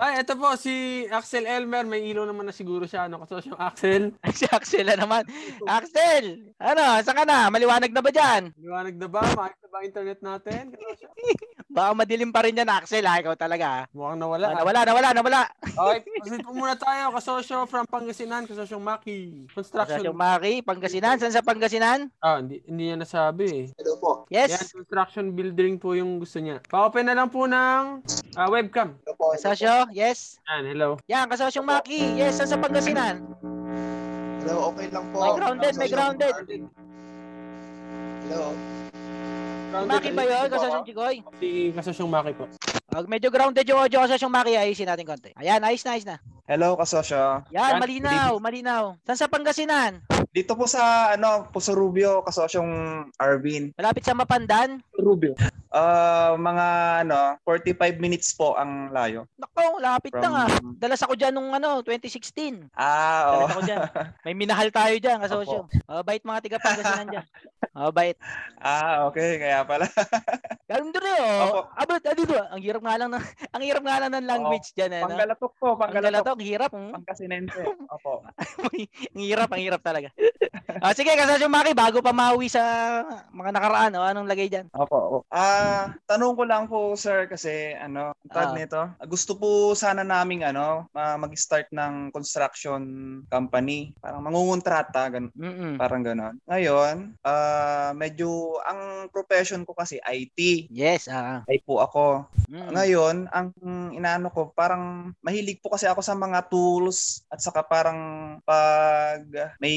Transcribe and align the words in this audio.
Ay, 0.00 0.22
ito 0.26 0.34
po, 0.34 0.48
si 0.58 1.04
Axel 1.08 1.46
Elmer. 1.46 1.86
May 1.86 2.06
ilaw 2.10 2.26
naman 2.26 2.48
na 2.48 2.54
siguro 2.54 2.84
siya. 2.88 3.06
Ano, 3.06 3.22
kasosyo 3.22 3.54
Axel. 3.54 4.14
si 4.38 4.44
Axel 4.50 4.86
na 4.90 4.96
naman. 4.98 5.22
Axel! 5.66 6.54
Ano, 6.58 6.82
saan 7.02 7.18
ka 7.18 7.24
na? 7.26 7.50
Maliwanag 7.50 7.92
na 7.94 8.02
ba 8.02 8.10
dyan? 8.10 8.50
Liwanag 8.58 8.96
na 8.98 9.08
ba? 9.10 9.22
Maayos 9.34 9.58
na 9.62 9.68
ba 9.70 9.76
ang 9.78 9.86
internet 9.86 10.18
natin? 10.22 10.62
Kasosyo? 10.74 11.08
Baka 11.74 11.90
madilim 11.90 12.30
pa 12.30 12.46
rin 12.46 12.54
yan, 12.54 12.70
Axel, 12.70 13.02
ha? 13.02 13.18
Ikaw 13.18 13.34
talaga, 13.34 13.66
ha? 13.66 13.82
Mukhang 13.90 14.22
nawala. 14.22 14.54
Ah, 14.54 14.62
nawala, 14.62 14.80
nawala, 14.86 15.08
nawala. 15.10 15.40
Okay, 15.66 16.06
po 16.46 16.54
muna 16.54 16.78
tayo. 16.78 17.10
Kasosyo 17.10 17.66
from 17.66 17.82
Pangasinan, 17.90 18.46
kasosyo 18.46 18.78
Maki. 18.78 19.50
Construction. 19.50 20.06
Sa 20.06 20.14
Maki, 20.14 20.62
Pangasinan. 20.62 21.18
Saan 21.18 21.34
sa 21.34 21.42
Pangasinan? 21.42 22.14
Ah, 22.22 22.38
hindi, 22.38 22.62
hindi 22.70 22.94
niya 22.94 22.98
nasabi 23.02 23.44
eh. 23.50 23.64
Hello 23.74 23.98
po. 23.98 24.10
Yan, 24.30 24.46
Yes. 24.54 24.70
construction 24.70 25.34
building 25.34 25.82
po 25.82 25.98
yung 25.98 26.22
gusto 26.22 26.38
niya. 26.38 26.62
Pa-open 26.70 27.10
na 27.10 27.18
lang 27.18 27.26
po 27.26 27.50
ng 27.50 28.06
ah, 28.38 28.48
webcam. 28.54 28.94
Hello 29.02 29.14
po. 29.18 29.34
Hello 29.84 30.00
yes. 30.00 30.40
Yan, 30.48 30.64
hello. 30.64 30.90
Yan, 31.12 31.28
kasosyong 31.28 31.68
Maki. 31.68 32.16
Yes, 32.16 32.40
saan 32.40 32.48
sa 32.48 32.56
Pangasinan? 32.56 33.20
Hello, 34.40 34.72
okay 34.72 34.88
lang 34.88 35.04
po. 35.12 35.20
May 35.20 35.36
grounded, 35.36 35.72
may 35.76 35.90
grounded. 35.92 36.34
Hello. 38.24 38.56
Si 39.68 39.84
Maki 39.84 40.10
ba 40.16 40.24
yun, 40.24 40.48
kasosyong 40.48 40.84
Chikoy? 40.88 41.20
Si 41.36 41.48
kasosyong 41.76 42.08
Maki 42.08 42.32
po. 42.32 42.48
Pag 42.88 43.04
medyo 43.12 43.28
grounded 43.28 43.68
yung 43.68 43.76
audio 43.76 44.08
kasosyong 44.08 44.32
Maki, 44.32 44.56
ayusin 44.56 44.88
natin 44.88 45.04
konti. 45.04 45.36
Ayan, 45.36 45.60
ayos 45.60 45.84
na, 45.84 45.90
ayos 45.92 46.08
na. 46.08 46.16
Hello, 46.44 46.76
kasosyo. 46.76 47.40
Yan, 47.56 47.56
Yan, 47.56 47.80
malinaw, 47.80 48.36
malinaw. 48.36 49.00
Saan 49.08 49.16
sa 49.16 49.32
Pangasinan? 49.32 50.04
Dito 50.28 50.52
po 50.52 50.68
sa, 50.68 51.16
ano, 51.16 51.48
Puso 51.48 51.72
Rubio, 51.72 52.20
kasosyong 52.20 52.68
Arvin. 53.16 53.72
Malapit 53.80 54.04
sa 54.04 54.12
Mapandan? 54.12 54.84
Rubio. 54.92 55.32
Uh, 55.72 56.36
mga, 56.36 56.66
ano, 57.08 57.40
45 57.48 57.96
minutes 57.96 58.36
po 58.36 58.60
ang 58.60 58.92
layo. 58.92 59.24
Nako, 59.40 59.80
lapit 59.80 60.12
From, 60.12 60.20
na 60.20 60.28
nga. 60.28 60.44
Dalas 60.76 61.00
ako 61.00 61.16
dyan 61.16 61.32
nung 61.32 61.48
ano, 61.56 61.80
2016. 61.80 62.76
Ah, 62.76 63.24
Dalas 63.24 63.32
oo. 63.32 63.48
ako 63.48 63.60
dyan. 63.64 63.80
May 64.28 64.34
minahal 64.36 64.68
tayo 64.68 65.00
dyan, 65.00 65.24
kasosyo. 65.24 65.64
Oh, 65.88 66.04
bait 66.04 66.20
mga 66.20 66.44
tiga 66.44 66.60
Pangasinan 66.60 67.08
dyan. 67.08 67.26
Oh, 67.74 67.90
bait. 67.90 68.14
Ah, 68.62 69.10
okay. 69.10 69.34
Kaya 69.40 69.66
pala. 69.66 69.88
Ganun 70.70 70.94
din 70.94 71.06
eh, 71.10 71.42
Opo. 71.42 71.58
oh. 71.58 71.64
Aba, 71.74 71.98
ah, 71.98 72.14
dito, 72.14 72.34
ang 72.38 72.62
hirap 72.62 72.82
nga 72.86 72.94
lang 72.96 73.10
ng, 73.10 73.24
ang 73.54 73.62
hirap 73.66 73.82
nga 73.82 73.96
lang 73.98 74.10
ng 74.14 74.26
language 74.30 74.68
dyan, 74.78 74.92
eh, 74.94 75.02
no? 75.02 75.10
Panggalatok 75.10 75.52
po, 75.58 75.68
Ang 75.74 75.80
panggalatok. 75.82 76.33
Ang 76.34 76.46
hirap. 76.46 76.70
Hmm? 76.70 76.92
Pangkasinense. 76.92 77.56
Opo. 77.94 78.22
ang 78.26 79.20
hirap, 79.20 79.48
ang 79.50 79.62
hirap 79.62 79.80
talaga. 79.80 80.10
ah, 80.80 80.92
sige, 80.92 81.14
kasosyo 81.14 81.46
Maki, 81.46 81.72
bago 81.72 81.98
pa 82.00 82.10
mauwi 82.10 82.46
sa 82.46 82.62
mga 83.30 83.50
nakaraan, 83.54 83.94
oh, 83.94 84.04
anong 84.04 84.28
lagay 84.28 84.50
dyan? 84.50 84.66
Opo. 84.74 85.22
Ah, 85.28 85.94
tanong 86.04 86.34
ko 86.34 86.42
lang 86.44 86.64
po, 86.66 86.94
sir, 86.94 87.26
kasi 87.26 87.74
ano, 87.74 88.12
ang 88.12 88.30
tawag 88.30 88.52
Ah. 88.52 88.58
nito. 88.58 88.80
Gusto 89.06 89.34
po 89.34 89.48
sana 89.74 90.02
naming 90.02 90.42
ano, 90.42 90.86
ma- 90.90 91.16
mag-start 91.16 91.70
ng 91.70 92.10
construction 92.10 92.82
company. 93.28 93.94
Parang 93.98 94.22
mangungontrata, 94.22 95.06
ganun. 95.08 95.32
Mm-mm. 95.34 95.74
Parang 95.76 96.02
ganon. 96.02 96.34
Ngayon, 96.46 97.14
ah 97.22 97.92
medyo 97.94 98.58
ang 98.64 99.08
profession 99.10 99.62
ko 99.62 99.72
kasi 99.72 99.98
IT. 100.02 100.68
Yes, 100.70 101.06
ah. 101.06 101.44
Ay 101.46 101.60
po 101.60 101.80
ako. 101.80 102.26
Mm. 102.50 102.70
Ngayon, 102.72 103.16
ang 103.30 103.46
inaano 103.92 104.28
ko, 104.28 104.50
parang 104.50 105.14
mahilig 105.20 105.60
po 105.60 105.72
kasi 105.72 105.86
ako 105.86 106.00
sa 106.00 106.16
mga 106.24 106.48
tools 106.48 107.22
at 107.28 107.40
saka 107.40 107.60
parang 107.60 108.00
pag 108.42 109.20
may 109.60 109.76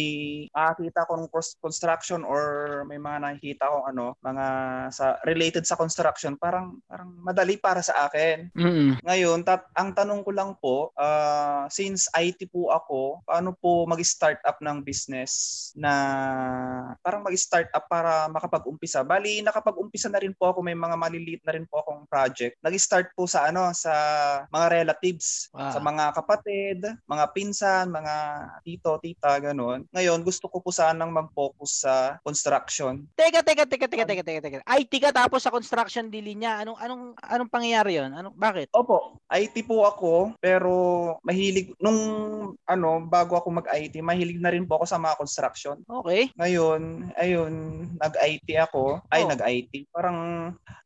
makakita 0.49 1.03
ko 1.03 1.13
ng 1.19 1.29
cons- 1.29 1.57
construction 1.59 2.23
or 2.23 2.41
may 2.87 2.95
mga 2.95 3.17
nakikita 3.19 3.67
ko 3.67 3.77
ano, 3.83 4.15
mga 4.23 4.45
sa 4.89 5.19
related 5.27 5.67
sa 5.67 5.75
construction, 5.75 6.39
parang 6.39 6.79
parang 6.87 7.11
madali 7.19 7.59
para 7.59 7.83
sa 7.83 8.07
akin. 8.07 8.47
Mm-mm. 8.55 9.03
Ngayon, 9.03 9.43
tat- 9.43 9.67
ang 9.75 9.91
tanong 9.91 10.23
ko 10.23 10.31
lang 10.31 10.55
po, 10.57 10.95
ah, 10.95 11.67
since 11.67 12.07
IT 12.15 12.47
po 12.47 12.71
ako, 12.71 13.21
paano 13.27 13.51
po 13.53 13.83
mag-start 13.83 14.39
up 14.47 14.63
ng 14.63 14.79
business 14.81 15.31
na 15.75 15.91
parang 17.01 17.25
mag-start 17.25 17.67
up 17.73 17.85
para 17.89 18.29
makapag-umpisa? 18.31 19.03
Bali, 19.03 19.43
nakapag-umpisa 19.43 20.07
na 20.07 20.21
rin 20.21 20.31
po 20.31 20.53
ako, 20.53 20.63
may 20.63 20.77
mga 20.77 20.95
maliliit 20.95 21.41
na 21.43 21.53
rin 21.55 21.65
po 21.67 21.81
akong 21.83 22.07
project. 22.07 22.55
Nag-start 22.63 23.11
po 23.13 23.25
sa 23.25 23.49
ano, 23.49 23.73
sa 23.73 23.93
mga 24.47 24.67
relatives, 24.83 25.49
Wow. 25.51 25.73
sa 25.73 25.79
mga 25.81 26.03
kapatid, 26.13 26.36
mga 27.07 27.25
pinsan, 27.33 27.85
mga 27.89 28.15
tito, 28.61 28.91
tita, 29.01 29.39
ganun. 29.39 29.85
Ngayon, 29.93 30.21
gusto 30.21 30.49
ko 30.51 30.59
po 30.59 30.69
sanang 30.73 31.13
mag-focus 31.13 31.87
sa 31.87 31.93
construction. 32.25 33.05
Teka, 33.15 33.41
teka, 33.45 33.63
teka, 33.65 33.87
teka, 33.87 34.05
teka, 34.05 34.23
teka, 34.23 34.41
teka. 34.41 34.59
IT 34.77 34.93
ka 34.99 35.11
tapos 35.13 35.43
sa 35.45 35.53
construction 35.53 36.09
di 36.11 36.19
linya. 36.19 36.59
Anong 36.61 36.77
anong 36.81 37.03
anong 37.21 37.51
pangyayari 37.51 37.99
'yon? 38.01 38.11
Anong 38.11 38.35
bakit? 38.35 38.67
Opo, 38.73 39.21
IT 39.31 39.55
po 39.67 39.87
ako, 39.87 40.35
pero 40.41 40.71
mahilig, 41.23 41.71
nung 41.79 41.99
ano, 42.65 42.89
bago 43.05 43.37
ako 43.39 43.63
mag-IT, 43.63 43.99
mahilig 44.03 44.39
na 44.41 44.51
rin 44.51 44.67
po 44.67 44.81
ako 44.81 44.85
sa 44.87 44.99
mga 44.99 45.15
construction. 45.19 45.77
Okay. 45.87 46.31
Ngayon, 46.35 47.11
ayun, 47.15 47.53
nag-IT 47.99 48.47
ako, 48.59 48.99
ay 49.11 49.23
Oh. 49.23 49.29
nag-IT. 49.31 49.73
Parang, 49.91 50.17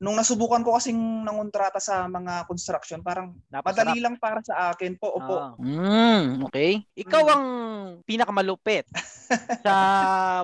nung 0.02 0.18
nasubukan 0.18 0.62
ko 0.66 0.78
kasing 0.78 1.26
nangontrata 1.26 1.78
sa 1.82 2.06
mga 2.10 2.46
construction, 2.46 3.02
parang 3.02 3.34
madali 3.50 4.02
lang 4.02 4.18
para 4.18 4.42
sa 4.42 4.74
akin 4.74 4.98
po. 4.98 5.14
Opo, 5.18 5.36
Ah. 5.42 5.58
Mm, 5.58 6.46
okay. 6.46 6.86
Ikaw 6.94 7.22
Mm. 7.26 7.32
ang 7.34 7.46
pinakamalupit 8.06 8.86
sa 9.66 9.74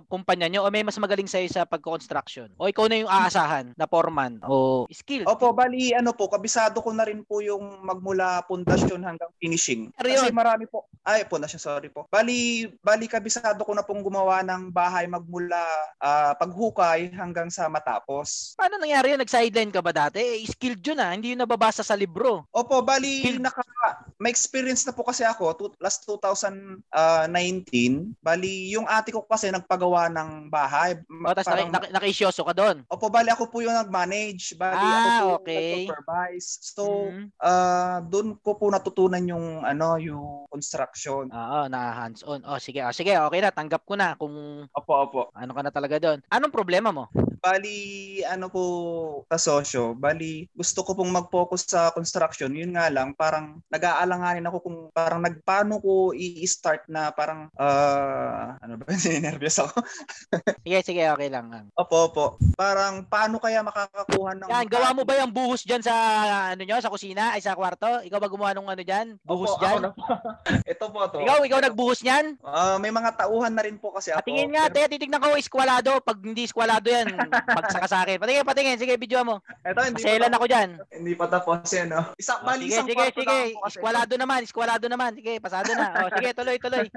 kumpanya 0.10 0.50
nyo 0.50 0.66
o 0.66 0.72
may 0.74 0.82
mas 0.82 0.98
magaling 0.98 1.30
sa'yo 1.30 1.46
sa 1.54 1.70
pagko-construction? 1.70 2.50
O 2.58 2.66
ikaw 2.66 2.90
na 2.90 3.06
yung 3.06 3.12
aasahan 3.12 3.78
na 3.78 3.86
foreman 3.86 4.42
o 4.42 4.88
skill? 4.90 5.30
Opo, 5.30 5.54
bali 5.54 5.94
ano 5.94 6.18
po, 6.18 6.26
kabisado 6.32 6.82
ko 6.82 6.90
na 6.90 7.06
rin 7.06 7.22
po 7.22 7.44
yung 7.46 7.86
magmula 7.86 8.42
pundasyon 8.50 9.06
hanggang 9.06 9.30
finishing. 9.38 9.94
Kasi 9.94 10.34
marami 10.34 10.66
po, 10.66 10.90
ay 11.06 11.30
pundasyon, 11.30 11.62
sorry 11.62 11.94
po. 11.94 12.10
Bali, 12.10 12.66
bali 12.82 13.06
kabisado 13.06 13.62
ko 13.62 13.78
na 13.78 13.86
pong 13.86 14.02
gumawa 14.02 14.42
ng 14.42 14.74
bahay 14.74 15.06
magmula 15.06 15.62
ah, 16.02 16.34
paghukay 16.40 17.12
hanggang 17.14 17.52
sa 17.52 17.68
matapos. 17.70 18.56
Paano 18.58 18.82
nangyari 18.82 19.14
yun? 19.14 19.22
Nag-sideline 19.22 19.70
ka 19.70 19.84
ba 19.84 19.92
dati? 19.94 20.18
Eh, 20.24 20.48
skilled 20.48 20.82
yun 20.82 20.98
ah. 20.98 21.12
Hindi 21.12 21.36
yun 21.36 21.44
nababasa 21.44 21.84
sa 21.84 21.94
libro. 21.94 22.48
Opo, 22.50 22.80
bali 22.82 23.36
naka 23.38 23.62
may 24.18 24.32
experience 24.32 24.87
na 24.88 24.96
po 24.96 25.04
kasi 25.04 25.28
ako 25.28 25.44
to, 25.54 25.66
last 25.78 26.08
2019. 26.08 26.80
Bali 28.24 28.72
yung 28.72 28.88
ate 28.88 29.12
ko 29.12 29.28
kasi 29.28 29.52
nagpagawa 29.52 30.08
ng 30.10 30.48
bahay. 30.48 30.96
O, 31.06 31.30
tapos 31.36 31.52
naki, 31.52 31.64
naki, 31.70 31.88
naki-isyoso 31.92 32.42
ka 32.48 32.56
doon. 32.56 32.88
Opo, 32.88 33.12
bali 33.12 33.28
ako 33.30 33.52
po 33.52 33.60
yung 33.60 33.76
nag-manage. 33.76 34.56
Bali 34.56 34.88
Ah, 34.88 35.04
ako 35.04 35.10
po 35.12 35.44
okay. 35.44 35.54
yung 35.54 35.92
nag-supervise. 35.92 36.50
So, 36.64 36.84
Mhm. 37.12 37.26
ah 37.44 38.00
doon 38.08 38.40
ko 38.40 38.56
po 38.56 38.72
natutunan 38.72 39.22
yung 39.28 39.62
ano, 39.62 40.00
yung 40.00 40.48
construction. 40.48 41.28
Oo, 41.28 41.60
na 41.68 41.92
hands-on. 41.94 42.40
O, 42.48 42.58
sige. 42.58 42.80
O, 42.82 42.96
sige, 42.96 43.12
okay 43.20 43.40
na. 43.44 43.52
Tanggap 43.52 43.84
ko 43.84 44.00
na 44.00 44.16
kung 44.16 44.64
Opo, 44.72 44.92
opo. 44.96 45.22
ano 45.36 45.52
ka 45.52 45.62
na 45.62 45.72
talaga 45.74 46.00
doon. 46.00 46.24
Anong 46.32 46.56
problema 46.56 46.96
mo? 46.96 47.12
Bali, 47.48 47.80
ano 48.28 48.52
po, 48.52 48.64
kasosyo, 49.32 49.96
bali, 49.96 50.52
gusto 50.52 50.84
ko 50.84 50.92
pong 51.00 51.16
mag-focus 51.16 51.64
sa 51.72 51.96
construction. 51.96 52.52
Yun 52.52 52.76
nga 52.76 52.92
lang, 52.92 53.16
parang 53.16 53.64
nag-aalanganin 53.72 54.44
ako 54.52 54.58
kung 54.60 54.78
parang 54.92 55.24
nagpaano 55.24 55.80
ko 55.80 56.12
i-start 56.12 56.92
na 56.92 57.08
parang, 57.16 57.48
ah, 57.56 58.60
ano 58.60 58.76
ba, 58.76 58.92
nervous 59.24 59.64
ako. 59.64 59.80
Sige, 60.68 60.80
sige, 60.84 61.08
okay 61.08 61.32
lang. 61.32 61.72
opo, 61.72 62.12
opo. 62.12 62.26
Parang 62.60 63.08
paano 63.08 63.40
kaya 63.40 63.64
makakakuha 63.64 64.44
ng... 64.44 64.50
Yan, 64.52 64.68
gawa 64.68 64.92
mo 64.92 65.08
ba 65.08 65.16
yung 65.24 65.32
buhos 65.32 65.64
dyan 65.64 65.80
sa 65.80 65.96
ano 66.52 66.68
nyo, 66.68 66.84
sa 66.84 66.92
kusina, 66.92 67.32
ay 67.32 67.40
sa 67.40 67.56
kwarto? 67.56 68.04
Ikaw 68.04 68.20
ba 68.20 68.28
gumawa 68.28 68.52
nung 68.52 68.68
ano 68.68 68.84
dyan? 68.84 69.16
Buhos 69.24 69.56
Opo, 69.56 69.64
dyan? 69.64 69.88
ako. 69.88 70.04
Ito 70.76 70.86
po 70.92 71.00
to. 71.16 71.24
Ikaw, 71.24 71.38
ikaw 71.48 71.60
nagbuhos 71.64 72.04
niyan? 72.04 72.44
Ah, 72.44 72.76
may 72.76 72.92
mga 72.92 73.16
tauhan 73.16 73.56
na 73.56 73.64
rin 73.64 73.80
po 73.80 73.96
kasi 73.96 74.12
ako. 74.12 74.20
Patingin 74.28 74.52
nga, 74.52 74.68
Pero- 74.68 74.92
te, 74.92 75.00
titignan 75.00 75.24
ko 75.24 75.40
eskwalado. 75.40 76.04
Pag 76.04 76.20
hindi 76.28 76.44
eskwalado 76.44 76.92
yan, 76.92 77.08
bagsak 77.46 77.82
ka 77.86 77.90
sa 77.90 78.00
akin. 78.06 78.18
Patingin, 78.18 78.48
patingin. 78.48 78.80
Sige, 78.80 78.96
video 78.98 79.22
mo. 79.22 79.44
Ito, 79.62 79.82
hindi 79.84 80.02
Maselan 80.02 80.34
ako 80.34 80.46
dyan. 80.50 80.70
Hindi 80.90 81.14
pa 81.14 81.26
tapos 81.30 81.68
yan, 81.70 81.94
no? 81.94 82.02
Isa, 82.18 82.40
Oh, 82.42 82.56
sige, 82.56 82.80
sige, 82.80 83.06
sige. 83.12 83.28
kasi. 83.28 83.78
Eskwalado 83.78 84.14
naman, 84.16 84.40
eskwalado 84.46 84.86
naman. 84.88 85.12
Sige, 85.18 85.38
pasado 85.44 85.70
na. 85.76 85.88
Oh, 86.06 86.10
sige, 86.16 86.30
tuloy, 86.34 86.58
tuloy. 86.58 86.88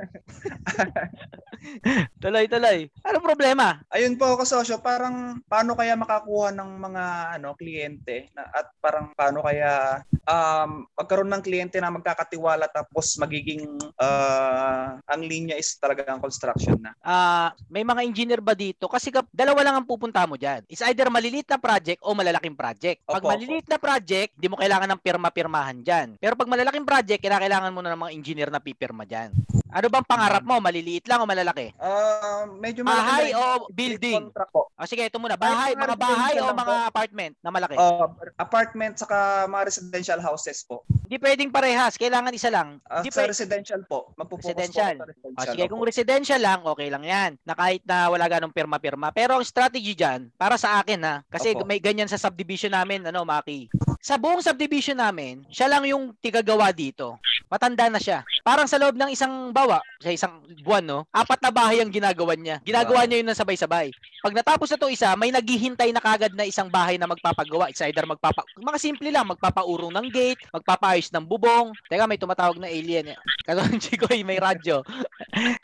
tuloy, 2.23 2.45
tuloy. 2.49 2.79
Ano 3.05 3.19
problema? 3.21 3.81
Ayun 3.93 4.17
po 4.17 4.37
kasosyo, 4.41 4.81
parang 4.81 5.45
paano 5.45 5.77
kaya 5.77 5.97
makakuha 5.97 6.53
ng 6.57 6.71
mga 6.81 7.05
ano 7.41 7.53
kliyente 7.57 8.33
na, 8.33 8.49
at 8.49 8.73
parang 8.81 9.13
paano 9.13 9.45
kaya 9.45 10.01
um, 10.25 10.89
magkaroon 10.97 11.31
ng 11.31 11.45
kliyente 11.45 11.77
na 11.81 11.93
magkakatiwala 11.93 12.69
tapos 12.73 13.17
magiging 13.21 13.77
uh, 14.01 14.97
ang 15.05 15.23
linya 15.25 15.57
is 15.57 15.77
talaga 15.77 16.09
ang 16.09 16.23
construction 16.23 16.81
na. 16.81 16.93
Ah, 17.05 17.13
uh, 17.13 17.49
may 17.69 17.85
mga 17.85 18.05
engineer 18.05 18.41
ba 18.41 18.57
dito? 18.57 18.89
Kasi 18.89 19.13
dalawa 19.33 19.61
lang 19.65 19.77
ang 19.81 19.89
pupunta 19.89 20.19
mo 20.26 20.37
diyan. 20.40 20.67
Is 20.69 20.82
either 20.84 21.08
maliliit 21.12 21.49
na 21.49 21.61
project 21.61 22.00
o 22.02 22.17
malalaking 22.17 22.56
project. 22.56 23.05
Pag 23.05 23.22
opo, 23.22 23.31
maliliit 23.32 23.64
opo. 23.69 23.72
na 23.72 23.78
project, 23.78 24.31
di 24.37 24.46
mo 24.49 24.56
kailangan 24.56 24.88
ng 24.96 25.00
pirma-pirmahan 25.00 25.78
diyan. 25.84 26.08
Pero 26.19 26.34
pag 26.34 26.50
malalaking 26.50 26.88
project, 26.88 27.20
kailangan 27.20 27.72
mo 27.72 27.81
na 27.81 27.94
ng 27.94 28.02
mga 28.08 28.12
engineer 28.17 28.50
na 28.50 28.61
pipirma 28.61 29.05
diyan. 29.06 29.31
Ano 29.70 29.87
bang 29.87 30.06
pangarap 30.06 30.43
mo? 30.43 30.58
Maliliit 30.58 31.06
lang 31.06 31.22
o 31.22 31.31
malalaki? 31.31 31.70
Uh, 31.78 32.50
medyo 32.58 32.82
malaki. 32.82 33.06
Bahay 33.06 33.26
o 33.38 33.70
building? 33.70 34.34
O 34.56 34.88
sige, 34.90 35.06
ito 35.06 35.22
muna. 35.22 35.38
Bahay, 35.38 35.78
mga 35.78 35.94
bahay 35.94 36.34
o 36.43 36.50
mga 36.50 36.76
apartment 36.90 37.34
na 37.38 37.50
malaki? 37.55 37.78
Uh, 37.78 38.11
apartment 38.34 38.99
saka 38.99 39.46
mga 39.46 39.62
residential 39.70 40.19
houses 40.19 40.67
po. 40.67 40.82
Hindi 41.11 41.27
pwedeng 41.27 41.51
parehas. 41.51 41.99
Kailangan 41.99 42.31
isa 42.31 42.55
lang. 42.55 42.79
Uh, 42.87 43.03
sa 43.03 43.27
pwede... 43.27 43.35
residential 43.35 43.83
po. 43.83 44.15
Magpupokus 44.15 44.55
residential. 44.55 44.95
po 44.95 45.03
sa 45.03 45.11
residential. 45.11 45.43
O 45.43 45.51
sige, 45.51 45.65
kung 45.67 45.83
residential 45.83 46.39
lang, 46.39 46.61
okay 46.62 46.87
lang 46.87 47.03
yan. 47.03 47.31
Na 47.43 47.59
kahit 47.59 47.83
na 47.83 48.07
wala 48.07 48.31
ganong 48.31 48.55
pirma-pirma. 48.55 49.11
Pero 49.11 49.35
ang 49.35 49.43
strategy 49.43 49.99
dyan, 49.99 50.31
para 50.39 50.55
sa 50.55 50.79
akin 50.79 51.03
ha, 51.03 51.27
kasi 51.27 51.51
Opo. 51.59 51.67
may 51.67 51.83
ganyan 51.83 52.07
sa 52.07 52.15
subdivision 52.15 52.71
namin, 52.71 53.03
ano, 53.11 53.27
Maki. 53.27 53.67
Sa 53.99 54.23
buong 54.23 54.39
subdivision 54.39 55.03
namin, 55.03 55.43
siya 55.51 55.67
lang 55.67 55.83
yung 55.83 56.15
tigagawa 56.23 56.71
dito. 56.71 57.19
Matanda 57.51 57.91
na 57.91 57.99
siya. 57.99 58.23
Parang 58.47 58.71
sa 58.71 58.79
loob 58.79 58.95
ng 58.95 59.11
isang 59.11 59.51
bawa, 59.51 59.83
sa 59.99 60.15
isang 60.15 60.41
buwan, 60.63 60.87
no? 60.87 61.01
Apat 61.11 61.43
na 61.43 61.51
bahay 61.51 61.83
ang 61.83 61.91
ginagawa 61.91 62.39
niya. 62.39 62.63
Ginagawa 62.63 63.05
niya 63.05 63.21
yun 63.21 63.29
ng 63.29 63.37
sabay-sabay. 63.37 63.91
Pag 64.23 64.37
natapos 64.37 64.71
na 64.71 64.79
to 64.79 64.89
isa, 64.89 65.11
may 65.19 65.35
naghihintay 65.35 65.91
na 65.91 66.01
kagad 66.01 66.33
na 66.39 66.47
isang 66.47 66.71
bahay 66.71 66.97
na 66.97 67.11
magpapagawa. 67.11 67.69
It's 67.69 67.83
either 67.83 68.06
magpapa... 68.06 68.47
Mga 68.56 68.79
simple 68.79 69.11
lang, 69.11 69.27
magpapaurong 69.27 69.93
ng 69.93 70.06
gate, 70.09 70.41
magpapaayos 71.00 71.08
ng 71.17 71.26
bubong. 71.26 71.73
Teka, 71.88 72.05
may 72.05 72.20
tumatawag 72.20 72.61
na 72.61 72.69
alien. 72.69 73.17
Kasi 73.49 73.61
Chikoy, 73.88 74.20
may 74.23 74.37
radyo. 74.37 74.85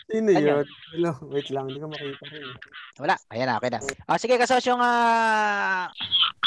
Sino 0.08 0.32
yun? 0.32 0.64
Hello, 0.96 1.12
wait 1.28 1.48
lang, 1.52 1.68
hindi 1.68 1.80
ko 1.80 1.88
makita 1.92 2.24
rin. 2.32 2.48
Wala, 2.96 3.14
ayan 3.28 3.46
na, 3.52 3.60
okay 3.60 3.70
na. 3.70 3.80
Ah, 4.08 4.16
sige, 4.16 4.40
kasosyong 4.40 4.80
uh, 4.80 5.84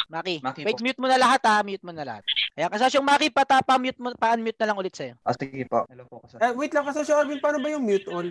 Maki. 0.10 0.42
Maki 0.42 0.66
wait, 0.66 0.82
po. 0.82 0.84
mute 0.84 0.98
mo 0.98 1.06
na 1.06 1.22
lahat 1.22 1.42
ha, 1.46 1.62
mute 1.62 1.86
mo 1.86 1.94
na 1.94 2.02
lahat. 2.02 2.24
Ayan, 2.58 2.74
kasosyong 2.74 3.06
Maki, 3.06 3.30
pata, 3.30 3.62
pa-mute 3.62 4.02
mo, 4.02 4.10
pa-unmute 4.18 4.58
na 4.58 4.74
lang 4.74 4.80
ulit 4.82 4.96
sa'yo. 4.98 5.14
Ah, 5.22 5.38
sige 5.38 5.70
po. 5.70 5.86
Hello 5.86 6.04
po, 6.10 6.26
kasosyo. 6.26 6.42
Eh, 6.42 6.52
wait 6.58 6.74
lang, 6.74 6.86
kasosyo 6.90 7.14
Arvin, 7.14 7.38
paano 7.38 7.62
ba 7.62 7.70
yung 7.70 7.86
mute 7.86 8.10
all? 8.10 8.28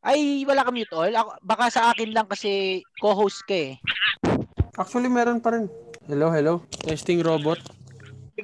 Ay, 0.00 0.48
wala 0.48 0.64
ka 0.64 0.72
mute 0.72 0.94
all. 0.96 1.12
Ako, 1.12 1.30
baka 1.44 1.68
sa 1.68 1.92
akin 1.92 2.16
lang 2.16 2.24
kasi 2.24 2.80
co-host 3.04 3.44
ka 3.44 3.54
eh. 3.54 3.72
Actually, 4.78 5.10
meron 5.10 5.42
pa 5.42 5.52
rin. 5.52 5.68
Hello, 6.08 6.32
hello. 6.32 6.64
Testing 6.86 7.20
robot 7.20 7.60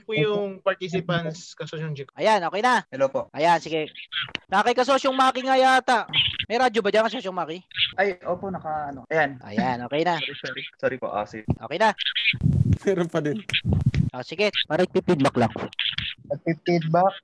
po 0.03 0.17
yung 0.17 0.59
participants 0.59 1.55
kasosyong 1.55 1.95
Jiko. 1.95 2.11
Ayan, 2.19 2.43
okay 2.43 2.63
na. 2.65 2.83
Hello 2.91 3.07
po. 3.07 3.31
Ayan, 3.31 3.63
sige. 3.63 3.93
Nakay 4.51 4.75
kasosyong 4.75 5.15
Maki 5.15 5.47
nga 5.47 5.55
yata. 5.55 6.11
May 6.51 6.59
radyo 6.59 6.83
ba 6.83 6.91
dyan 6.91 7.07
kasosyong 7.07 7.37
Maki? 7.37 7.63
Ay, 7.95 8.19
opo, 8.27 8.51
naka 8.51 8.91
ano. 8.91 9.07
Ayan. 9.13 9.39
Ayan, 9.47 9.87
okay 9.87 10.03
na. 10.03 10.19
sorry, 10.19 10.35
sorry. 10.41 10.63
Sorry 10.81 10.97
po, 10.99 11.13
ah, 11.15 11.27
Okay 11.69 11.79
na. 11.79 11.95
Meron 12.83 13.11
pa 13.13 13.21
din. 13.23 13.39
Oh, 14.15 14.23
sige, 14.23 14.51
parang 14.71 14.87
feedback 14.91 15.35
lang. 15.35 15.53
Nagpi-feedback. 16.31 17.15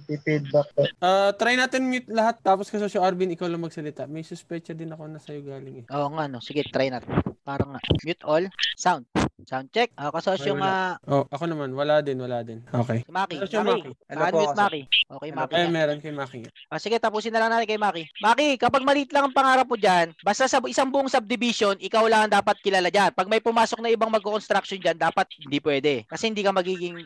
Nagpi-feedback. 0.00 0.68
Uh, 0.96 1.30
try 1.36 1.54
natin 1.54 1.86
mute 1.86 2.08
lahat 2.08 2.40
tapos 2.40 2.72
kasi 2.72 2.88
si 2.88 2.96
Arvin 2.96 3.32
ikaw 3.32 3.46
lang 3.46 3.62
magsalita. 3.62 4.08
May 4.08 4.24
suspecha 4.24 4.72
din 4.72 4.92
ako 4.92 5.12
na 5.12 5.20
sa'yo 5.20 5.44
galing 5.44 5.84
eh. 5.84 5.86
Oo 5.92 6.08
nga 6.16 6.24
no. 6.24 6.40
Sige, 6.40 6.64
try 6.68 6.88
natin. 6.88 7.12
Parang 7.48 7.72
nga. 7.72 7.80
Mute 8.04 8.24
all. 8.28 8.44
Sound. 8.76 9.08
Sound 9.48 9.72
check. 9.72 9.88
Uh, 9.96 10.12
kasosyo 10.12 10.52
nga. 10.60 11.00
Uh... 11.08 11.24
Oh, 11.24 11.24
ako 11.32 11.48
naman. 11.48 11.72
Wala 11.72 12.04
din, 12.04 12.20
wala 12.20 12.44
din. 12.44 12.60
Okay. 12.68 13.08
Si 13.08 13.08
Maki. 13.08 13.40
Kasosyo 13.40 13.64
Maki. 13.64 13.90
Hello 14.04 14.24
po. 14.28 14.36
Unmute 14.36 14.58
Maki. 14.60 14.82
Okay, 15.08 15.30
Maki. 15.32 15.54
Eh, 15.56 15.72
meron 15.72 15.98
kay 16.04 16.12
Maki. 16.12 16.44
Ah, 16.68 16.76
sige, 16.76 17.00
tapusin 17.00 17.32
na 17.32 17.40
lang 17.40 17.56
natin 17.56 17.64
kay 17.64 17.80
Maki. 17.80 18.04
Maki, 18.20 18.60
kapag 18.60 18.84
maliit 18.84 19.08
lang 19.16 19.32
ang 19.32 19.32
pangarap 19.32 19.64
mo 19.64 19.80
dyan, 19.80 20.12
basta 20.20 20.44
sa 20.44 20.60
isang 20.68 20.92
buong 20.92 21.08
subdivision, 21.08 21.80
ikaw 21.80 22.04
lang 22.04 22.28
ang 22.28 22.36
dapat 22.36 22.60
kilala 22.60 22.92
dyan. 22.92 23.16
Pag 23.16 23.32
may 23.32 23.40
pumasok 23.40 23.80
na 23.80 23.88
ibang 23.88 24.12
mag-construction 24.12 24.84
dyan, 24.84 25.00
dapat 25.00 25.24
hindi 25.40 25.56
pwede. 25.64 26.04
Kasi 26.04 26.28
hindi 26.28 26.44
ka 26.44 26.52
magiging 26.52 27.00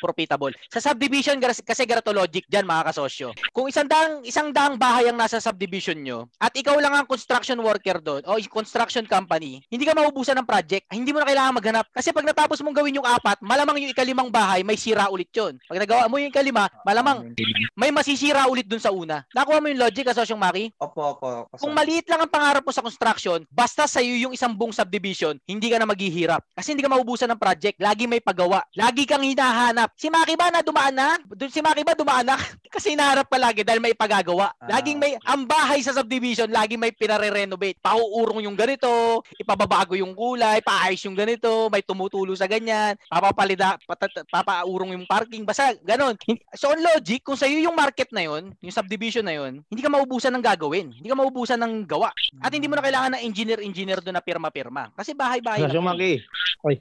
profitable. 0.00 0.56
Sa 0.72 0.80
subdivision 0.80 1.36
kasi 1.44 1.84
gratologic 1.84 2.48
diyan 2.48 2.64
mga 2.64 2.88
kasosyo. 2.90 3.36
Kung 3.52 3.68
isang 3.68 3.84
daang 3.84 4.24
isang 4.24 4.48
daang 4.48 4.80
bahay 4.80 5.12
ang 5.12 5.20
nasa 5.20 5.36
subdivision 5.38 6.00
nyo 6.00 6.24
at 6.40 6.56
ikaw 6.56 6.80
lang 6.80 6.96
ang 6.96 7.04
construction 7.04 7.60
worker 7.60 8.00
doon 8.00 8.24
o 8.24 8.40
construction 8.48 9.04
company, 9.04 9.60
hindi 9.80 9.88
ka 9.88 9.96
maubusan 9.96 10.36
ng 10.36 10.44
project. 10.44 10.84
Hindi 10.92 11.08
mo 11.08 11.24
na 11.24 11.26
kailangan 11.32 11.56
maghanap 11.56 11.88
kasi 11.88 12.12
pag 12.12 12.28
natapos 12.28 12.60
mong 12.60 12.76
gawin 12.76 13.00
yung 13.00 13.08
apat, 13.08 13.40
malamang 13.40 13.80
yung 13.80 13.96
ikalimang 13.96 14.28
bahay 14.28 14.60
may 14.60 14.76
sira 14.76 15.08
ulit 15.08 15.32
'yon. 15.32 15.56
Pag 15.64 15.80
nagawa 15.80 16.04
mo 16.04 16.20
yung 16.20 16.28
ikalima, 16.28 16.68
malamang 16.84 17.32
may 17.72 17.88
masisira 17.88 18.44
ulit 18.44 18.68
doon 18.68 18.82
sa 18.84 18.92
una. 18.92 19.24
Nakuha 19.32 19.56
mo 19.56 19.72
yung 19.72 19.80
logic 19.80 20.12
kasosyong 20.12 20.36
Maki? 20.36 20.68
Opo, 20.76 21.16
opo. 21.16 21.48
opo 21.48 21.56
Kung 21.56 21.72
maliit 21.72 22.04
lang 22.12 22.20
ang 22.20 22.28
pangarap 22.28 22.60
mo 22.60 22.68
sa 22.76 22.84
construction, 22.84 23.40
basta 23.48 23.88
sa 23.88 24.04
iyo 24.04 24.28
yung 24.28 24.36
isang 24.36 24.52
buong 24.52 24.76
subdivision, 24.76 25.40
hindi 25.48 25.72
ka 25.72 25.80
na 25.80 25.88
maghihirap. 25.88 26.44
Kasi 26.52 26.76
hindi 26.76 26.84
ka 26.84 26.92
maubusan 26.92 27.32
ng 27.32 27.40
project. 27.40 27.80
Lagi 27.80 28.04
may 28.04 28.20
pagawa. 28.20 28.60
Lagi 28.76 29.08
kang 29.08 29.24
hinahanap 29.24 29.96
Si 29.96 30.08
Maki 30.08 30.32
ba 30.32 30.48
na 30.48 30.64
dumaan 30.64 30.96
na? 30.96 31.08
Doon 31.28 31.52
si 31.52 31.60
Maki 31.60 31.84
ba 31.84 31.92
dumaan 31.92 32.24
na? 32.24 32.36
Kasi 32.70 32.94
hinaharap 32.94 33.26
pa 33.26 33.36
lagi 33.36 33.66
dahil 33.66 33.82
may 33.82 33.92
pagagawa. 33.98 34.54
Ah. 34.62 34.78
Laging 34.78 35.02
may, 35.02 35.18
ang 35.26 35.42
bahay 35.42 35.82
sa 35.82 35.90
subdivision, 35.90 36.46
lagi 36.54 36.78
may 36.78 36.94
pinare-renovate. 36.94 37.82
Pauurong 37.82 38.46
yung 38.46 38.54
ganito, 38.54 39.20
ipababago 39.34 39.98
yung 39.98 40.14
kulay, 40.14 40.62
paayos 40.62 41.02
yung 41.02 41.18
ganito, 41.18 41.66
may 41.66 41.82
tumutulo 41.82 42.30
sa 42.38 42.46
ganyan, 42.46 42.94
papapalida, 43.10 43.74
patat, 43.84 44.22
papaurong 44.30 44.94
yung 44.94 45.04
parking, 45.10 45.42
basta 45.42 45.74
ganon. 45.82 46.14
So 46.54 46.70
on 46.70 46.78
logic, 46.78 47.26
kung 47.26 47.34
sa'yo 47.34 47.58
yung 47.58 47.74
market 47.74 48.14
na 48.14 48.22
yon, 48.22 48.54
yung 48.62 48.74
subdivision 48.74 49.26
na 49.26 49.34
yon, 49.34 49.66
hindi 49.66 49.82
ka 49.82 49.90
maubusan 49.90 50.30
ng 50.38 50.44
gagawin. 50.46 50.94
Hindi 50.94 51.10
ka 51.10 51.18
maubusan 51.18 51.58
ng 51.58 51.90
gawa. 51.90 52.14
At 52.38 52.54
hindi 52.54 52.70
mo 52.70 52.78
na 52.78 52.86
kailangan 52.86 53.18
ng 53.18 53.22
engineer-engineer 53.26 53.98
doon 53.98 54.14
na 54.14 54.22
pirma-pirma. 54.22 54.94
Kasi 54.94 55.10
bahay-bahay. 55.10 55.66
Kasyo 55.66 55.82
Maki. 55.82 56.22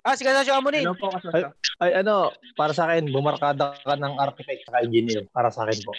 Ah, 0.04 0.16
sige, 0.16 0.32
Kasyo 0.32 0.60
Amunin. 0.60 0.84
Ano 0.84 0.96
po, 1.00 1.08
ay, 1.32 1.48
ay, 1.80 1.92
ano, 2.04 2.36
para 2.60 2.76
sa 2.76 2.92
akin, 2.92 3.08
bumarkada 3.12 3.80
ka 3.80 3.96
ng 3.96 4.20
architect 4.20 4.68
sa 4.68 4.84
engineer 4.84 5.24
para 5.32 5.48
sa 5.48 5.64
akin 5.64 5.80
po. 5.88 5.96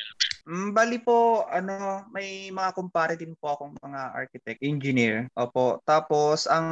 Mm, 0.51 0.69
bali 0.77 0.99
po, 1.01 1.49
ano, 1.49 2.05
may 2.13 2.53
mga 2.53 2.71
kumpare 2.77 3.15
din 3.17 3.33
po 3.41 3.57
akong 3.57 3.77
mga 3.81 4.01
architect, 4.13 4.61
engineer. 4.61 5.29
Opo. 5.37 5.81
Tapos, 5.89 6.45
ang 6.45 6.69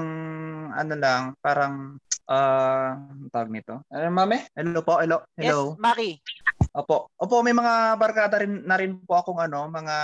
ano 0.72 0.94
lang, 0.96 1.32
parang, 1.40 1.96
uh, 2.28 2.92
tawag 3.32 3.50
nito. 3.52 3.80
Ano, 3.88 4.12
mame? 4.12 4.48
Hello 4.52 4.84
po, 4.84 5.00
hello. 5.00 5.24
Hello. 5.36 5.76
Yes, 5.76 5.80
Maki. 5.80 6.10
Opo. 6.78 7.10
Opo, 7.18 7.42
may 7.42 7.50
mga 7.50 7.98
barkada 7.98 8.38
rin 8.38 8.62
na 8.62 8.78
rin 8.78 9.02
po 9.02 9.18
akong 9.18 9.42
ano, 9.42 9.66
mga 9.66 9.96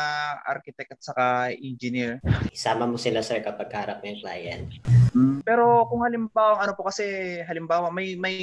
architect 0.43 0.99
at 0.99 1.01
saka 1.07 1.25
engineer. 1.55 2.19
Isama 2.51 2.91
mo 2.91 2.99
sila 2.99 3.23
sir 3.23 3.39
kapag 3.47 3.71
harap 3.71 4.03
mo 4.03 4.11
yung 4.11 4.19
client. 4.19 4.67
Mm, 5.15 5.47
pero 5.47 5.87
kung 5.87 6.03
halimbawa 6.03 6.67
ano 6.67 6.75
po 6.75 6.91
kasi 6.91 7.39
halimbawa 7.47 7.95
may 7.95 8.19
may 8.19 8.39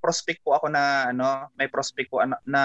prospect 0.00 0.40
po 0.40 0.56
ako 0.56 0.72
na 0.72 1.12
ano, 1.12 1.52
may 1.60 1.68
prospect 1.68 2.08
po 2.08 2.24
ano, 2.24 2.40
na 2.48 2.62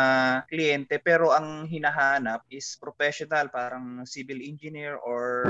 kliyente 0.48 1.04
pero 1.04 1.36
ang 1.36 1.68
hinahanap 1.68 2.48
is 2.48 2.80
professional 2.80 3.52
parang 3.52 4.08
civil 4.08 4.40
engineer 4.40 4.96
or 5.04 5.44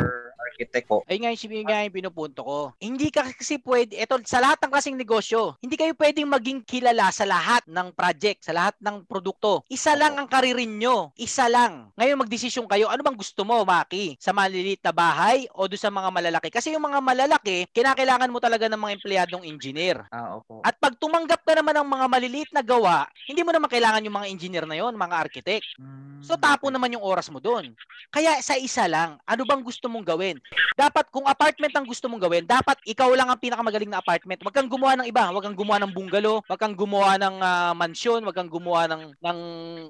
architect 0.50 0.90
po. 0.90 1.06
Ay 1.06 1.22
nga 1.22 1.30
yung 1.30 1.70
nga 1.70 1.86
yung 1.86 1.94
pinupunto 1.94 2.42
ko. 2.42 2.60
Hindi 2.82 3.14
ka 3.14 3.22
kasi 3.38 3.62
pwede, 3.62 4.02
eto 4.02 4.18
sa 4.26 4.42
lahat 4.42 4.66
ng 4.66 4.72
klaseng 4.74 4.98
negosyo, 4.98 5.62
hindi 5.62 5.78
kayo 5.78 5.94
pwedeng 5.94 6.26
maging 6.26 6.66
kilala 6.66 7.14
sa 7.14 7.30
lahat 7.30 7.70
ng 7.70 7.94
project, 7.94 8.50
sa 8.50 8.58
lahat 8.58 8.74
ng 8.82 9.06
produkto 9.06 9.59
isa 9.68 9.98
lang 9.98 10.16
ang 10.16 10.30
karirin 10.30 10.80
nyo. 10.80 11.12
Isa 11.20 11.52
lang. 11.52 11.92
Ngayon 12.00 12.22
magdesisyon 12.24 12.70
kayo, 12.70 12.88
ano 12.88 13.04
bang 13.04 13.18
gusto 13.18 13.44
mo, 13.44 13.68
Maki? 13.68 14.16
Sa 14.22 14.32
maliliit 14.32 14.80
na 14.86 14.96
bahay 14.96 15.50
o 15.52 15.68
doon 15.68 15.82
sa 15.82 15.92
mga 15.92 16.10
malalaki? 16.14 16.48
Kasi 16.48 16.72
yung 16.72 16.86
mga 16.86 17.04
malalaki, 17.04 17.68
kinakailangan 17.76 18.32
mo 18.32 18.40
talaga 18.40 18.72
ng 18.72 18.80
mga 18.80 18.96
empleyadong 18.96 19.44
engineer. 19.44 20.06
Ah, 20.14 20.40
opo. 20.40 20.64
At 20.64 20.80
pag 20.80 20.96
tumanggap 20.96 21.44
ka 21.44 21.54
naman 21.58 21.76
ng 21.76 21.90
mga 21.90 22.06
maliliit 22.08 22.52
na 22.56 22.64
gawa, 22.64 23.10
hindi 23.28 23.44
mo 23.44 23.52
naman 23.52 23.68
kailangan 23.68 24.06
yung 24.06 24.16
mga 24.16 24.30
engineer 24.32 24.66
na 24.70 24.78
yon, 24.78 24.96
mga 24.96 25.16
architect. 25.18 25.68
Hmm, 25.76 26.22
so 26.24 26.40
tapo 26.40 26.70
naman 26.70 26.94
yung 26.94 27.04
oras 27.04 27.28
mo 27.34 27.42
doon. 27.42 27.74
Kaya 28.10 28.38
sa 28.40 28.56
isa 28.56 28.88
lang, 28.88 29.20
ano 29.28 29.42
bang 29.46 29.62
gusto 29.62 29.90
mong 29.92 30.06
gawin? 30.06 30.38
Dapat 30.78 31.12
kung 31.12 31.28
apartment 31.28 31.74
ang 31.76 31.86
gusto 31.86 32.08
mong 32.08 32.24
gawin, 32.26 32.44
dapat 32.48 32.80
ikaw 32.88 33.12
lang 33.14 33.28
ang 33.28 33.40
pinakamagaling 33.42 33.92
na 33.92 34.00
apartment. 34.00 34.40
Huwag 34.42 34.56
kang 34.56 34.72
gumawa 34.72 34.96
ng 35.00 35.08
iba, 35.10 35.28
huwag 35.30 35.44
kang 35.46 35.58
gumawa 35.58 35.78
ng 35.84 35.94
bungalow, 35.94 36.42
huwag 36.48 36.62
kang 36.62 36.78
gumawa 36.78 37.20
ng 37.20 37.36
uh, 37.42 37.74
mansyon, 37.76 38.24
huwag 38.24 38.38
kang 38.38 38.52
gumawa 38.52 38.88
ng 38.88 39.14
ng 39.20 39.40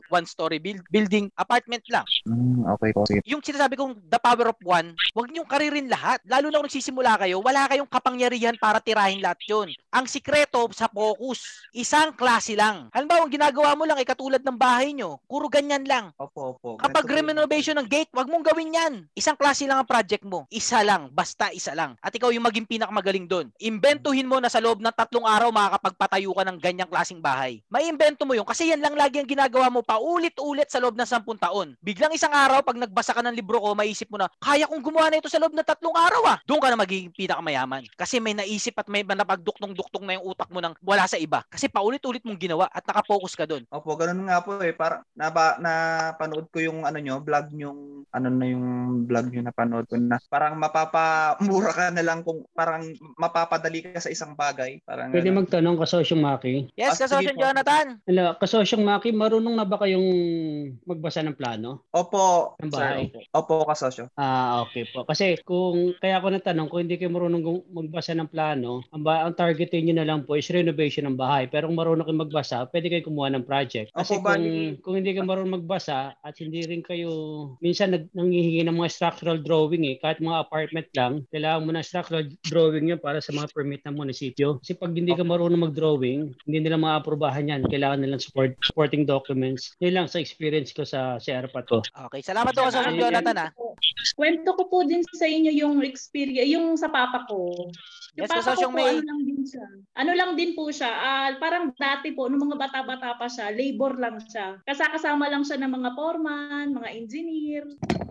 one-story 0.07 0.57
build, 0.63 0.83
building, 0.89 1.27
apartment 1.35 1.83
lang. 1.91 2.05
Mm, 2.25 2.65
okay 2.77 2.91
po. 2.95 3.03
Yung 3.27 3.43
sinasabi 3.43 3.75
kong 3.75 3.99
the 4.07 4.19
power 4.19 4.51
of 4.51 4.59
one, 4.63 4.95
wag 5.15 5.27
niyong 5.29 5.49
karirin 5.49 5.91
lahat. 5.91 6.23
Lalo 6.27 6.49
na 6.49 6.59
kung 6.61 6.67
nagsisimula 6.69 7.19
kayo, 7.19 7.39
wala 7.41 7.67
kayong 7.67 7.89
kapangyarihan 7.89 8.19
kapangyarihan 8.19 8.59
para 8.59 8.83
tirahin 8.83 9.23
lahat 9.23 9.39
yun. 9.47 9.71
Ang 9.95 10.05
sikreto 10.05 10.67
sa 10.75 10.91
focus, 10.91 11.63
isang 11.71 12.11
klase 12.11 12.51
lang. 12.51 12.91
Halimbawa, 12.91 13.23
ang 13.23 13.31
ginagawa 13.31 13.79
mo 13.79 13.87
lang 13.87 13.95
ay 13.95 14.03
katulad 14.03 14.43
ng 14.43 14.59
bahay 14.59 14.91
nyo. 14.91 15.23
Puro 15.23 15.47
ganyan 15.47 15.87
lang. 15.87 16.11
Opo, 16.19 16.59
opo. 16.59 16.75
Kapag 16.83 17.07
renovation 17.07 17.79
ng 17.79 17.87
gate, 17.87 18.11
wag 18.11 18.27
mong 18.27 18.43
gawin 18.43 18.75
yan. 18.75 18.93
Isang 19.15 19.39
klase 19.39 19.63
lang 19.63 19.79
ang 19.79 19.87
project 19.87 20.27
mo. 20.27 20.51
Isa 20.51 20.83
lang. 20.83 21.07
Basta 21.15 21.47
isa 21.55 21.71
lang. 21.71 21.95
At 22.03 22.11
ikaw 22.11 22.27
yung 22.35 22.43
maging 22.43 22.67
pinakamagaling 22.67 23.23
doon. 23.25 23.47
Imbentuhin 23.55 24.27
mo 24.27 24.43
na 24.43 24.51
sa 24.51 24.59
loob 24.59 24.83
ng 24.83 24.91
tatlong 24.91 25.23
araw 25.23 25.47
makakapagpatayo 25.49 26.35
ka 26.35 26.43
ng 26.43 26.57
ganyang 26.59 26.91
klaseng 26.91 27.23
bahay. 27.23 27.63
May 27.71 27.87
imbento 27.87 28.27
mo 28.27 28.35
yun 28.35 28.45
kasi 28.45 28.67
yan 28.67 28.83
lang 28.83 28.99
lagi 28.99 29.23
ang 29.23 29.31
ginagawa 29.31 29.38
mo 29.48 29.79
paulit-ulit 29.79 30.67
sa 30.67 30.84
loob 30.84 31.00
ng 31.00 31.08
sampung 31.08 31.39
taon. 31.39 31.77
Biglang 31.79 32.12
isang 32.12 32.34
araw, 32.34 32.60
pag 32.60 32.75
nagbasa 32.75 33.15
ka 33.15 33.24
ng 33.24 33.38
libro 33.38 33.62
ko, 33.63 33.72
maisip 33.72 34.12
mo 34.12 34.19
na, 34.19 34.27
kaya 34.43 34.67
kong 34.67 34.84
gumawa 34.84 35.08
na 35.08 35.24
ito 35.24 35.31
sa 35.31 35.39
loob 35.39 35.55
ng 35.55 35.63
tatlong 35.63 35.96
araw 35.96 36.36
ah. 36.36 36.38
Doon 36.43 36.60
ka 36.60 36.67
na 36.67 36.79
magiging 36.79 37.13
pinakamayaman. 37.15 37.88
Kasi 37.96 38.19
may 38.19 38.36
naisip 38.36 38.75
at 38.75 38.89
may 38.91 39.05
napagduktong-duktong 39.05 40.03
na 40.03 40.19
yung 40.19 40.25
utak 40.34 40.50
mo 40.51 40.60
ng 40.60 40.75
wala 40.84 41.08
sa 41.08 41.15
iba. 41.15 41.46
Kasi 41.48 41.72
paulit-ulit 41.72 42.25
mong 42.27 42.39
ginawa 42.41 42.65
at 42.74 42.84
nakafocus 42.84 43.38
ka 43.38 43.46
doon. 43.48 43.63
Opo, 43.72 43.96
ganun 43.96 44.27
nga 44.27 44.43
po 44.43 44.60
eh. 44.60 44.75
Para 44.75 45.05
naba, 45.15 45.55
napanood 45.62 46.50
ko 46.51 46.60
yung 46.60 46.84
ano 46.84 46.98
nyo, 47.00 47.22
vlog 47.24 47.48
yung 47.55 48.03
ano 48.10 48.27
na 48.27 48.46
yung 48.50 48.65
vlog 49.05 49.29
nyo 49.29 49.41
napanood 49.46 49.86
ko 49.86 49.96
na 50.01 50.17
parang 50.27 50.58
mapapamura 50.58 51.72
ka 51.72 51.86
na 51.93 52.01
lang 52.01 52.25
kung 52.25 52.41
parang 52.58 52.81
mapapadali 53.19 53.86
ka 53.86 54.01
sa 54.01 54.10
isang 54.10 54.34
bagay. 54.34 54.81
Parang 54.88 55.13
Pwede 55.13 55.29
ano. 55.29 55.46
magtanong 55.46 55.77
kasosyong 55.77 56.22
Maki. 56.24 56.74
Yes, 56.74 56.98
Ah, 56.98 57.05
sige 57.05 57.05
kasosyon 57.05 57.36
po. 57.38 57.41
Jonathan. 57.46 57.88
Hello, 58.10 58.25
kasosyong 58.39 58.84
Maki, 58.84 59.10
marunong 59.29 59.53
na 59.53 59.69
ba 59.69 59.77
kayong 59.77 60.09
magbasa 60.89 61.21
ng 61.21 61.38
plano? 61.38 61.86
Opo, 61.93 62.57
Ng 62.57 62.74
sir. 62.74 62.81
bahay? 62.81 63.03
Opo, 63.29 63.62
opo 63.62 63.69
kasosyo. 63.69 64.09
Ah, 64.17 64.65
okay 64.65 64.89
po. 64.89 65.05
Kasi 65.05 65.38
kung 65.45 65.93
kaya 66.01 66.17
ako 66.17 66.33
natanong 66.33 66.65
kung 66.65 66.81
hindi 66.81 66.98
kayo 66.98 67.13
marunong 67.13 67.69
magbasa 67.69 68.17
ng 68.17 68.25
plano, 68.25 68.81
ang, 68.89 69.05
ba, 69.05 69.21
ang 69.21 69.38
targetin 69.38 69.86
niyo 69.86 69.95
na 70.01 70.09
lang 70.09 70.25
po 70.25 70.33
is 70.33 70.50
renovation 70.50 71.05
ng 71.05 71.13
bahay. 71.13 71.45
Pero 71.45 71.69
kung 71.69 71.77
marunong 71.77 72.09
kayo 72.09 72.17
magbasa, 72.17 72.65
pwede 72.74 72.89
kayo 72.89 73.05
kumuha 73.05 73.29
ng 73.38 73.45
project. 73.45 73.93
Kasi 73.93 74.17
Opo, 74.17 74.25
kung, 74.25 74.41
bali- 74.41 74.75
kung 74.81 74.95
hindi 74.98 75.13
kayo 75.13 75.29
marunong 75.29 75.62
magbasa 75.62 76.17
at 76.17 76.33
hindi 76.41 76.65
rin 76.65 76.81
kayo 76.81 77.12
minsan 77.62 77.93
nag, 77.93 78.09
nanghihingi 78.17 78.65
ng 78.65 78.74
mga 78.74 78.89
structural 78.89 79.38
drawing 79.38 79.86
eh, 79.86 80.01
kahit 80.01 80.17
mga 80.17 80.41
apartment 80.41 80.89
lang, 80.98 81.13
kailangan 81.29 81.62
mo 81.62 81.69
ng 81.77 81.86
structural 81.86 82.25
drawing 82.50 82.89
yan 82.89 82.98
para 82.98 83.21
sa 83.21 83.29
mga 83.29 83.53
permit 83.53 83.86
ng 83.86 83.93
munisipyo. 83.93 84.57
Kasi 84.63 84.74
pag 84.74 84.89
hindi 84.89 85.13
ka 85.13 85.21
marunong 85.21 85.69
mag-drawing, 85.69 86.33
hindi 86.50 86.57
nila 86.65 86.81
maaprubahan 86.81 87.51
yan. 87.51 87.62
Kailangan 87.69 88.01
nilang 88.01 88.24
support, 88.24 88.55
supporting 88.63 89.03
documents. 89.19 89.75
Yun 89.83 89.93
lang 89.99 90.07
sa 90.07 90.23
experience 90.23 90.71
ko 90.71 90.88
sa, 90.88 91.19
sa 91.19 91.29
airpot 91.43 91.67
ko. 91.67 91.77
Okay, 92.07 92.23
salamat 92.23 92.55
po 92.55 92.71
Ayun. 92.71 92.95
Jonathan 92.95 93.38
ah. 93.43 93.51
Kwento 94.15 94.55
ko 94.55 94.63
po 94.71 94.88
din 94.88 95.03
sa 95.11 95.27
inyo 95.27 95.51
yung 95.51 95.83
experience, 95.83 96.47
yung 96.47 96.79
sa 96.79 96.88
papa 96.88 97.27
ko. 97.27 97.67
Yung 98.15 98.25
Yes, 98.25 98.31
papa 98.31 98.55
ko 98.55 98.71
po, 98.71 98.79
May. 98.79 98.99
ano 98.99 99.03
lang 99.03 99.21
din 99.27 99.41
siya. 99.43 99.65
Ano 99.99 100.11
lang 100.15 100.31
din 100.39 100.51
po 100.55 100.71
siya. 100.71 100.91
ah, 100.91 101.29
parang 101.35 101.75
dati 101.75 102.15
po, 102.15 102.31
nung 102.31 102.47
mga 102.47 102.57
bata-bata 102.57 103.19
pa 103.19 103.27
siya, 103.27 103.51
labor 103.51 103.99
lang 103.99 104.17
siya. 104.23 104.59
Kasakasama 104.63 105.27
lang 105.27 105.43
siya 105.43 105.59
ng 105.59 105.71
mga 105.71 105.89
foreman, 105.99 106.75
mga 106.75 106.89
engineer, 106.95 107.63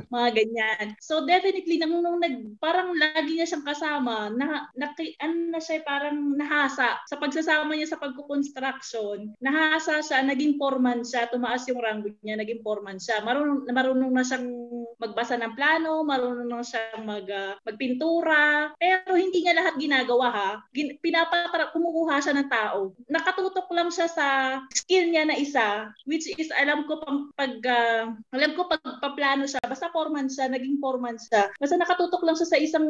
mga 0.08 0.28
ganyan. 0.36 0.86
So 1.00 1.24
definitely, 1.24 1.80
nung, 1.80 2.00
nung 2.00 2.20
nag, 2.20 2.58
parang 2.60 2.92
lagi 2.96 3.36
niya 3.36 3.48
siyang 3.48 3.66
kasama, 3.66 4.32
na, 4.32 4.68
na, 4.76 4.86
ano 5.20 5.36
na 5.52 5.60
siya, 5.60 5.84
parang 5.84 6.36
nahasa. 6.36 7.00
Sa 7.08 7.16
pagsasama 7.20 7.76
niya 7.76 7.92
sa 7.92 8.00
pagkukonstruction, 8.00 9.36
nahasa 9.40 10.00
siya, 10.00 10.24
naging 10.24 10.56
foreman 10.56 11.04
siya, 11.04 11.28
tumaas 11.28 11.64
yung 11.68 11.80
rango 11.80 12.12
niya, 12.24 12.40
naging 12.40 12.64
foreman 12.64 12.96
siya. 13.00 13.20
Marunong, 13.24 13.68
marunong 13.68 14.12
na 14.12 14.24
siyang 14.24 14.48
magbasa 14.96 15.36
ng 15.36 15.54
plano, 15.54 16.02
marunong 16.02 16.48
na 16.48 16.64
siyang 16.64 17.04
mag, 17.04 17.26
ah, 17.30 17.54
magpintura, 17.62 18.72
pero 18.80 19.14
hindi 19.14 19.44
niya 19.44 19.58
lahat 19.60 19.74
ginagawa 19.76 20.26
ha. 20.32 20.50
Gin, 20.72 20.96
pinapatra, 21.04 21.70
kumukuha 21.70 22.18
siya 22.18 22.34
ng 22.40 22.48
tao. 22.50 22.96
Nakatutok 23.12 23.68
lang 23.70 23.92
siya 23.92 24.08
sa 24.08 24.26
skill 24.72 25.12
niya 25.12 25.28
na 25.28 25.36
isa, 25.38 25.92
which 26.08 26.26
is 26.26 26.50
alam 26.56 26.88
ko 26.90 26.98
pang 27.04 27.30
pag, 27.38 27.54
ah, 27.68 28.10
alam 28.34 28.56
ko 28.58 28.66
pag 28.66 28.82
paplano 28.98 29.46
siya, 29.46 29.62
basta 29.68 29.92
foreman 29.94 30.26
siya, 30.26 30.50
naging 30.50 30.80
foreman 30.82 31.20
siya. 31.20 31.52
Basta 31.60 31.76
nakatutok 31.76 32.24
lang 32.26 32.36
siya 32.36 32.48
sa 32.48 32.58
isang 32.58 32.88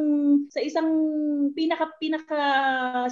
sa 0.49 0.61
isang 0.63 0.89
pinaka 1.53 1.93
pinaka 2.01 2.43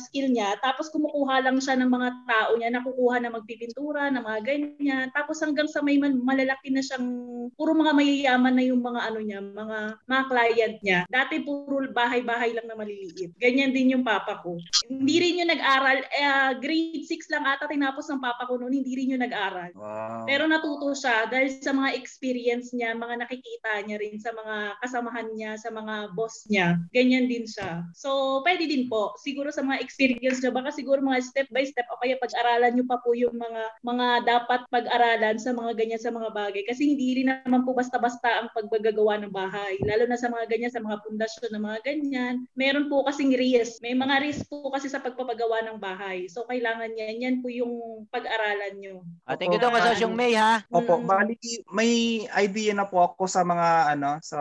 skill 0.01 0.33
niya, 0.33 0.57
tapos 0.65 0.89
kumukuha 0.95 1.45
lang 1.45 1.59
siya 1.61 1.77
ng 1.77 1.91
mga 1.91 2.09
tao 2.25 2.51
niya, 2.57 2.71
nakukuha 2.73 3.21
na 3.21 3.31
magpipintura, 3.33 4.09
ng 4.13 4.25
mga 4.25 4.41
ganyan. 4.45 5.07
Tapos 5.13 5.41
hanggang 5.45 5.69
sa 5.69 5.85
may 5.85 6.01
malalaki 6.01 6.73
na 6.73 6.81
siyang 6.81 7.07
puro 7.55 7.73
mga 7.77 7.93
mayayaman 7.97 8.55
na 8.57 8.65
yung 8.65 8.76
mga 8.81 9.01
ano 9.13 9.19
niya, 9.23 9.41
mga 9.43 9.79
mga 10.05 10.23
client 10.29 10.77
niya. 10.83 11.01
Dati 11.09 11.43
puro 11.43 11.85
bahay-bahay 11.91 12.57
lang 12.57 12.67
na 12.69 12.77
maliliit. 12.79 13.37
Ganyan 13.39 13.73
din 13.73 13.93
yung 13.97 14.05
papa 14.05 14.41
ko. 14.41 14.59
Hindi 14.89 15.17
rin 15.21 15.41
yung 15.45 15.51
nag-aral, 15.53 15.99
eh, 16.13 16.53
grade 16.61 17.05
6 17.05 17.31
lang 17.33 17.45
ata 17.45 17.69
tinapos 17.71 18.09
ng 18.09 18.23
papa 18.23 18.49
ko 18.49 18.59
noon, 18.59 18.75
hindi 18.75 18.93
rin 18.97 19.13
yung 19.17 19.25
nag-aral. 19.25 19.71
Wow. 19.77 20.25
Pero 20.25 20.49
natuto 20.49 20.93
siya 20.97 21.29
dahil 21.29 21.59
sa 21.61 21.73
mga 21.73 21.95
experience 21.97 22.73
niya, 22.73 22.97
mga 22.97 23.27
nakikita 23.27 23.85
niya 23.85 23.97
rin 24.01 24.17
sa 24.19 24.33
mga 24.33 24.81
kasamahan 24.83 25.29
niya, 25.35 25.53
sa 25.61 25.71
mga 25.71 26.17
boss 26.17 26.47
niya. 26.51 26.81
Ganyan 26.93 27.29
din 27.31 27.45
siya. 27.47 27.85
So, 27.93 28.41
pwede 28.43 28.67
din 28.67 28.89
po. 28.91 29.15
Siguro 29.21 29.53
sa 29.53 29.63
mga 29.63 29.83
experience 29.83 30.41
niya, 30.41 30.53
baka 30.55 30.73
siguro 30.73 31.03
mga 31.03 31.23
step 31.23 31.49
by 31.53 31.65
step 31.67 31.87
o 31.93 32.01
kaya 32.01 32.19
pag-aralan 32.19 32.75
niyo 32.75 32.85
pa 32.89 32.99
po 33.01 33.13
yung 33.13 33.37
mga 33.37 33.63
mga 33.83 34.07
dapat 34.27 34.61
pag-aralan 34.71 35.37
sa 35.39 35.53
mga 35.53 35.73
ganyan 35.79 36.03
sa 36.03 36.13
mga 36.13 36.31
bagay. 36.33 36.63
Kasi 36.67 36.95
hindi 36.95 37.23
rin 37.23 37.29
naman 37.31 37.63
po 37.67 37.77
basta-basta 37.77 38.43
ang 38.43 38.49
pagbagagawa 38.67 39.23
ng 39.23 39.33
bahay. 39.33 39.79
Lalo 39.81 40.05
na 40.05 40.15
sa 40.15 40.27
mga 40.27 40.45
ganyan, 40.47 40.69
sa 40.69 40.81
mga 40.81 40.99
pundasyon 41.01 41.51
ng 41.51 41.65
mga 41.65 41.79
ganyan. 41.83 42.35
Meron 42.53 42.87
po 42.87 43.03
kasing 43.03 43.33
risk. 43.33 43.79
May 43.81 43.95
mga 43.95 44.21
risk 44.21 44.47
po 44.47 44.69
kasi 44.69 44.87
sa 44.87 44.99
pagpapagawa 44.99 45.63
ng 45.65 45.79
bahay. 45.79 46.27
So, 46.27 46.45
kailangan 46.45 46.93
yan. 46.93 47.15
Yan 47.19 47.37
po 47.39 47.49
yung 47.49 47.73
pag-aralan 48.09 48.75
niyo. 48.77 48.97
Ah, 49.23 49.35
thank 49.35 49.51
you 49.51 49.59
daw 49.59 49.71
kasosyong 49.71 50.13
May 50.13 50.35
ha. 50.35 50.67
Opo, 50.69 50.97
Mm. 50.97 51.07
bali 51.07 51.37
may 51.69 51.91
idea 52.37 52.73
na 52.73 52.85
po 52.85 53.05
ako 53.05 53.29
sa 53.29 53.45
mga 53.45 53.69
ano 53.93 54.17
sa 54.19 54.39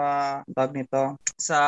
tawag 0.48 0.74
nito 0.74 1.20
sa 1.36 1.60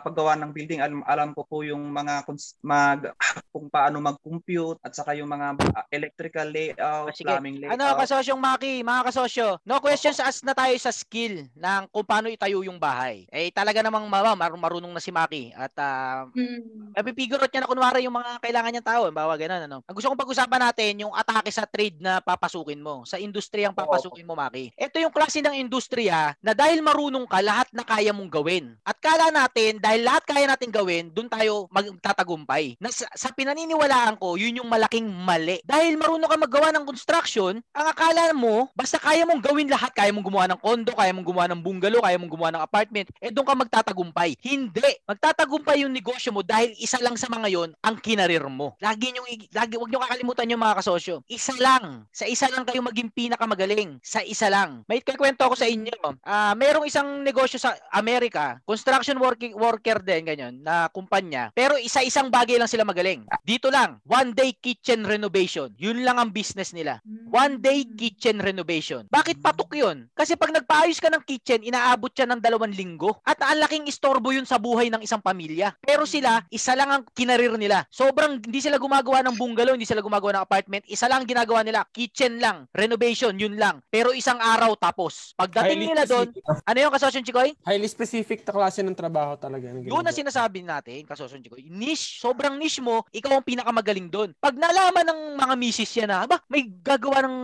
paggawa 0.00 0.38
ng 0.38 0.54
building 0.54 0.78
alam, 0.78 1.02
alam 1.02 1.34
ko 1.34 1.42
po 1.42 1.60
yung 1.60 1.90
mga 1.90 2.22
cons- 2.22 2.54
mag 2.62 3.10
kung 3.52 3.66
paano 3.66 3.98
mag-compute 3.98 4.78
at 4.80 4.94
saka 4.94 5.12
yung 5.12 5.26
mga 5.26 5.58
electrical 5.90 6.46
layout, 6.46 6.78
Ah, 6.78 7.10
sige. 7.10 7.26
plumbing 7.26 7.58
layout. 7.58 7.74
Ano, 7.74 7.98
kasosyong 7.98 8.38
Maki, 8.38 8.80
mga 8.80 9.02
kasosyo, 9.04 9.58
no 9.62 9.82
questions 9.82 10.22
asked 10.22 10.46
na 10.46 10.54
tayo 10.54 10.70
sa 10.76 10.94
skill 10.94 11.50
ng 11.50 11.82
kung 11.90 12.05
paano 12.06 12.30
itayo 12.30 12.62
yung 12.62 12.78
bahay. 12.78 13.26
Eh, 13.28 13.50
talaga 13.50 13.82
namang 13.82 14.06
mama, 14.06 14.38
mar- 14.38 14.56
marunong 14.56 14.94
na 14.94 15.02
si 15.02 15.10
Maki. 15.10 15.50
At 15.52 15.74
uh, 15.76 16.30
Mm. 16.32 16.94
napipigurot 16.94 17.50
niya 17.50 17.66
na 17.66 17.70
kunwari 17.70 18.06
yung 18.06 18.14
mga 18.14 18.38
kailangan 18.40 18.70
niyang 18.72 18.86
tao. 18.86 19.02
Bawa 19.10 19.34
ganun, 19.34 19.66
ano. 19.66 19.78
Ang 19.84 19.94
gusto 19.94 20.08
kong 20.08 20.22
pag-usapan 20.22 20.62
natin, 20.70 21.02
yung 21.02 21.12
atake 21.12 21.50
sa 21.50 21.66
trade 21.66 21.98
na 21.98 22.22
papasukin 22.22 22.78
mo. 22.78 23.02
Sa 23.04 23.18
industriyang 23.18 23.74
papasukin 23.74 24.24
mo, 24.24 24.38
Maki. 24.38 24.70
Ito 24.78 25.02
yung 25.02 25.12
klase 25.12 25.42
ng 25.42 25.58
industriya 25.58 26.32
na 26.38 26.54
dahil 26.54 26.80
marunong 26.80 27.26
ka, 27.26 27.42
lahat 27.42 27.68
na 27.74 27.82
kaya 27.82 28.14
mong 28.14 28.30
gawin. 28.30 28.78
At 28.86 28.96
kala 29.02 29.34
natin, 29.34 29.82
dahil 29.82 30.06
lahat 30.06 30.22
kaya 30.28 30.46
natin 30.46 30.70
gawin, 30.70 31.10
dun 31.10 31.26
tayo 31.26 31.66
magtatagumpay. 31.72 32.78
Na 32.78 32.92
sa, 32.92 33.08
sa 33.16 33.32
pinaniniwalaan 33.34 34.16
ko, 34.20 34.38
yun 34.38 34.62
yung 34.62 34.70
malaking 34.70 35.08
mali. 35.08 35.58
Dahil 35.66 35.96
marunong 35.98 36.28
ka 36.28 36.36
maggawa 36.38 36.68
ng 36.76 36.84
construction, 36.86 37.58
ang 37.74 37.86
akala 37.90 38.30
mo, 38.36 38.68
basta 38.76 39.00
kaya 39.00 39.24
mong 39.26 39.42
gawin 39.42 39.66
lahat, 39.66 39.90
kaya 39.96 40.12
mong 40.12 40.26
gumawa 40.26 40.46
ng 40.52 40.60
kondo, 40.60 40.92
kaya 40.94 41.10
mong 41.10 41.26
gumawa 41.26 41.46
ng 41.50 41.60
bungalow, 41.62 41.95
kaya 42.02 42.16
mong 42.20 42.32
gumawa 42.32 42.50
ng 42.54 42.64
apartment, 42.64 43.08
eh 43.20 43.30
doon 43.32 43.46
ka 43.46 43.54
magtatagumpay. 43.56 44.36
Hindi. 44.42 44.90
Magtatagumpay 45.06 45.84
yung 45.84 45.94
negosyo 45.94 46.32
mo 46.32 46.40
dahil 46.44 46.72
isa 46.76 47.00
lang 47.00 47.16
sa 47.16 47.30
mga 47.30 47.48
yon 47.52 47.70
ang 47.80 47.96
kinarir 48.00 48.44
mo. 48.46 48.76
Lagi 48.80 49.12
nyo, 49.12 49.22
lagi, 49.52 49.74
wag 49.76 49.90
nyo 49.90 50.00
kakalimutan 50.02 50.50
yung 50.52 50.62
mga 50.62 50.78
kasosyo. 50.82 51.24
Isa 51.26 51.54
lang. 51.58 52.04
Sa 52.12 52.28
isa 52.28 52.46
lang 52.52 52.66
kayo 52.66 52.82
maging 52.84 53.10
pinakamagaling. 53.12 53.98
Sa 54.02 54.20
isa 54.22 54.50
lang. 54.52 54.84
May 54.86 55.00
kwento 55.02 55.46
ako 55.46 55.56
sa 55.56 55.66
inyo. 55.66 56.20
Ah, 56.22 56.52
merong 56.58 56.86
isang 56.86 57.24
negosyo 57.24 57.56
sa 57.56 57.74
Amerika, 57.90 58.60
construction 58.68 59.16
working 59.16 59.56
worker 59.56 59.98
din 60.02 60.28
ganyan 60.28 60.54
na 60.60 60.90
kumpanya. 60.90 61.50
Pero 61.56 61.78
isa-isang 61.80 62.28
bagay 62.28 62.60
lang 62.60 62.70
sila 62.70 62.84
magaling. 62.84 63.24
Dito 63.46 63.70
lang, 63.72 64.02
one 64.04 64.34
day 64.34 64.52
kitchen 64.52 65.06
renovation. 65.06 65.72
Yun 65.78 66.02
lang 66.02 66.18
ang 66.18 66.30
business 66.34 66.74
nila. 66.74 67.00
One 67.30 67.58
day 67.62 67.86
kitchen 67.86 68.42
renovation. 68.42 69.06
Bakit 69.08 69.40
patok 69.40 69.72
yun? 69.78 70.10
Kasi 70.12 70.34
pag 70.34 70.52
nagpaayos 70.52 71.00
ka 71.00 71.10
ng 71.10 71.24
kitchen, 71.24 71.62
inaabot 71.86 72.10
siya 72.10 72.26
ng 72.26 72.42
dalawang 72.42 72.74
linggo. 72.74 73.14
At 73.22 73.38
ang 73.46 73.62
laking 73.62 73.86
istorbo 73.86 74.34
yun 74.34 74.42
sa 74.42 74.58
buhay 74.58 74.90
ng 74.90 75.06
isang 75.06 75.22
pamilya. 75.22 75.70
Pero 75.78 76.02
sila, 76.02 76.42
isa 76.50 76.74
lang 76.74 76.90
ang 76.90 77.02
kinarir 77.14 77.54
nila. 77.54 77.86
Sobrang, 77.86 78.42
hindi 78.42 78.58
sila 78.58 78.82
gumagawa 78.82 79.22
ng 79.22 79.38
bungalow, 79.38 79.78
hindi 79.78 79.86
sila 79.86 80.02
gumagawa 80.02 80.42
ng 80.42 80.44
apartment. 80.50 80.82
Isa 80.90 81.06
lang 81.06 81.22
ang 81.22 81.30
ginagawa 81.30 81.62
nila. 81.62 81.86
Kitchen 81.94 82.42
lang. 82.42 82.66
Renovation, 82.74 83.38
yun 83.38 83.54
lang. 83.54 83.78
Pero 83.86 84.10
isang 84.10 84.42
araw 84.42 84.74
tapos. 84.74 85.30
Pagdating 85.38 85.78
Highly 85.78 85.90
nila 85.94 86.04
doon, 86.10 86.28
ano 86.66 86.78
yung 86.82 86.94
kasosyon, 86.98 87.22
Chikoy? 87.22 87.54
Highly 87.62 87.86
specific 87.86 88.42
na 88.42 88.52
klase 88.58 88.82
ng 88.82 88.98
trabaho 88.98 89.38
talaga. 89.38 89.70
na 89.70 89.78
ang 89.78 89.86
ginagawa. 89.86 90.10
sinasabi 90.10 90.66
natin, 90.66 91.06
kasosyon 91.06 91.40
Chikoy. 91.46 91.70
Niche, 91.70 92.18
sobrang 92.18 92.58
niche 92.58 92.82
mo, 92.82 93.06
ikaw 93.14 93.38
ang 93.38 93.46
pinakamagaling 93.46 94.10
doon. 94.10 94.34
Pag 94.42 94.58
nalaman 94.58 95.06
ng 95.06 95.20
mga 95.38 95.54
misis 95.54 95.92
yan 95.94 96.10
na, 96.10 96.26
aba, 96.26 96.42
may 96.50 96.66
gagawa 96.82 97.22
ng 97.22 97.36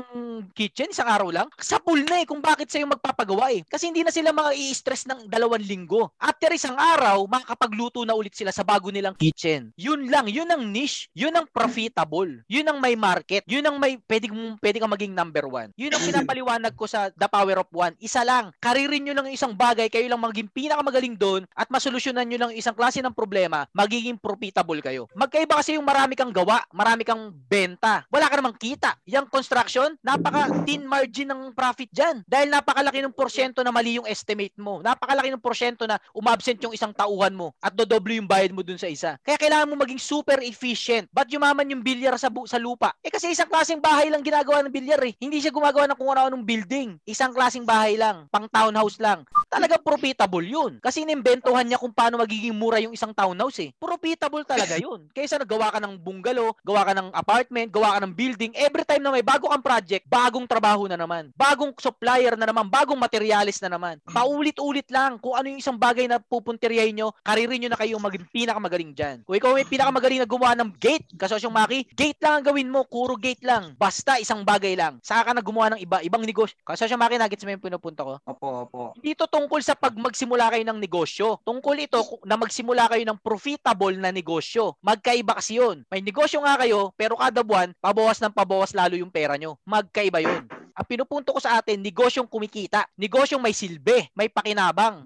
kitchen 0.57 0.91
isang 0.91 1.07
araw 1.07 1.31
lang? 1.31 1.49
Sa 1.63 1.79
pool 1.79 2.03
na 2.03 2.19
eh 2.19 2.27
kung 2.27 2.43
bakit 2.43 2.67
sa'yo 2.67 2.91
magpapagawa 2.91 3.53
eh. 3.55 3.63
Kasi 3.69 3.93
hindi 3.93 4.01
na 4.01 4.11
sila 4.11 4.32
mga 4.33 4.53
i-stress 4.57 5.05
ng 5.07 5.29
dalawang 5.29 5.63
linggo. 5.63 6.11
After 6.19 6.51
isang 6.51 6.75
araw, 6.75 7.25
makakapagluto 7.29 8.03
na 8.03 8.17
ulit 8.17 8.35
sila 8.35 8.51
sa 8.51 8.67
bago 8.67 8.89
nilang 8.91 9.15
kitchen. 9.15 9.71
Yun 9.77 10.09
lang, 10.09 10.27
yun 10.27 10.49
ang 10.49 10.65
niche, 10.69 11.07
yun 11.15 11.33
ang 11.37 11.47
profitable, 11.49 12.43
yun 12.49 12.67
ang 12.67 12.81
may 12.81 12.97
market, 12.99 13.45
yun 13.47 13.63
ang 13.63 13.77
may 13.79 14.01
pwede, 14.09 14.27
pwede 14.59 14.77
kang 14.83 14.93
maging 14.93 15.15
number 15.15 15.47
one. 15.47 15.71
Yun 15.79 15.93
ang 15.95 16.03
pinapaliwanag 16.09 16.75
ko 16.75 16.89
sa 16.89 17.13
The 17.15 17.29
Power 17.29 17.63
of 17.63 17.71
One. 17.71 17.95
Isa 18.03 18.27
lang, 18.27 18.51
karirin 18.59 19.05
nyo 19.07 19.15
lang 19.15 19.31
isang 19.31 19.55
bagay, 19.55 19.87
kayo 19.87 20.09
lang 20.11 20.21
maging 20.21 20.51
pinakamagaling 20.51 21.15
doon 21.15 21.43
at 21.55 21.69
masolusyonan 21.71 22.27
nyo 22.27 22.49
lang 22.49 22.53
isang 22.57 22.75
klase 22.75 22.99
ng 23.05 23.15
problema, 23.15 23.69
magiging 23.71 24.19
profitable 24.19 24.81
kayo. 24.83 25.07
Magkaiba 25.15 25.61
kasi 25.61 25.77
yung 25.77 25.87
marami 25.87 26.19
kang 26.19 26.35
gawa, 26.35 26.65
marami 26.75 27.05
kang 27.07 27.31
benta, 27.31 28.03
wala 28.09 28.27
ka 28.27 28.35
namang 28.41 28.57
kita. 28.57 28.97
Yung 29.07 29.29
construction, 29.29 29.95
napaka 30.03 30.49
thin 30.65 30.83
margin 30.89 31.31
ng 31.31 31.55
profit 31.55 31.91
dyan. 31.93 32.25
Dahil 32.27 32.49
napakalaki 32.51 33.05
ng 33.05 33.15
porsyento 33.15 33.61
na 33.61 33.71
mali 33.71 34.01
yung 34.01 34.09
estimate 34.09 34.22
mo. 34.57 34.81
Napakalaki 34.81 35.29
ng 35.33 35.43
porsyento 35.43 35.85
na 35.85 35.99
umabsent 36.15 36.59
yung 36.63 36.75
isang 36.75 36.95
tauhan 36.95 37.35
mo 37.35 37.53
at 37.59 37.75
dodoble 37.75 38.17
yung 38.17 38.29
bayad 38.29 38.55
mo 38.55 38.63
dun 38.63 38.79
sa 38.79 38.89
isa. 38.89 39.19
Kaya 39.21 39.37
kailangan 39.37 39.69
mo 39.71 39.75
maging 39.83 40.01
super 40.01 40.39
efficient. 40.43 41.11
Ba't 41.11 41.29
yumaman 41.29 41.69
yung 41.71 41.83
bilyar 41.83 42.15
sa, 42.17 42.29
bu- 42.29 42.47
sa 42.47 42.57
lupa? 42.61 42.95
Eh 43.03 43.11
kasi 43.11 43.33
isang 43.33 43.49
klaseng 43.49 43.83
bahay 43.83 44.09
lang 44.09 44.23
ginagawa 44.23 44.63
ng 44.65 44.73
bilyar 44.73 45.01
eh. 45.07 45.15
Hindi 45.19 45.43
siya 45.43 45.55
gumagawa 45.55 45.91
ng 45.91 45.99
kung 45.99 46.11
ano 46.13 46.33
ng 46.33 46.45
building. 46.45 46.99
Isang 47.07 47.33
klaseng 47.33 47.67
bahay 47.67 47.95
lang. 47.97 48.27
Pang 48.31 48.49
townhouse 48.49 48.99
lang. 48.99 49.25
Talagang 49.49 49.83
profitable 49.85 50.45
yun. 50.45 50.79
Kasi 50.81 51.05
inimbentohan 51.07 51.69
niya 51.69 51.79
kung 51.79 51.93
paano 51.95 52.19
magiging 52.21 52.55
mura 52.57 52.81
yung 52.83 52.93
isang 52.93 53.13
townhouse 53.15 53.59
eh. 53.63 53.71
Profitable 53.79 54.45
talaga 54.45 54.77
yun. 54.77 55.09
Kaysa 55.15 55.39
nagawa 55.39 55.71
ka 55.71 55.79
ng 55.79 55.95
bungalow, 56.01 56.53
gawa 56.67 56.83
ka 56.89 56.93
ng 56.99 57.09
apartment, 57.15 57.69
gawa 57.71 57.97
ka 57.97 57.99
ng 58.03 58.13
building, 58.15 58.53
every 58.59 58.83
time 58.83 59.03
na 59.03 59.15
may 59.15 59.25
bago 59.25 59.47
kang 59.47 59.63
project, 59.63 60.05
bagong 60.11 60.45
trabaho 60.45 60.91
na 60.91 60.99
naman. 60.99 61.31
Bagong 61.39 61.71
supplier 61.79 62.35
na 62.35 62.51
naman, 62.51 62.67
bagong 62.67 62.99
materialis 62.99 63.63
na 63.63 63.71
naman. 63.71 64.02
Paulit-ulit 64.03 64.91
lang 64.91 65.15
kung 65.23 65.39
ano 65.39 65.47
yung 65.47 65.63
isang 65.63 65.79
bagay 65.79 66.11
na 66.11 66.19
pupuntiryahin 66.19 66.99
nyo, 66.99 67.15
karirin 67.23 67.63
nyo 67.63 67.71
na 67.71 67.79
kayo 67.79 68.03
maging 68.03 68.27
pinakamagaling 68.35 68.91
dyan. 68.91 69.23
Kung 69.23 69.39
ikaw 69.39 69.55
may 69.55 69.63
pinakamagaling 69.63 70.19
na 70.19 70.27
gumawa 70.27 70.59
ng 70.59 70.75
gate, 70.75 71.07
kasosyong 71.15 71.55
Maki, 71.55 71.87
gate 71.95 72.19
lang 72.19 72.43
ang 72.43 72.45
gawin 72.51 72.67
mo, 72.67 72.83
kuro 72.83 73.15
gate 73.15 73.47
lang. 73.47 73.79
Basta 73.79 74.19
isang 74.19 74.43
bagay 74.43 74.75
lang. 74.75 74.99
Saka 75.07 75.31
ka 75.31 75.33
na 75.39 75.43
gumawa 75.45 75.77
ng 75.77 75.81
iba, 75.87 76.03
ibang 76.03 76.27
negosyo. 76.27 76.59
Kasosyong 76.67 76.99
Maki, 76.99 77.15
nagets 77.23 77.45
mo 77.47 77.55
yung 77.55 77.63
pinupunta 77.63 78.03
ko? 78.03 78.19
Opo, 78.27 78.49
opo. 78.67 78.83
Dito 78.99 79.31
tungkol 79.31 79.63
sa 79.63 79.79
pag 79.79 79.95
magsimula 79.95 80.51
kayo 80.51 80.67
ng 80.67 80.79
negosyo. 80.83 81.39
Tungkol 81.47 81.87
ito 81.87 82.03
na 82.27 82.35
magsimula 82.35 82.91
kayo 82.91 83.07
ng 83.07 83.23
profitable 83.23 83.95
na 83.95 84.11
negosyo. 84.11 84.75
Magkaiba 84.83 85.39
kasi 85.39 85.63
yun. 85.63 85.87
May 85.87 86.03
negosyo 86.03 86.43
nga 86.43 86.59
kayo, 86.59 86.91
pero 86.99 87.15
kada 87.15 87.47
buwan, 87.47 87.71
pabawas 87.79 88.19
ng 88.19 88.35
pabawas 88.35 88.75
lalo 88.75 88.99
yung 88.99 89.15
pera 89.15 89.39
nyo. 89.39 89.55
Magkaiba 89.63 90.19
yun. 90.19 90.62
Ang 90.73 90.87
pinupunto 90.89 91.37
ko 91.37 91.41
sa 91.41 91.61
atin, 91.61 91.81
negosyong 91.81 92.29
kumikita. 92.29 92.89
Negosyong 92.97 93.45
may 93.45 93.53
silbi, 93.53 94.09
may 94.17 94.33
pakinabang. 94.33 95.05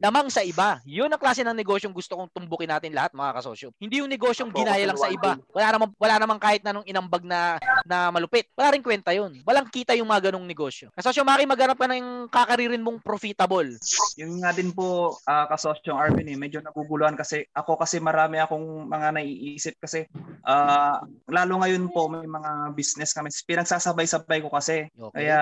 Lamang 0.00 0.32
sa 0.32 0.40
iba. 0.40 0.80
Yun 0.88 1.12
ang 1.12 1.20
klase 1.20 1.44
ng 1.44 1.52
negosyong 1.52 1.92
gusto 1.92 2.16
kong 2.16 2.32
tumbukin 2.32 2.72
natin 2.72 2.96
lahat 2.96 3.12
mga 3.12 3.36
kasosyo. 3.36 3.68
Hindi 3.76 4.00
yung 4.00 4.08
negosyong 4.08 4.48
ginaya 4.48 4.80
lang 4.88 4.96
sa 4.96 5.12
iba. 5.12 5.36
Wala 5.52 5.76
namang, 5.76 5.92
wala 6.00 6.14
namang 6.16 6.40
kahit 6.40 6.64
na 6.64 6.72
nung 6.72 6.88
inambag 6.88 7.20
na, 7.20 7.60
na 7.84 8.08
malupit. 8.08 8.48
Wala 8.56 8.72
rin 8.72 8.80
kwenta 8.80 9.12
yun. 9.12 9.44
Walang 9.44 9.68
kita 9.68 9.92
yung 9.92 10.08
mga 10.08 10.32
ganong 10.32 10.48
negosyo. 10.48 10.88
Kasosyo, 10.96 11.20
Maki, 11.20 11.44
maghanap 11.44 11.76
ka 11.76 11.84
ng 11.84 12.32
kakaririn 12.32 12.80
mong 12.80 13.04
profitable. 13.04 13.76
Yung 14.16 14.40
nga 14.40 14.56
din 14.56 14.72
po, 14.72 15.20
uh, 15.28 15.46
kasosyong 15.52 16.00
Arvin, 16.00 16.32
eh, 16.32 16.38
medyo 16.38 16.64
naguguluhan 16.64 17.12
kasi 17.12 17.44
ako 17.52 17.76
kasi 17.76 18.00
marami 18.00 18.40
akong 18.40 18.88
mga 18.88 19.20
naiisip 19.20 19.76
kasi 19.76 20.08
ah, 20.44 21.00
lalo 21.30 21.64
ngayon 21.64 21.88
po 21.88 22.12
may 22.12 22.28
mga 22.28 22.76
business 22.76 23.16
kami. 23.16 23.32
Pinagsasabay-sabay 23.32 24.44
ko 24.44 24.52
kasi. 24.52 24.84
Okay. 24.92 25.30
Kaya 25.30 25.40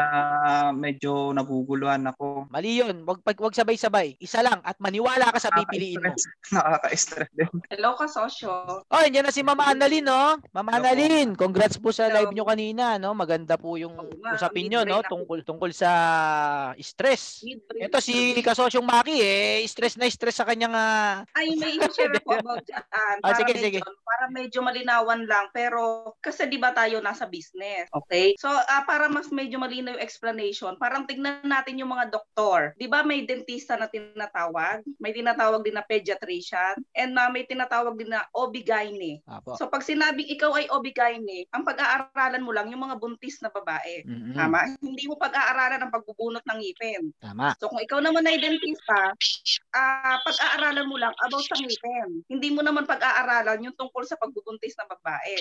medyo 0.77 1.35
naguguluhan 1.35 2.07
ako. 2.15 2.38
Mali 2.49 2.81
yun. 2.81 3.05
Wag, 3.05 3.21
pag, 3.21 3.37
wag 3.37 3.53
sabay-sabay. 3.53 4.17
Isa 4.17 4.41
lang 4.41 4.65
at 4.65 4.81
maniwala 4.81 5.29
ka 5.29 5.37
sa 5.37 5.53
pipiliin 5.53 6.01
mo. 6.01 6.17
Nakaka-stress. 6.57 7.29
Din. 7.37 7.53
Hello 7.69 7.93
ka, 7.93 8.09
sosyo. 8.09 8.83
Oh, 8.89 9.05
yan 9.05 9.21
na 9.21 9.33
si 9.33 9.45
Mama 9.45 9.69
Annalyn, 9.69 10.09
no? 10.09 10.41
Mama. 10.57 10.81
Annalyn, 10.81 11.37
congrats 11.37 11.77
po 11.77 11.93
sa 11.93 12.09
Hello. 12.09 12.25
live 12.25 12.33
nyo 12.33 12.49
kanina, 12.49 12.97
no? 12.97 13.13
Maganda 13.13 13.61
po 13.61 13.77
yung 13.77 13.93
usapin 14.33 14.73
nyo, 14.73 14.89
no? 14.89 15.05
Tungkol 15.05 15.45
tungkol 15.45 15.77
sa 15.77 15.93
stress. 16.81 17.45
Ito 17.77 18.01
si 18.01 18.41
Kasosyong 18.41 18.89
Maki, 18.89 19.21
eh, 19.21 19.61
stress 19.69 20.01
na 20.01 20.09
stress 20.09 20.41
sa 20.41 20.49
kanyang 20.49 20.73
ah, 20.73 21.29
Ay, 21.37 21.53
may 21.61 21.77
i-share 21.77 22.17
ako 22.17 22.33
about 22.41 22.65
dyan. 22.65 22.85
Ah, 22.89 23.15
para, 23.21 23.37
sige, 23.45 23.53
medyo, 23.53 23.65
sige. 23.69 23.79
para 23.85 24.25
medyo 24.33 24.59
malinawan 24.65 25.21
lang. 25.29 25.53
Pero 25.53 26.15
kasi 26.25 26.49
di 26.49 26.57
ba 26.57 26.73
tayo 26.73 27.05
nasa 27.05 27.29
business? 27.29 27.93
Okay? 27.93 28.33
So, 28.41 28.49
ah, 28.49 28.89
para 28.89 29.13
mas 29.13 29.29
medyo 29.29 29.61
malinaw 29.61 29.99
yung 29.99 30.05
explanation, 30.05 30.79
parang 30.79 31.05
tignan 31.05 31.43
natin 31.43 31.83
yung 31.83 31.91
mga 31.91 32.15
doktor. 32.15 32.38
Di 32.79 32.87
ba 32.87 33.03
may 33.03 33.27
dentista 33.27 33.75
na 33.75 33.91
tinatawag? 33.91 34.87
May 35.03 35.11
tinatawag 35.11 35.67
din 35.67 35.75
na 35.75 35.83
pediatrician? 35.83 36.79
And 36.95 37.19
ah, 37.19 37.29
may 37.33 37.45
tinatawag 37.45 37.99
din 37.99 38.15
na 38.15 38.23
OB-GYN. 38.33 39.27
Apo. 39.27 39.59
So, 39.59 39.67
pag 39.67 39.83
sinabing 39.83 40.31
ikaw 40.31 40.55
ay 40.55 40.71
OB-GYN, 40.71 41.51
ang 41.51 41.67
pag-aaralan 41.67 42.45
mo 42.45 42.55
lang 42.55 42.71
yung 42.71 42.87
mga 42.87 42.97
buntis 43.01 43.43
na 43.43 43.51
babae. 43.51 44.07
Mm-mm. 44.07 44.35
Tama? 44.39 44.79
Hindi 44.79 45.05
mo 45.11 45.19
pag-aaralan 45.19 45.83
ang 45.83 45.93
pagbubunot 45.93 46.45
ng 46.47 46.59
ngipin. 46.63 47.03
Tama. 47.19 47.57
So 47.59 47.73
kung 47.73 47.83
ikaw 47.83 47.99
naman 47.99 48.29
ay 48.29 48.39
dentista, 48.39 49.13
ah 49.75 50.17
pag-aaralan 50.23 50.87
mo 50.87 50.97
lang 51.01 51.15
about 51.27 51.45
sa 51.45 51.57
ngipin. 51.59 52.23
Hindi 52.31 52.49
mo 52.53 52.61
naman 52.63 52.85
pag-aaralan 52.85 53.65
yung 53.65 53.77
tungkol 53.77 54.05
sa 54.05 54.17
pagbubuntis 54.21 54.77
ng 54.79 54.89
babae. 54.89 55.35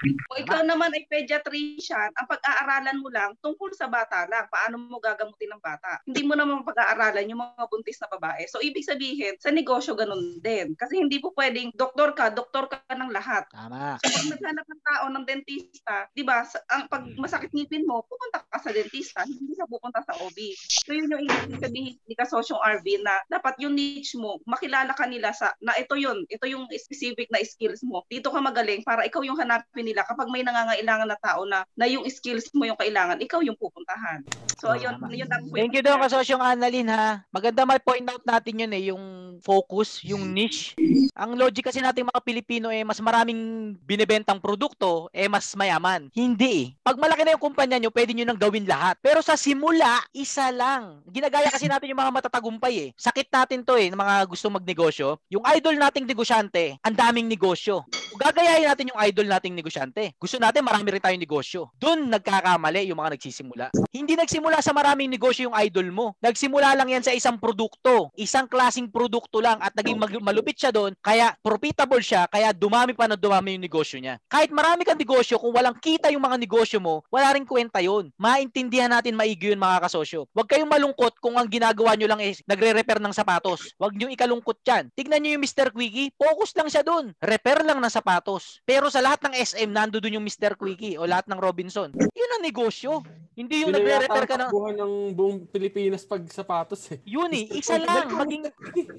Kung 0.00 0.38
ikaw 0.38 0.60
naman 0.64 0.94
ay 0.94 1.04
pediatrician, 1.10 2.10
ang 2.16 2.26
pag-aaralan 2.30 2.98
mo 3.02 3.08
lang 3.10 3.34
tungkol 3.44 3.70
sa 3.74 3.90
bata 3.90 4.24
lang, 4.30 4.46
paano 4.48 4.78
mo 4.80 4.98
gagamutin 5.02 5.52
ng 5.52 5.62
bata. 5.62 6.00
Hindi 6.06 6.19
mo 6.24 6.34
naman 6.34 6.62
pag-aaralan 6.62 7.28
yung 7.28 7.40
mga 7.40 7.64
buntis 7.66 7.98
na 8.00 8.08
babae. 8.10 8.44
So 8.48 8.60
ibig 8.60 8.84
sabihin, 8.84 9.36
sa 9.38 9.50
negosyo 9.50 9.94
ganun 9.94 10.40
din. 10.40 10.72
Kasi 10.74 11.00
hindi 11.00 11.18
po 11.18 11.32
pwedeng 11.34 11.72
doktor 11.74 12.12
ka, 12.12 12.30
doktor 12.30 12.66
ka 12.66 12.80
ng 12.90 13.10
lahat. 13.10 13.44
Tama. 13.50 13.96
So 14.00 14.08
pag 14.08 14.26
naghanap 14.30 14.66
ng 14.66 14.82
tao 14.82 15.04
ng 15.08 15.24
dentista, 15.24 15.94
'di 16.12 16.22
ba? 16.22 16.44
sa- 16.44 16.62
Ang 16.70 16.86
pag 16.86 17.02
masakit 17.16 17.50
ngipin 17.50 17.84
mo, 17.84 18.02
pupunta 18.06 18.42
ka 18.44 18.58
sa 18.60 18.70
dentista, 18.70 19.22
hindi 19.24 19.54
ka 19.54 19.66
pupunta 19.66 20.00
sa 20.02 20.14
OB. 20.20 20.38
So 20.86 20.92
yun 20.92 21.10
yung 21.10 21.22
ibig 21.26 21.60
sabihin 21.60 21.94
ni 22.04 22.14
kasosyong 22.14 22.60
RV 22.60 22.86
na 23.02 23.20
dapat 23.28 23.56
yung 23.60 23.74
niche 23.74 24.16
mo, 24.16 24.40
makilala 24.44 24.92
ka 24.94 25.04
nila 25.06 25.30
sa 25.30 25.52
na 25.60 25.76
ito 25.76 25.94
yun, 25.94 26.24
ito 26.26 26.44
yung 26.46 26.66
specific 26.74 27.28
na 27.30 27.42
skills 27.42 27.82
mo. 27.84 28.02
Dito 28.06 28.30
ka 28.30 28.40
magaling 28.40 28.82
para 28.82 29.04
ikaw 29.04 29.20
yung 29.22 29.38
hanapin 29.38 29.86
nila 29.86 30.02
kapag 30.04 30.28
may 30.28 30.42
nangangailangan 30.42 31.08
na 31.08 31.18
tao 31.20 31.44
na 31.44 31.62
na 31.74 31.86
yung 31.86 32.04
skills 32.06 32.48
mo 32.54 32.66
yung 32.66 32.78
kailangan, 32.78 33.20
ikaw 33.20 33.40
yung 33.42 33.56
pupuntahan. 33.56 34.22
So 34.60 34.76
yun, 34.76 35.00
Tama. 35.00 35.12
yun 35.16 35.28
ang 35.32 35.48
Thank 35.50 35.72
you 35.72 35.84
daw 35.84 35.96
Kasosyong 36.10 36.42
Annalyn 36.42 36.90
ha. 36.90 37.22
Maganda 37.30 37.62
may 37.62 37.78
point 37.78 38.02
out 38.10 38.18
natin 38.26 38.66
yun 38.66 38.74
eh, 38.74 38.90
yung 38.90 39.38
focus, 39.46 40.02
yung 40.02 40.34
niche. 40.34 40.74
Ang 41.14 41.38
logic 41.38 41.70
kasi 41.70 41.78
nating 41.78 42.10
mga 42.10 42.18
Pilipino 42.26 42.66
eh, 42.66 42.82
mas 42.82 42.98
maraming 42.98 43.38
binebentang 43.86 44.42
produkto, 44.42 45.06
eh 45.14 45.30
mas 45.30 45.54
mayaman. 45.54 46.10
Hindi 46.10 46.50
eh. 46.50 46.66
Pag 46.82 46.98
malaki 46.98 47.22
na 47.22 47.38
yung 47.38 47.46
kumpanya 47.46 47.78
nyo, 47.78 47.94
pwede 47.94 48.10
nyo 48.10 48.26
nang 48.26 48.42
gawin 48.42 48.66
lahat. 48.66 48.98
Pero 48.98 49.22
sa 49.22 49.38
simula, 49.38 50.02
isa 50.10 50.50
lang. 50.50 50.98
Ginagaya 51.06 51.46
kasi 51.46 51.70
natin 51.70 51.94
yung 51.94 52.02
mga 52.02 52.10
matatagumpay 52.10 52.74
eh. 52.74 52.90
Sakit 52.98 53.30
natin 53.30 53.62
to 53.62 53.78
eh, 53.78 53.94
ng 53.94 54.00
mga 54.02 54.26
gusto 54.26 54.50
magnegosyo. 54.50 55.14
Yung 55.30 55.46
idol 55.54 55.78
nating 55.78 56.10
negosyante, 56.10 56.74
ang 56.82 56.98
daming 56.98 57.30
negosyo. 57.30 57.86
Gagayahin 58.18 58.66
natin 58.66 58.90
yung 58.90 59.00
idol 59.06 59.30
nating 59.30 59.54
negosyante. 59.54 60.10
Gusto 60.18 60.42
natin 60.42 60.66
marami 60.66 60.90
rin 60.90 61.02
tayong 61.04 61.22
negosyo. 61.22 61.70
Doon 61.78 62.10
nagkakamali 62.10 62.90
yung 62.90 62.98
mga 62.98 63.14
nagsisimula. 63.14 63.70
Hindi 63.94 64.18
nagsimula 64.18 64.58
sa 64.58 64.74
maraming 64.74 65.06
negosyo 65.06 65.46
yung 65.46 65.56
idol 65.62 65.86
mo. 65.94 65.99
Nagsimula 66.24 66.72
lang 66.72 66.88
yan 66.88 67.04
sa 67.04 67.12
isang 67.12 67.36
produkto. 67.36 68.08
Isang 68.16 68.48
klasing 68.48 68.88
produkto 68.88 69.44
lang 69.44 69.60
at 69.60 69.76
naging 69.76 70.00
mag- 70.00 70.24
malupit 70.24 70.56
siya 70.56 70.72
doon. 70.72 70.96
Kaya 71.04 71.36
profitable 71.44 72.00
siya. 72.00 72.24
Kaya 72.32 72.56
dumami 72.56 72.96
pa 72.96 73.04
na 73.04 73.20
dumami 73.20 73.60
yung 73.60 73.64
negosyo 73.64 74.00
niya. 74.00 74.16
Kahit 74.32 74.48
marami 74.48 74.88
kang 74.88 75.00
negosyo, 75.00 75.36
kung 75.36 75.52
walang 75.52 75.76
kita 75.76 76.08
yung 76.08 76.24
mga 76.24 76.40
negosyo 76.40 76.78
mo, 76.80 77.04
wala 77.12 77.36
rin 77.36 77.44
kwenta 77.44 77.84
yun. 77.84 78.08
Maintindihan 78.16 78.88
natin 78.88 79.18
maigi 79.18 79.50
yun 79.50 79.60
mga 79.60 79.84
kasosyo. 79.90 80.30
Huwag 80.30 80.46
kayong 80.46 80.70
malungkot 80.70 81.18
kung 81.18 81.34
ang 81.34 81.50
ginagawa 81.50 81.98
nyo 81.98 82.06
lang 82.06 82.22
is 82.22 82.38
nagre-repair 82.46 83.02
ng 83.02 83.10
sapatos. 83.10 83.74
Huwag 83.74 83.98
nyo 83.98 84.06
ikalungkot 84.14 84.62
yan. 84.62 84.86
Tignan 84.94 85.18
nyo 85.20 85.34
yung 85.34 85.42
Mr. 85.42 85.74
Quickie. 85.74 86.14
Focus 86.14 86.54
lang 86.54 86.70
siya 86.70 86.86
doon. 86.86 87.10
Repair 87.18 87.66
lang 87.66 87.82
ng 87.82 87.90
sapatos. 87.90 88.62
Pero 88.62 88.86
sa 88.86 89.02
lahat 89.02 89.26
ng 89.26 89.34
SM, 89.34 89.66
nando 89.66 89.98
doon 89.98 90.22
yung 90.22 90.26
Mr. 90.26 90.54
Quickie 90.54 90.94
o 90.94 91.02
lahat 91.10 91.26
ng 91.26 91.42
Robinson. 91.42 91.90
Yun 91.90 92.30
ang 92.38 92.42
negosyo. 92.46 93.02
Hindi 93.34 93.66
yung 93.66 93.74
nagre-repair 93.74 94.24
ka 94.30 94.36
ng... 94.38 94.50
ng 94.54 94.92
buong 95.18 95.50
Pilipinas 95.50 95.89
pag 95.98 96.22
sapatos 96.30 96.86
eh. 96.94 96.98
Yun 97.02 97.30
eh, 97.34 97.46
isa 97.58 97.78
lang. 97.80 98.10
Maging... 98.12 98.46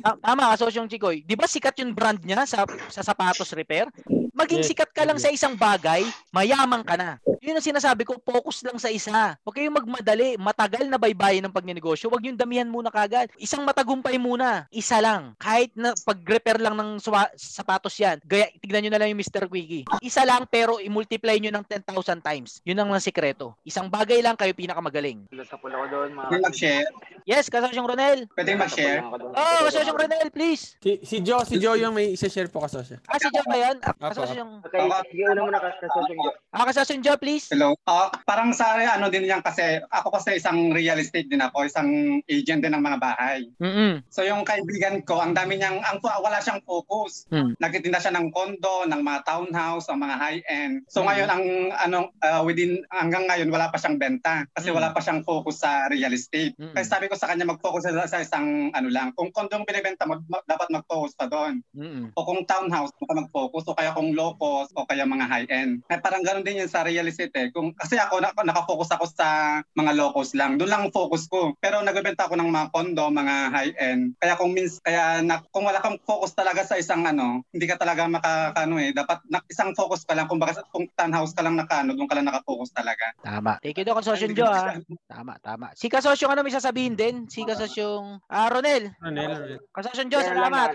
Ah, 0.04 0.18
tama 0.18 0.52
ka, 0.52 0.66
Sosyong 0.66 0.90
Chikoy. 0.92 1.24
Di 1.24 1.36
ba 1.38 1.48
sikat 1.48 1.78
yung 1.80 1.96
brand 1.96 2.20
niya 2.20 2.44
sa, 2.44 2.68
sa 2.90 3.02
sapatos 3.06 3.52
repair? 3.56 3.88
Maging 4.32 4.64
Yes, 4.64 4.70
sikat 4.74 4.92
ka 4.92 5.04
lang 5.06 5.20
sa 5.22 5.30
isang 5.30 5.54
bagay, 5.54 6.02
mayaman 6.34 6.82
ka 6.82 6.96
na. 6.98 7.22
Yun 7.42 7.58
ang 7.58 7.66
sinasabi 7.66 8.06
ko, 8.06 8.22
focus 8.22 8.62
lang 8.62 8.78
sa 8.78 8.94
isa. 8.94 9.34
Huwag 9.42 9.58
kayong 9.58 9.74
magmadali. 9.74 10.38
Matagal 10.38 10.86
na 10.86 11.02
baybayin 11.02 11.42
ng 11.42 11.50
pagnenegosyo. 11.50 12.06
Huwag 12.06 12.22
yung 12.22 12.38
damihan 12.38 12.70
muna 12.70 12.94
kagad. 12.94 13.34
Isang 13.36 13.66
matagumpay 13.66 14.14
muna. 14.16 14.70
Isa 14.70 15.02
lang. 15.02 15.34
Kahit 15.36 15.74
na 15.74 15.98
pag-repair 15.98 16.62
lang 16.62 16.78
ng 16.78 17.02
swa- 17.02 17.34
sapatos 17.34 17.98
yan. 17.98 18.22
Gaya, 18.22 18.46
tignan 18.62 18.86
nyo 18.86 18.92
na 18.94 19.02
lang 19.02 19.10
yung 19.10 19.18
Mr. 19.18 19.50
Quickie. 19.50 19.90
Isa 20.00 20.22
lang 20.22 20.46
pero 20.46 20.78
i-multiply 20.78 21.42
nyo 21.42 21.50
ng 21.52 21.66
10,000 21.66 21.90
times. 22.22 22.62
Yun 22.62 22.78
ang 22.78 22.94
lang 22.94 23.02
sikreto. 23.02 23.58
Isang 23.66 23.90
bagay 23.90 24.22
lang 24.22 24.38
kayo 24.38 24.54
pinakamagaling. 24.54 25.26
Sa 25.42 25.58
pula 25.58 25.82
ko 25.82 25.86
doon, 25.90 26.14
mga 26.14 26.30
Pwede 26.30 26.46
mag-share? 26.46 26.86
Yes, 27.26 27.50
kasasyong 27.50 27.90
Ronel. 27.90 28.30
Pwede 28.38 28.54
mag-share? 28.54 29.02
Oh, 29.02 29.60
kasasyong 29.66 29.98
Ronel, 29.98 30.30
please. 30.30 30.78
Si, 30.78 31.02
si 31.02 31.18
Joe, 31.20 31.42
si 31.42 31.58
Joe 31.58 31.74
yung 31.76 31.98
may 31.98 32.14
isa-share 32.14 32.54
po 32.54 32.62
kasosyo. 32.62 33.02
Ah, 33.10 33.18
si 33.18 33.34
Joe 33.34 33.50
ba 33.50 33.58
yan? 33.58 33.82
Apo. 33.82 33.98
Kasasyong, 33.98 34.62
Okay, 34.62 34.86
sige, 35.10 35.26
una 35.26 35.42
muna 35.42 35.58
kas 35.58 35.74
kasosyo 35.82 36.14
nyo. 36.14 36.30
ah, 36.54 36.66
kasasyong 36.70 37.02
Joe, 37.02 37.18
please. 37.18 37.31
Hello. 37.52 37.78
Ah, 37.88 38.12
parang 38.28 38.52
sa 38.52 38.76
ano 38.76 39.08
din 39.08 39.30
yan 39.30 39.40
kasi 39.40 39.80
ako 39.88 40.20
kasi 40.20 40.42
isang 40.42 40.76
real 40.76 41.00
estate 41.00 41.32
din 41.32 41.40
ako, 41.40 41.64
isang 41.64 42.20
agent 42.28 42.60
din 42.66 42.74
ng 42.76 42.84
mga 42.84 43.00
bahay. 43.00 43.48
Mm-mm. 43.62 44.04
So 44.12 44.26
yung 44.26 44.44
kaibigan 44.44 45.06
ko, 45.08 45.22
ang 45.22 45.32
dami 45.32 45.56
niyang 45.56 45.80
ang 45.86 46.02
wala 46.02 46.42
siyang 46.44 46.60
focus. 46.66 47.30
Hmm. 47.32 47.56
Nagtitinda 47.62 48.02
siya 48.02 48.16
ng 48.18 48.34
condo, 48.34 48.84
ng 48.90 49.00
mga 49.00 49.20
townhouse, 49.24 49.88
ng 49.88 50.02
mga 50.02 50.16
high-end. 50.18 50.76
So 50.90 51.06
Hmm. 51.06 51.08
ngayon 51.14 51.30
ang 51.30 51.44
ano 51.78 51.98
ah, 52.26 52.42
within 52.42 52.84
hanggang 52.92 53.30
ngayon 53.30 53.54
wala 53.54 53.72
pa 53.72 53.78
siyang 53.78 54.02
benta 54.02 54.44
kasi 54.58 54.74
Hmm. 54.74 54.82
wala 54.82 54.90
pa 54.92 55.00
siyang 55.00 55.22
focus 55.24 55.62
sa 55.62 55.88
real 55.92 56.12
estate. 56.12 56.58
Hmm. 56.58 56.74
Kaya 56.74 56.84
sabi 56.88 57.06
ko 57.08 57.16
sa 57.16 57.30
kanya 57.30 57.48
mag-focus 57.48 57.88
sa, 57.88 58.08
sa 58.08 58.20
isang 58.24 58.72
ano 58.74 58.90
lang. 58.90 59.14
Kung 59.14 59.30
condo 59.30 59.54
ang 59.54 59.68
binebenta 59.68 60.08
mo, 60.08 60.18
ma- 60.26 60.44
dapat 60.50 60.74
mag-focus 60.74 61.14
pa 61.14 61.30
doon. 61.30 61.62
Mm-mm. 61.78 62.16
O 62.18 62.26
kung 62.26 62.42
townhouse, 62.48 62.90
ka 62.98 63.14
mag-focus. 63.14 63.68
O 63.68 63.76
kaya 63.78 63.94
kung 63.94 64.16
low 64.16 64.34
cost, 64.40 64.72
o 64.74 64.88
kaya 64.88 65.04
mga 65.06 65.28
high-end. 65.28 65.84
Kaya 65.86 66.00
parang 66.00 66.24
ganun 66.24 66.42
din 66.42 66.64
yun 66.64 66.72
sa 66.72 66.82
real 66.82 67.06
estate 67.06 67.21
eh. 67.30 67.54
Kung, 67.54 67.78
kasi 67.78 68.02
ako, 68.02 68.18
na, 68.18 68.34
nakafocus 68.34 68.90
ako 68.98 69.06
sa 69.14 69.62
mga 69.78 69.94
cost 70.16 70.34
lang. 70.34 70.58
Doon 70.58 70.72
lang 70.72 70.82
ang 70.88 70.94
focus 70.96 71.30
ko. 71.30 71.54
Pero 71.62 71.86
nagbebenta 71.86 72.26
ako 72.26 72.42
ng 72.42 72.50
mga 72.50 72.68
condo, 72.74 73.06
mga 73.14 73.36
high-end. 73.54 74.18
Kaya 74.18 74.34
kung 74.34 74.58
mins, 74.58 74.82
kaya 74.82 75.22
na, 75.22 75.46
kung 75.54 75.70
wala 75.70 75.78
kang 75.78 76.02
focus 76.02 76.34
talaga 76.34 76.66
sa 76.66 76.82
isang 76.82 77.06
ano, 77.06 77.46
hindi 77.54 77.70
ka 77.70 77.78
talaga 77.78 78.10
makakano 78.10 78.82
eh. 78.82 78.90
Dapat 78.96 79.22
na, 79.30 79.38
isang 79.46 79.78
focus 79.78 80.02
ka 80.08 80.18
lang. 80.18 80.26
Kung 80.26 80.42
baka 80.42 80.66
kung 80.74 80.90
townhouse 80.98 81.38
ka 81.38 81.46
lang 81.46 81.60
nakano, 81.60 81.94
doon 81.94 82.10
ka 82.10 82.18
lang 82.18 82.26
nakafocus 82.26 82.74
talaga. 82.74 83.14
Tama. 83.22 83.62
Thank 83.62 83.78
you 83.78 83.86
daw, 83.86 83.94
kasasyong 84.00 84.34
Joe, 84.34 84.50
ah. 84.50 84.80
Tama, 85.06 85.38
tama. 85.44 85.76
Si 85.78 85.86
kasasyong 85.92 86.34
ano 86.34 86.42
may 86.42 86.56
sasabihin 86.56 86.96
din? 86.98 87.30
Si 87.30 87.46
kasasyong, 87.46 88.24
ah, 88.32 88.50
Ronel. 88.50 88.96
Ronel, 89.04 89.62
Kaya 89.70 90.08
lang 90.08 90.10
salamat. 90.10 90.70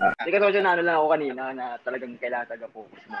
Hindi 0.00 0.30
kasosyo 0.30 0.60
na 0.60 0.72
ano 0.72 0.82
lang 0.82 0.96
ako 0.96 1.06
kanina 1.10 1.42
na 1.52 1.66
talagang 1.78 2.16
kailangan 2.16 2.48
taga-focus 2.48 3.02
mo. 3.06 3.16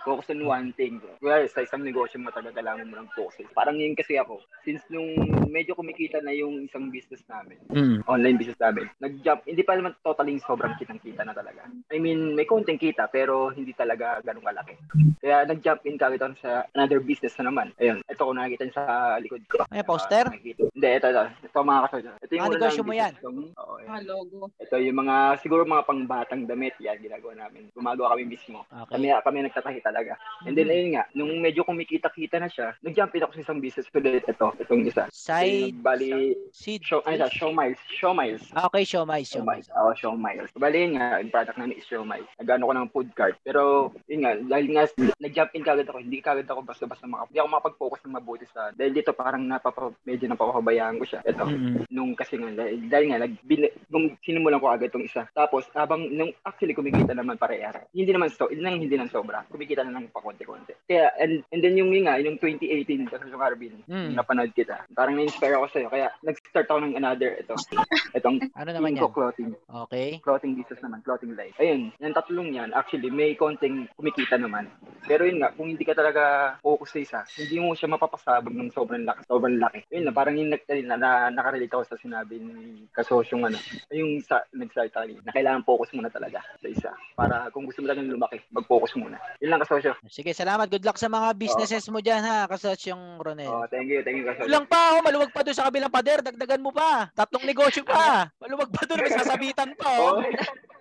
Focus 0.00 0.30
on 0.30 0.40
one 0.42 0.68
thing. 0.72 0.96
Well, 1.20 1.44
sa 1.46 1.60
isang 1.60 1.84
negosyo 1.84 2.16
mo 2.16 2.32
talaga 2.32 2.56
kailangan 2.56 2.88
mo 2.88 2.96
ng 2.96 3.12
focus. 3.12 3.44
Parang 3.52 3.76
yun 3.76 3.92
kasi 3.92 4.16
ako. 4.16 4.40
Since 4.64 4.88
nung 4.88 5.04
medyo 5.46 5.76
kumikita 5.76 6.24
na 6.24 6.32
yung 6.32 6.64
isang 6.64 6.88
business 6.88 7.20
namin, 7.26 7.60
Mm. 7.68 8.08
online 8.08 8.36
business 8.36 8.56
namin, 8.56 8.88
nag-jump, 8.96 9.44
hindi 9.44 9.60
pa 9.60 9.76
naman 9.76 9.92
totally 10.00 10.40
sobrang 10.40 10.72
kitang-kita 10.74 11.20
na 11.22 11.36
talaga. 11.36 11.68
I 11.92 12.00
mean, 12.00 12.32
may 12.32 12.48
konting 12.48 12.80
kita 12.80 13.04
pero 13.06 13.52
hindi 13.52 13.76
talaga 13.76 14.24
ganun 14.24 14.40
kalaki. 14.42 14.80
Kaya 15.18 15.44
nag-jump 15.44 15.84
in 15.84 16.00
kagad 16.00 16.22
ako 16.22 16.40
sa 16.40 16.64
another 16.72 17.00
business 17.00 17.36
na 17.36 17.52
naman. 17.52 17.76
Ayun, 17.76 18.00
ito 18.00 18.22
ko 18.22 18.32
nakikita 18.32 18.64
sa 18.72 18.84
likod 19.18 19.44
ko. 19.46 19.60
May 19.68 19.84
poster? 19.84 20.24
Ah, 20.24 20.32
nakikita. 20.32 20.72
Hindi, 20.72 20.88
ito, 20.88 21.06
ito. 21.06 21.24
Ito 21.44 21.58
mga 21.60 21.82
kasosyo. 21.84 22.10
Ito 22.16 22.32
yung 22.32 22.46
Ah, 22.46 22.54
negosyo 22.54 22.82
mo 22.82 22.92
yan? 22.94 23.12
kong- 23.18 23.52
Oo, 23.52 23.74
yan. 23.76 23.88
Mga 23.90 24.02
logo. 24.06 24.38
Ito 24.56 24.74
yung 24.78 24.98
mga, 24.98 25.16
siguro 25.38 25.62
mga 25.66 25.84
pangbatang 26.06 26.46
damit, 26.46 26.78
yan, 26.78 27.02
ginagawa 27.02 27.34
namin. 27.34 27.66
Gumagawa 27.74 28.14
kami 28.14 28.30
mismo. 28.30 28.62
Okay. 28.70 28.94
Kami, 28.94 29.06
kami 29.26 29.36
nagtatahi 29.50 29.80
talaga. 29.82 30.14
And 30.46 30.54
then, 30.54 30.70
ayun 30.70 30.94
nga, 30.94 31.10
nung 31.18 31.42
medyo 31.42 31.66
kumikita-kita 31.66 32.38
na 32.38 32.46
siya, 32.46 32.78
nag-jump 32.86 33.10
in 33.18 33.24
ako 33.26 33.32
sa 33.34 33.42
isang 33.42 33.58
business 33.58 33.90
ulit. 33.90 34.22
Ito, 34.22 34.54
itong 34.62 34.86
isa. 34.86 35.10
Side, 35.10 35.74
Yung 35.74 35.82
Bali, 35.82 36.38
seed. 36.54 36.86
show, 36.86 37.02
ano 37.02 37.18
siya, 37.18 37.28
show 37.34 37.50
miles. 37.50 37.80
Show 37.90 38.12
miles. 38.14 38.44
Ah, 38.54 38.70
okay, 38.70 38.86
show 38.86 39.02
my, 39.02 39.26
show 39.26 39.42
miles. 39.42 39.66
Oo, 39.74 39.90
show 39.98 40.14
miles. 40.14 40.50
Bali, 40.54 40.86
yun 40.86 41.00
nga, 41.00 41.18
yung 41.18 41.32
product 41.34 41.58
namin 41.58 41.74
is 41.74 41.86
show 41.88 42.06
miles. 42.06 42.30
Nagano 42.38 42.70
ko 42.70 42.72
ng 42.78 42.90
food 42.94 43.10
cart. 43.18 43.34
Pero, 43.42 43.90
yun 44.06 44.22
nga, 44.22 44.38
dahil 44.38 44.66
nga, 44.70 44.84
nag-jump 45.18 45.50
in 45.58 45.66
kagad 45.66 45.90
ako. 45.90 45.98
Hindi 45.98 46.18
kagad 46.22 46.46
ako 46.46 46.60
basta-basta 46.62 47.10
maka, 47.10 47.26
hindi 47.26 47.40
ako 47.42 47.48
makapag-focus 47.50 48.00
ng 48.06 48.14
mabuti 48.14 48.46
sa, 48.54 48.70
dahil 48.70 48.92
dito 48.94 49.10
parang 49.10 49.42
napapa, 49.42 49.90
medyo 50.06 50.30
napapabayaan 50.30 51.00
ko 51.00 51.04
siya. 51.08 51.20
Ito 51.26 51.42
Mm-mm. 51.48 51.88
nung 51.88 52.12
kasi 52.14 52.36
nga 52.36 52.52
dahil, 52.52 52.76
dahil 52.86 53.06
nga 53.08 53.18
nag 53.24 53.32
bin, 53.42 53.64
nung 53.88 54.12
sinimulan 54.20 54.60
ko 54.60 54.68
agad 54.68 54.92
tong 54.92 55.04
isa 55.04 55.24
tapos 55.32 55.64
habang 55.88 56.04
nung 56.12 56.28
actually 56.44 56.76
kumikita 56.76 57.16
naman 57.16 57.40
parehas 57.40 57.88
hindi 57.96 58.12
naman 58.12 58.28
so 58.28 58.52
hindi 58.52 58.60
nang 58.60 58.76
hindi 58.76 58.92
nang 59.00 59.08
sobra 59.08 59.40
kumikita 59.48 59.88
na 59.88 59.96
lang 59.96 60.12
pa 60.12 60.20
konti-konti 60.20 60.76
kaya 60.84 61.08
and, 61.16 61.40
and 61.48 61.64
then 61.64 61.80
yung 61.80 61.88
nga 62.04 62.20
yung 62.20 62.36
2018 62.36 63.08
kasi 63.08 63.24
yung 63.32 63.40
Carbin 63.40 63.80
Mm. 63.88 64.12
napanood 64.20 64.52
kita 64.52 64.84
parang 64.92 65.16
na-inspire 65.16 65.56
ako 65.56 65.66
sa'yo 65.72 65.88
kaya 65.88 66.12
nag-start 66.20 66.68
ako 66.68 66.84
ng 66.84 67.00
another 67.00 67.40
ito 67.40 67.56
itong 68.20 68.36
Ano 68.52 68.70
naman 68.70 68.92
yan? 68.92 69.08
clothing 69.08 69.56
Okay. 69.68 70.18
clothing 70.24 70.58
business 70.58 70.80
naman, 70.82 71.04
clothing 71.04 71.36
line. 71.36 71.54
Ayun, 71.60 71.92
yung 72.00 72.16
tatlong 72.16 72.50
yan, 72.50 72.72
actually, 72.74 73.12
may 73.12 73.36
konting 73.38 73.86
kumikita 73.94 74.40
naman. 74.40 74.66
Pero 75.06 75.24
yun 75.28 75.38
nga, 75.40 75.52
kung 75.54 75.70
hindi 75.70 75.84
ka 75.86 75.94
talaga 75.94 76.56
focus 76.60 76.90
sa 76.90 76.98
isa, 76.98 77.20
hindi 77.38 77.60
mo 77.62 77.76
siya 77.76 77.92
mapapasabog 77.92 78.52
ng 78.52 78.72
sobrang 78.74 79.04
laki. 79.04 79.22
Sobrang 79.28 79.56
laki. 79.60 79.84
Yun 79.92 80.08
na, 80.08 80.12
parang 80.12 80.34
yung 80.36 80.50
nag, 80.52 80.62
na, 80.66 80.96
na, 80.96 81.10
nakarelate 81.30 81.70
ako 81.72 81.84
sa 81.84 82.00
sinabi 82.00 82.40
ni 82.40 82.84
kasosyong 82.90 83.48
ano, 83.48 83.58
yung 83.92 84.18
sa, 84.24 84.42
nag-start 84.56 84.92
na 85.22 85.32
kailangan 85.36 85.62
focus 85.68 85.92
muna 85.92 86.08
talaga 86.08 86.40
sa 86.40 86.68
isa. 86.72 86.90
Para 87.12 87.52
kung 87.52 87.68
gusto 87.68 87.84
mo 87.84 87.92
talagang 87.92 88.08
lumaki, 88.08 88.40
mag-focus 88.48 88.96
muna. 88.96 89.20
Yun 89.44 89.52
lang 89.52 89.60
kasosyo. 89.60 89.92
Sige, 90.08 90.32
salamat. 90.32 90.72
Good 90.72 90.88
luck 90.88 90.96
sa 90.96 91.12
mga 91.12 91.36
businesses 91.36 91.84
mo 91.92 92.00
dyan, 92.00 92.24
ha, 92.24 92.48
kasasyong 92.48 93.20
Ronel. 93.20 93.52
Oh, 93.52 93.68
thank 93.68 93.92
you, 93.92 94.00
thank 94.00 94.16
you 94.16 94.24
kasosyo. 94.24 94.48
Kulang 94.48 94.64
pa, 94.64 94.96
oh, 94.96 95.04
maluwag 95.04 95.28
pa 95.36 95.44
doon 95.44 95.52
sa 95.52 95.68
kabilang 95.68 95.92
pader. 95.92 96.24
Dagdagan 96.24 96.64
mo 96.64 96.72
pa. 96.72 97.12
Tatlong 97.12 97.44
negosyo 97.44 97.84
pa. 97.84 98.32
Maluwag 98.40 98.72
pa 98.72 98.88
doon, 98.88 99.04
may 99.04 99.12
sasabitan 99.12 99.76
pa, 99.76 99.90
oh. 100.00 100.24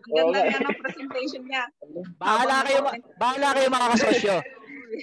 Oh, 0.08 0.24
Ang 0.24 0.32
ganda 0.32 0.40
nga 0.40 0.72
ng 0.72 0.80
presentation 0.80 1.44
niya. 1.44 1.68
Bahala 2.16 2.64
kayo, 2.64 2.80
bahala 3.20 3.48
kayo 3.60 3.68
mga 3.68 3.88
kasosyo. 3.92 4.36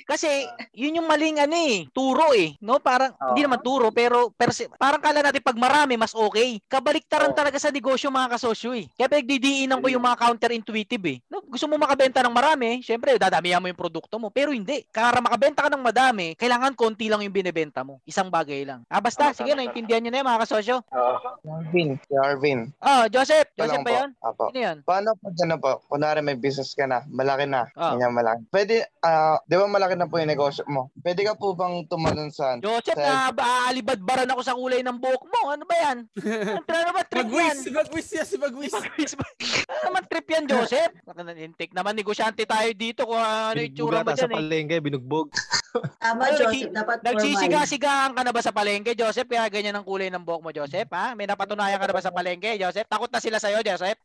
Kasi, 0.04 0.28
yun 0.72 0.96
yung 0.96 1.06
maling 1.06 1.38
ano 1.38 1.54
eh, 1.54 1.86
turo 1.90 2.32
eh. 2.32 2.56
No? 2.58 2.78
Parang, 2.78 3.12
hindi 3.30 3.42
naman 3.42 3.60
turo, 3.60 3.90
pero, 3.90 4.30
pero 4.30 4.50
si- 4.50 4.68
parang 4.74 4.98
kala 4.98 5.20
natin 5.20 5.40
pag 5.40 5.56
marami, 5.56 5.94
mas 5.94 6.12
okay. 6.12 6.58
Kabaliktaran 6.64 7.30
Oo. 7.30 7.36
talaga 7.36 7.56
sa 7.56 7.68
negosyo 7.68 8.08
mga 8.08 8.34
kasosyo 8.34 8.72
eh. 8.72 8.86
Kaya 8.94 9.08
pagdidiinan 9.08 9.78
ko 9.78 9.88
yung 9.88 10.02
mga 10.02 10.18
counterintuitive 10.18 11.04
eh. 11.08 11.18
No? 11.26 11.40
Gusto 11.40 11.66
mo 11.66 11.76
makabenta 11.76 12.20
ng 12.20 12.32
marami, 12.32 12.80
syempre, 12.80 13.16
dadamihan 13.16 13.58
mo 13.58 13.68
yung 13.68 13.78
produkto 13.78 14.16
mo. 14.16 14.28
Pero 14.28 14.50
hindi. 14.50 14.84
Para 14.88 15.18
makabenta 15.18 15.64
ka 15.64 15.70
ng 15.70 15.82
madami, 15.82 16.34
kailangan 16.34 16.74
konti 16.74 17.08
lang 17.08 17.22
yung 17.22 17.32
binebenta 17.32 17.82
mo. 17.82 18.00
Isang 18.04 18.28
bagay 18.28 18.64
lang. 18.64 18.82
Ah, 18.86 19.00
basta, 19.00 19.30
Tama, 19.30 19.36
sige, 19.36 19.52
tama, 19.52 19.60
naintindihan 19.60 20.00
nyo 20.00 20.10
na 20.10 20.18
yun 20.18 20.26
mga 20.26 20.42
kasosyo. 20.44 20.76
Oo. 20.84 21.16
Arvin, 21.44 21.96
si 22.00 22.12
Arvin. 22.14 22.60
Oh, 22.78 23.04
Joseph. 23.08 23.48
Joseph 23.54 23.82
po. 23.82 23.90
yun? 23.90 24.10
Apo. 24.20 24.44
Sino 24.50 24.60
yun? 24.60 24.76
Paano 24.82 25.14
pag 25.14 25.34
ano 25.38 25.54
po, 25.56 25.70
kunwari 25.86 26.20
may 26.20 26.34
business 26.34 26.72
ka 26.72 26.84
na, 26.84 27.02
malaki 27.06 27.46
na, 27.46 27.68
Ah. 27.74 27.94
ganyan 27.94 28.12
malaki. 28.12 28.42
Pwede, 28.48 28.74
ah, 29.00 29.38
di 29.44 29.54
ba 29.54 29.66
malaki 29.74 29.98
na 29.98 30.06
po 30.06 30.22
yung 30.22 30.30
negosyo 30.30 30.62
mo? 30.66 30.94
Pwede 30.96 31.26
ka 31.26 31.34
po 31.34 31.52
bang 31.52 31.82
tumalon 31.84 32.30
sa, 32.30 32.54
Joseph, 32.62 32.94
Sa- 32.94 33.34
na 33.34 33.34
aalibadbaran 33.66 34.30
ako 34.30 34.40
sa 34.40 34.54
kulay 34.54 34.80
ng 34.80 34.94
buhok 34.94 35.26
mo. 35.26 35.50
Ano 35.50 35.66
ba 35.66 35.74
yan? 35.74 35.98
Ano 36.84 36.92
ba 36.92 37.02
trip 37.02 37.26
yan? 37.26 37.56
Mag-wish, 37.64 38.06
si 38.22 38.36
mag-wish 38.36 38.74
ano 38.74 39.80
naman 39.84 40.02
trip 40.06 40.26
yan, 40.28 40.44
Joseph? 40.44 40.92
Intik 41.46 41.72
naman, 41.72 41.96
negosyante 41.96 42.44
tayo 42.44 42.70
dito 42.70 43.02
kung 43.02 43.18
ano 43.18 43.58
yung 43.58 43.74
tsura 43.74 44.00
mo 44.00 44.06
ata 44.06 44.14
sa 44.14 44.26
dyan 44.26 44.30
eh. 44.30 44.36
palengke, 44.38 44.76
binugbog. 44.78 45.28
Tama, 46.04 46.22
Ano, 46.22 46.36
Joseph. 46.36 46.50
nagsi- 46.52 46.70
Dapat 46.70 46.96
formal. 47.00 47.12
Nagsisiga-sigahan 47.16 48.12
ka 48.14 48.22
na 48.22 48.32
ba 48.32 48.40
sa 48.40 48.54
palengke, 48.54 48.92
Joseph? 48.94 49.26
Kaya 49.26 49.48
ganyan 49.48 49.74
ang 49.74 49.86
kulay 49.86 50.12
ng 50.12 50.22
buhok 50.22 50.42
mo, 50.44 50.50
Joseph, 50.52 50.90
ha? 50.92 51.16
May 51.16 51.26
napatunayan 51.26 51.80
ka 51.80 51.88
na 51.88 51.96
ba 51.96 52.04
sa 52.04 52.14
palengke, 52.14 52.54
Joseph? 52.54 52.86
Takot 52.86 53.10
na 53.10 53.18
sila 53.18 53.38
sa'yo, 53.40 53.64
Joseph? 53.64 53.98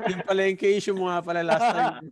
Yung 0.00 0.24
yung 0.24 0.56
issue 0.72 0.96
mo 0.96 1.12
nga 1.12 1.20
pala 1.20 1.44
last 1.44 1.60
time. 1.60 2.08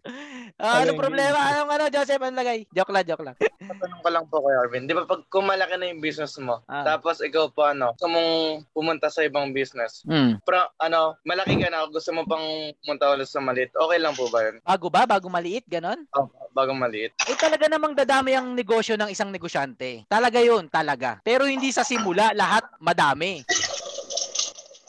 Ah, 0.60 0.84
ano 0.84 0.92
Palengke. 0.92 1.00
problema? 1.00 1.38
Anong 1.50 1.70
ano, 1.72 1.84
Joseph? 1.88 2.20
Ano 2.28 2.36
lagay? 2.36 2.68
Joke 2.68 2.92
lang, 2.92 3.04
joke 3.08 3.24
lang. 3.24 3.36
Tatanong 3.40 4.00
ko 4.04 4.08
lang 4.12 4.24
po 4.28 4.44
kay 4.44 4.54
Arvin. 4.54 4.84
Di 4.84 4.92
ba 4.92 5.08
pag 5.08 5.24
kumalaki 5.26 5.74
na 5.74 5.88
yung 5.88 6.04
business 6.04 6.36
mo, 6.36 6.60
Ah. 6.68 6.84
tapos 6.86 7.24
ikaw 7.24 7.48
po 7.48 7.64
ano, 7.64 7.96
gusto 7.96 8.04
mong 8.06 8.30
pumunta 8.70 9.08
sa 9.08 9.24
ibang 9.24 9.50
business, 9.50 10.04
Hmm. 10.04 10.36
pero 10.44 10.68
ano, 10.76 11.16
malaki 11.24 11.56
ka 11.56 11.72
na, 11.72 11.88
gusto 11.88 12.12
mo 12.12 12.22
pang 12.22 12.44
pumunta 12.78 13.08
ulit 13.08 13.24
sa 13.24 13.40
maliit, 13.40 13.72
okay 13.72 13.96
lang 13.96 14.12
po 14.12 14.28
ba 14.28 14.44
yun? 14.44 14.60
Bago 14.60 14.86
ba? 14.86 15.08
Bago 15.08 15.32
maliit? 15.32 15.64
Ganon? 15.64 16.04
Oh, 16.12 16.28
bago 16.52 16.76
maliit. 16.76 17.16
Eh 17.24 17.34
talaga 17.34 17.64
namang 17.66 17.96
dadami 17.96 18.36
ang 18.36 18.52
negosyo 18.52 18.94
ng 18.94 19.08
isang 19.08 19.32
negosyante. 19.32 20.04
Talaga 20.04 20.38
yun, 20.38 20.68
talaga. 20.68 21.24
Pero 21.24 21.48
hindi 21.48 21.72
sa 21.72 21.80
simula, 21.80 22.36
lahat 22.36 22.68
madami. 22.78 23.40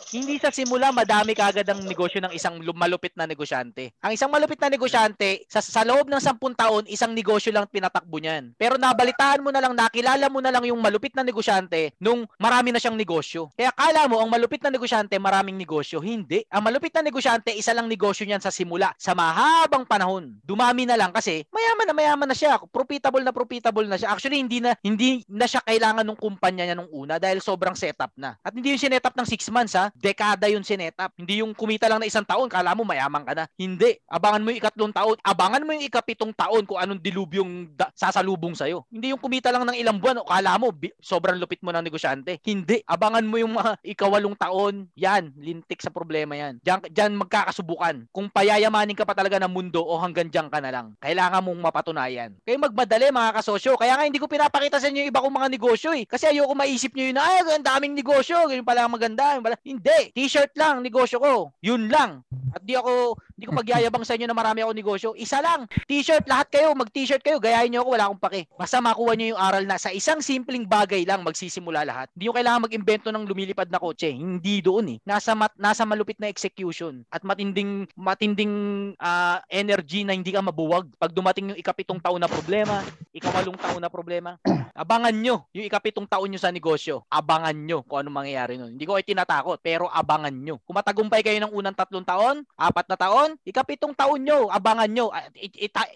Hindi 0.10 0.42
sa 0.42 0.50
simula 0.50 0.90
madami 0.90 1.38
kagad 1.38 1.70
ang 1.70 1.86
negosyo 1.86 2.18
ng 2.26 2.34
isang 2.34 2.58
lu- 2.58 2.74
malupit 2.74 3.14
na 3.14 3.30
negosyante. 3.30 3.94
Ang 4.02 4.18
isang 4.18 4.34
malupit 4.34 4.58
na 4.58 4.74
negosyante, 4.74 5.46
sa, 5.46 5.62
sa 5.62 5.86
loob 5.86 6.10
ng 6.10 6.18
10 6.18 6.42
taon, 6.58 6.84
isang 6.90 7.14
negosyo 7.14 7.54
lang 7.54 7.70
pinatakbo 7.70 8.18
niyan. 8.18 8.58
Pero 8.58 8.82
nabalitaan 8.82 9.46
mo 9.46 9.54
na 9.54 9.62
lang, 9.62 9.78
nakilala 9.78 10.26
mo 10.32 10.42
na 10.42 10.50
lang 10.50 10.66
yung 10.66 10.82
malupit 10.82 11.14
na 11.14 11.22
negosyante 11.22 11.94
nung 12.02 12.26
marami 12.42 12.74
na 12.74 12.82
siyang 12.82 12.98
negosyo. 12.98 13.54
Kaya 13.54 13.70
kala 13.76 14.10
mo, 14.10 14.18
ang 14.18 14.30
malupit 14.34 14.66
na 14.66 14.74
negosyante, 14.74 15.14
maraming 15.22 15.58
negosyo. 15.58 16.02
Hindi. 16.02 16.42
Ang 16.50 16.66
malupit 16.66 16.94
na 16.98 17.06
negosyante, 17.06 17.54
isa 17.54 17.76
lang 17.78 17.86
negosyo 17.86 18.26
niyan 18.26 18.42
sa 18.42 18.50
simula. 18.50 18.90
Sa 18.98 19.14
mahabang 19.14 19.86
panahon. 19.86 20.34
Dumami 20.42 20.90
na 20.90 20.98
lang 20.98 21.14
kasi 21.14 21.46
mayaman 21.54 21.86
na 21.86 21.96
mayaman 21.96 22.28
na 22.30 22.38
siya. 22.38 22.58
Profitable 22.74 23.22
na 23.22 23.30
profitable 23.36 23.86
na 23.86 24.00
siya. 24.00 24.10
Actually, 24.10 24.42
hindi 24.42 24.58
na 24.58 24.74
hindi 24.82 25.22
na 25.30 25.46
siya 25.46 25.62
kailangan 25.62 26.02
ng 26.08 26.18
kumpanya 26.18 26.66
niya 26.66 26.78
nung 26.78 26.90
una 26.90 27.22
dahil 27.22 27.44
sobrang 27.44 27.78
setup 27.78 28.10
na. 28.18 28.40
At 28.42 28.56
hindi 28.58 28.74
yung 28.74 28.82
sinetup 28.82 29.14
ng 29.14 29.28
6 29.28 29.54
months 29.54 29.78
ha. 29.78 29.92
Dekada 30.00 30.48
yung 30.48 30.64
sinetup. 30.64 31.12
Hindi 31.20 31.44
yung 31.44 31.52
kumita 31.52 31.92
lang 31.92 32.00
na 32.00 32.08
isang 32.08 32.24
taon. 32.24 32.48
Kala 32.48 32.72
mo 32.72 32.88
mayaman 32.88 33.28
ka 33.28 33.36
na. 33.36 33.46
Hindi. 33.60 34.00
Abangan 34.08 34.40
mo 34.40 34.48
yung 34.56 34.60
ikatlong 34.64 34.94
taon. 34.96 35.20
Abangan 35.20 35.64
mo 35.68 35.76
yung 35.76 35.84
ikapitong 35.84 36.32
taon 36.32 36.64
kung 36.64 36.80
anong 36.80 37.04
dilubyong 37.04 37.76
da- 37.76 37.92
sasalubong 37.92 38.56
sa'yo. 38.56 38.88
Hindi 38.88 39.12
yung 39.12 39.20
kumita 39.20 39.52
lang 39.52 39.68
ng 39.68 39.76
ilang 39.76 40.00
buwan. 40.00 40.24
O 40.24 40.28
kala 40.28 40.56
mo 40.56 40.72
bi- 40.72 40.96
sobrang 41.04 41.36
lupit 41.36 41.60
mo 41.60 41.76
ng 41.76 41.84
negosyante. 41.84 42.40
Hindi. 42.48 42.80
Abangan 42.88 43.28
mo 43.28 43.36
yung 43.36 43.60
mga 43.60 43.76
ikawalong 43.84 44.40
taon. 44.40 44.88
Yan. 44.96 45.36
Lintik 45.36 45.84
sa 45.84 45.92
problema 45.92 46.40
yan. 46.40 46.64
Diyan, 46.64 46.88
diyan 46.88 47.12
magkakasubukan. 47.20 48.08
Kung 48.16 48.32
payayamanin 48.32 48.96
ka 48.96 49.04
pa 49.04 49.12
talaga 49.12 49.36
ng 49.44 49.52
mundo 49.52 49.84
o 49.84 50.00
hanggang 50.00 50.32
diyan 50.32 50.48
ka 50.48 50.64
na 50.64 50.72
lang. 50.72 50.96
Kailangan 51.04 51.44
mong 51.44 51.60
mapatunayan. 51.60 52.32
Kayo 52.48 52.56
magmadali 52.56 53.12
mga 53.12 53.36
kasosyo. 53.44 53.76
Kaya 53.76 54.00
nga 54.00 54.08
hindi 54.08 54.22
ko 54.22 54.32
pinapakita 54.32 54.80
sa 54.80 54.88
inyo 54.88 55.04
yung 55.04 55.12
iba 55.12 55.20
kong 55.20 55.36
mga 55.36 55.50
negosyo 55.52 55.92
eh. 55.92 56.08
Kasi 56.08 56.32
ayoko 56.32 56.56
maisip 56.56 56.96
nyo 56.96 57.12
yun 57.12 57.18
na, 57.20 57.26
ay, 57.28 57.44
ang 57.44 57.66
daming 57.66 57.98
negosyo. 57.98 58.40
Ganyan 58.48 58.64
pala 58.64 58.88
ang 58.88 58.94
maganda. 58.94 59.36
Yun 59.36 59.44
pala. 59.44 59.58
Hindi. 59.66 59.89
T-shirt 60.14 60.54
lang, 60.56 60.82
negosyo 60.86 61.18
ko. 61.20 61.34
Yun 61.62 61.90
lang. 61.90 62.22
At 62.54 62.66
di 62.66 62.74
ako, 62.74 63.18
di 63.38 63.46
ko 63.46 63.54
pagyayabang 63.54 64.06
sa 64.06 64.18
inyo 64.18 64.26
na 64.26 64.38
marami 64.38 64.66
ako 64.66 64.72
negosyo. 64.74 65.10
Isa 65.18 65.42
lang. 65.42 65.70
T-shirt, 65.86 66.26
lahat 66.26 66.50
kayo, 66.50 66.74
mag-t-shirt 66.74 67.22
kayo. 67.22 67.38
Gayahin 67.38 67.74
nyo 67.74 67.86
ako, 67.86 67.90
wala 67.94 68.06
akong 68.10 68.24
pake. 68.30 68.42
Basta 68.58 68.82
makuha 68.82 69.14
nyo 69.14 69.28
yung 69.36 69.42
aral 69.42 69.64
na 69.66 69.78
sa 69.78 69.94
isang 69.94 70.20
simpleng 70.22 70.66
bagay 70.66 71.06
lang 71.06 71.22
magsisimula 71.22 71.86
lahat. 71.86 72.10
Hindi 72.14 72.24
nyo 72.30 72.34
kailangan 72.36 72.66
mag-invento 72.66 73.10
ng 73.14 73.24
lumilipad 73.30 73.70
na 73.70 73.82
kotse. 73.82 74.10
Hindi 74.10 74.62
doon 74.66 74.96
eh. 74.96 74.98
Nasa, 75.06 75.38
mat, 75.38 75.54
nasa 75.58 75.86
malupit 75.86 76.18
na 76.18 76.30
execution 76.30 77.06
at 77.14 77.22
matinding, 77.22 77.86
matinding 77.94 78.54
ah, 78.98 79.42
energy 79.50 80.06
na 80.06 80.18
hindi 80.18 80.34
ka 80.34 80.42
mabuwag. 80.42 80.90
Pag 80.98 81.14
dumating 81.14 81.54
yung 81.54 81.60
ikapitong 81.60 82.02
taon 82.02 82.22
na 82.22 82.30
problema, 82.30 82.82
ikawalong 83.14 83.58
taon 83.58 83.82
na 83.82 83.92
problema, 83.92 84.38
abangan 84.80 85.12
nyo 85.12 85.44
yung 85.52 85.68
ikapitong 85.68 86.08
taon 86.08 86.32
nyo 86.32 86.40
sa 86.40 86.56
negosyo. 86.56 87.04
Abangan 87.12 87.56
nyo 87.56 87.84
kung 87.84 88.00
anong 88.00 88.24
mangyayari 88.24 88.56
nun. 88.56 88.80
Hindi 88.80 88.88
ko 88.88 88.96
kayo 88.96 89.06
tinatakot, 89.06 89.60
pero 89.60 89.92
abangan 89.92 90.32
nyo. 90.32 90.64
Kung 90.64 90.80
matagumpay 90.80 91.20
kayo 91.20 91.36
ng 91.44 91.52
unang 91.52 91.76
tatlong 91.76 92.08
taon, 92.08 92.48
apat 92.56 92.88
na 92.88 92.96
taon, 92.96 93.36
ikapitong 93.44 93.92
taon 93.92 94.24
nyo, 94.24 94.48
abangan 94.48 94.88
nyo. 94.88 95.12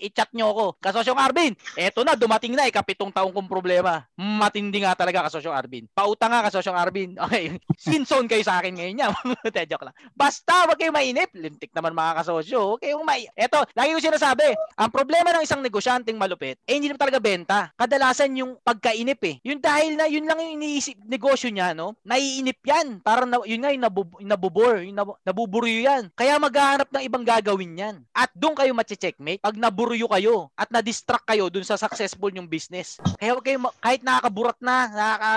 I-chat 0.04 0.36
nyo 0.36 0.52
ako. 0.52 0.65
Kasosyong 0.84 1.19
Arvin, 1.19 1.56
eto 1.80 2.04
na, 2.04 2.19
dumating 2.19 2.60
na, 2.60 2.67
ikapitong 2.67 3.15
taon 3.15 3.32
kong 3.32 3.48
problema. 3.48 4.04
Matindi 4.19 4.84
nga 4.84 4.98
talaga, 5.00 5.32
kasosyong 5.32 5.56
Arvin. 5.56 5.88
Pauta 5.96 6.28
nga, 6.28 6.43
kasosyong 6.50 6.78
Arvin. 6.78 7.12
Okay, 7.24 7.56
sinzone 7.80 8.28
kayo 8.28 8.43
sa 8.43 8.60
akin 8.60 8.76
ngayon 8.76 8.96
niya. 9.00 9.08
Joke 9.72 9.88
lang. 9.88 9.96
Basta, 10.12 10.67
wag 10.67 10.76
kayong 10.76 10.91
mainip. 10.91 11.32
Lintik 11.32 11.72
naman 11.72 11.96
mga 11.96 12.19
kasosyo. 12.19 12.76
Huwag 12.76 12.84
kayong 12.84 13.06
mai... 13.08 13.26
Eto, 13.32 13.63
lagi 13.72 13.96
ko 13.96 14.04
sinasabi, 14.04 14.52
ang 14.76 14.91
problema 14.91 15.32
ng 15.32 15.48
isang 15.48 15.63
negosyanteng 15.63 16.19
malupit, 16.19 16.60
eh 16.67 16.76
hindi 16.76 16.91
naman 16.91 17.00
talaga 17.00 17.19
benta. 17.24 17.60
Kadalasan 17.80 18.36
yung 18.36 18.60
pagkainip 18.73 19.21
eh. 19.21 19.36
Yun 19.45 19.62
dahil 19.62 19.93
na, 19.93 20.09
yun 20.09 20.25
lang 20.25 20.41
yung 20.41 20.57
iniisip 20.57 20.97
negosyo 21.05 21.53
niya, 21.53 21.77
no? 21.77 21.93
Naiinip 22.01 22.59
yan. 22.65 23.05
Parang, 23.05 23.29
na, 23.29 23.38
yun 23.45 23.62
nga 23.62 23.69
yung 23.69 23.86
nabub, 23.86 24.09
nabubor, 24.17 24.81
yung 24.81 24.97
nab, 24.97 25.13
nabuburyo 25.21 25.86
yan. 25.86 26.09
Kaya 26.17 26.41
maghahanap 26.41 26.89
ng 26.89 27.03
ibang 27.05 27.21
gagawin 27.21 27.77
yan. 27.77 27.95
At 28.12 28.33
doon 28.33 28.57
kayo 28.57 28.73
mache-checkmate 28.73 29.45
pag 29.45 29.53
naburyo 29.53 30.09
kayo 30.09 30.49
at 30.57 30.67
na-distract 30.73 31.29
kayo 31.29 31.53
dun 31.53 31.62
sa 31.62 31.77
successful 31.77 32.33
yung 32.33 32.49
business. 32.49 32.97
Kaya 33.21 33.38
kayo, 33.39 33.62
ma- 33.62 33.75
kahit 33.77 34.01
nakakaburat 34.01 34.57
na, 34.57 34.75
nakaka, 34.89 35.29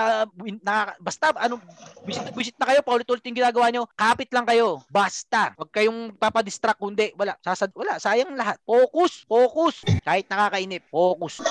nakaka, 0.65 0.93
basta, 0.97 1.25
ano, 1.37 1.55
visit, 2.03 2.25
visit 2.33 2.55
na 2.57 2.67
kayo, 2.73 2.81
paulit-ulit 2.81 3.23
yung 3.29 3.37
ginagawa 3.37 3.69
nyo, 3.69 3.83
kapit 3.93 4.33
lang 4.33 4.47
kayo. 4.49 4.81
Basta. 4.89 5.53
Huwag 5.53 5.69
kayong 5.69 6.17
papadistract, 6.17 6.81
kundi, 6.81 7.13
wala, 7.13 7.37
sasad, 7.45 7.69
wala, 7.77 8.01
sayang 8.01 8.33
lahat. 8.33 8.57
Focus, 8.65 9.27
focus. 9.29 9.85
Kahit 10.01 10.25
nakakainip, 10.25 10.81
focus. 10.89 11.43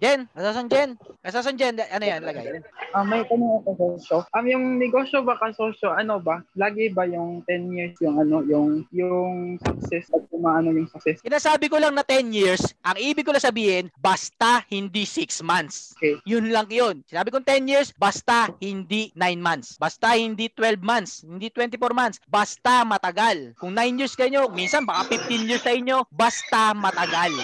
Jen, 0.00 0.26
kasasan 0.34 0.66
Jen? 0.66 0.90
Kasasan 1.20 1.60
Jen? 1.60 1.76
Ano 1.76 2.00
yan, 2.00 2.24
lagay? 2.24 2.64
Ah, 2.96 3.04
may 3.04 3.20
tanong 3.28 3.60
ako 3.60 3.76
kasosyo. 3.76 4.16
Um, 4.32 4.46
yung 4.48 4.64
negosyo 4.80 5.20
ba 5.20 5.36
kasosyo, 5.36 5.92
ano 5.92 6.16
ba? 6.16 6.40
Lagi 6.56 6.88
ba 6.88 7.04
yung 7.04 7.44
10 7.44 7.76
years 7.76 7.94
yung 8.00 8.16
ano, 8.16 8.40
yung 8.48 8.88
yung 8.88 9.60
success 9.60 10.08
at 10.16 10.24
kumaano 10.32 10.72
yung 10.72 10.88
success? 10.88 11.20
Sinasabi 11.20 11.68
ko 11.68 11.76
lang 11.76 11.92
na 11.92 12.08
10 12.08 12.32
years, 12.32 12.72
ang 12.80 12.96
ibig 12.96 13.28
ko 13.28 13.36
lang 13.36 13.44
sabihin, 13.44 13.92
basta 14.00 14.64
hindi 14.72 15.04
6 15.04 15.44
months. 15.44 15.92
Yun 16.24 16.48
lang 16.48 16.72
yun. 16.72 17.04
Sinabi 17.04 17.28
kong 17.28 17.44
10 17.44 17.68
years, 17.68 17.92
basta 18.00 18.48
hindi 18.56 19.12
9 19.12 19.44
months. 19.44 19.76
Basta 19.76 20.16
hindi 20.16 20.48
12 20.48 20.80
months. 20.80 21.28
Hindi 21.28 21.52
24 21.52 21.92
months. 21.92 22.16
Basta 22.32 22.80
matagal. 22.88 23.52
Kung 23.60 23.76
9 23.76 24.00
years 24.00 24.16
kayo, 24.16 24.48
minsan 24.48 24.88
baka 24.88 25.12
15 25.12 25.44
years 25.44 25.60
sa 25.60 25.76
inyo, 25.76 26.00
basta 26.16 26.72
matagal. 26.72 27.36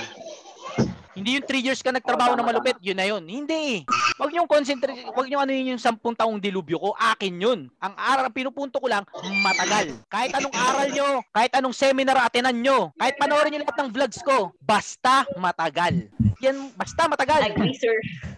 Hindi 1.17 1.41
yung 1.41 1.49
3 1.49 1.65
years 1.65 1.81
ka 1.81 1.89
nagtrabaho 1.89 2.37
na 2.37 2.45
malupit, 2.45 2.77
yun 2.85 3.01
na 3.01 3.09
yun. 3.09 3.25
Hindi 3.25 3.57
eh. 3.57 3.79
Huwag 4.21 4.37
niyong 4.37 4.45
concentrate, 4.45 5.01
huwag 5.17 5.25
niyong 5.33 5.49
ano 5.49 5.53
yun 5.57 5.73
yung 5.73 5.81
10 5.81 5.97
taong 6.13 6.37
dilubyo 6.37 6.77
ko, 6.77 6.93
akin 6.93 7.41
yun. 7.41 7.61
Ang 7.81 7.95
aral, 7.97 8.29
pinupunto 8.29 8.77
ko 8.77 8.85
lang, 8.85 9.09
matagal. 9.41 9.97
Kahit 10.13 10.37
anong 10.37 10.53
aral 10.53 10.89
nyo, 10.93 11.09
kahit 11.33 11.53
anong 11.57 11.73
seminar 11.73 12.21
atinan 12.21 12.61
nyo, 12.61 12.93
kahit 13.01 13.17
panoorin 13.17 13.49
nyo 13.57 13.65
lahat 13.65 13.77
ng 13.81 13.91
vlogs 13.97 14.21
ko, 14.21 14.53
basta 14.61 15.25
matagal. 15.41 16.13
Yan, 16.45 16.73
basta 16.77 17.09
matagal. 17.09 17.41
Agree, 17.49 17.73
sir. 17.77 17.97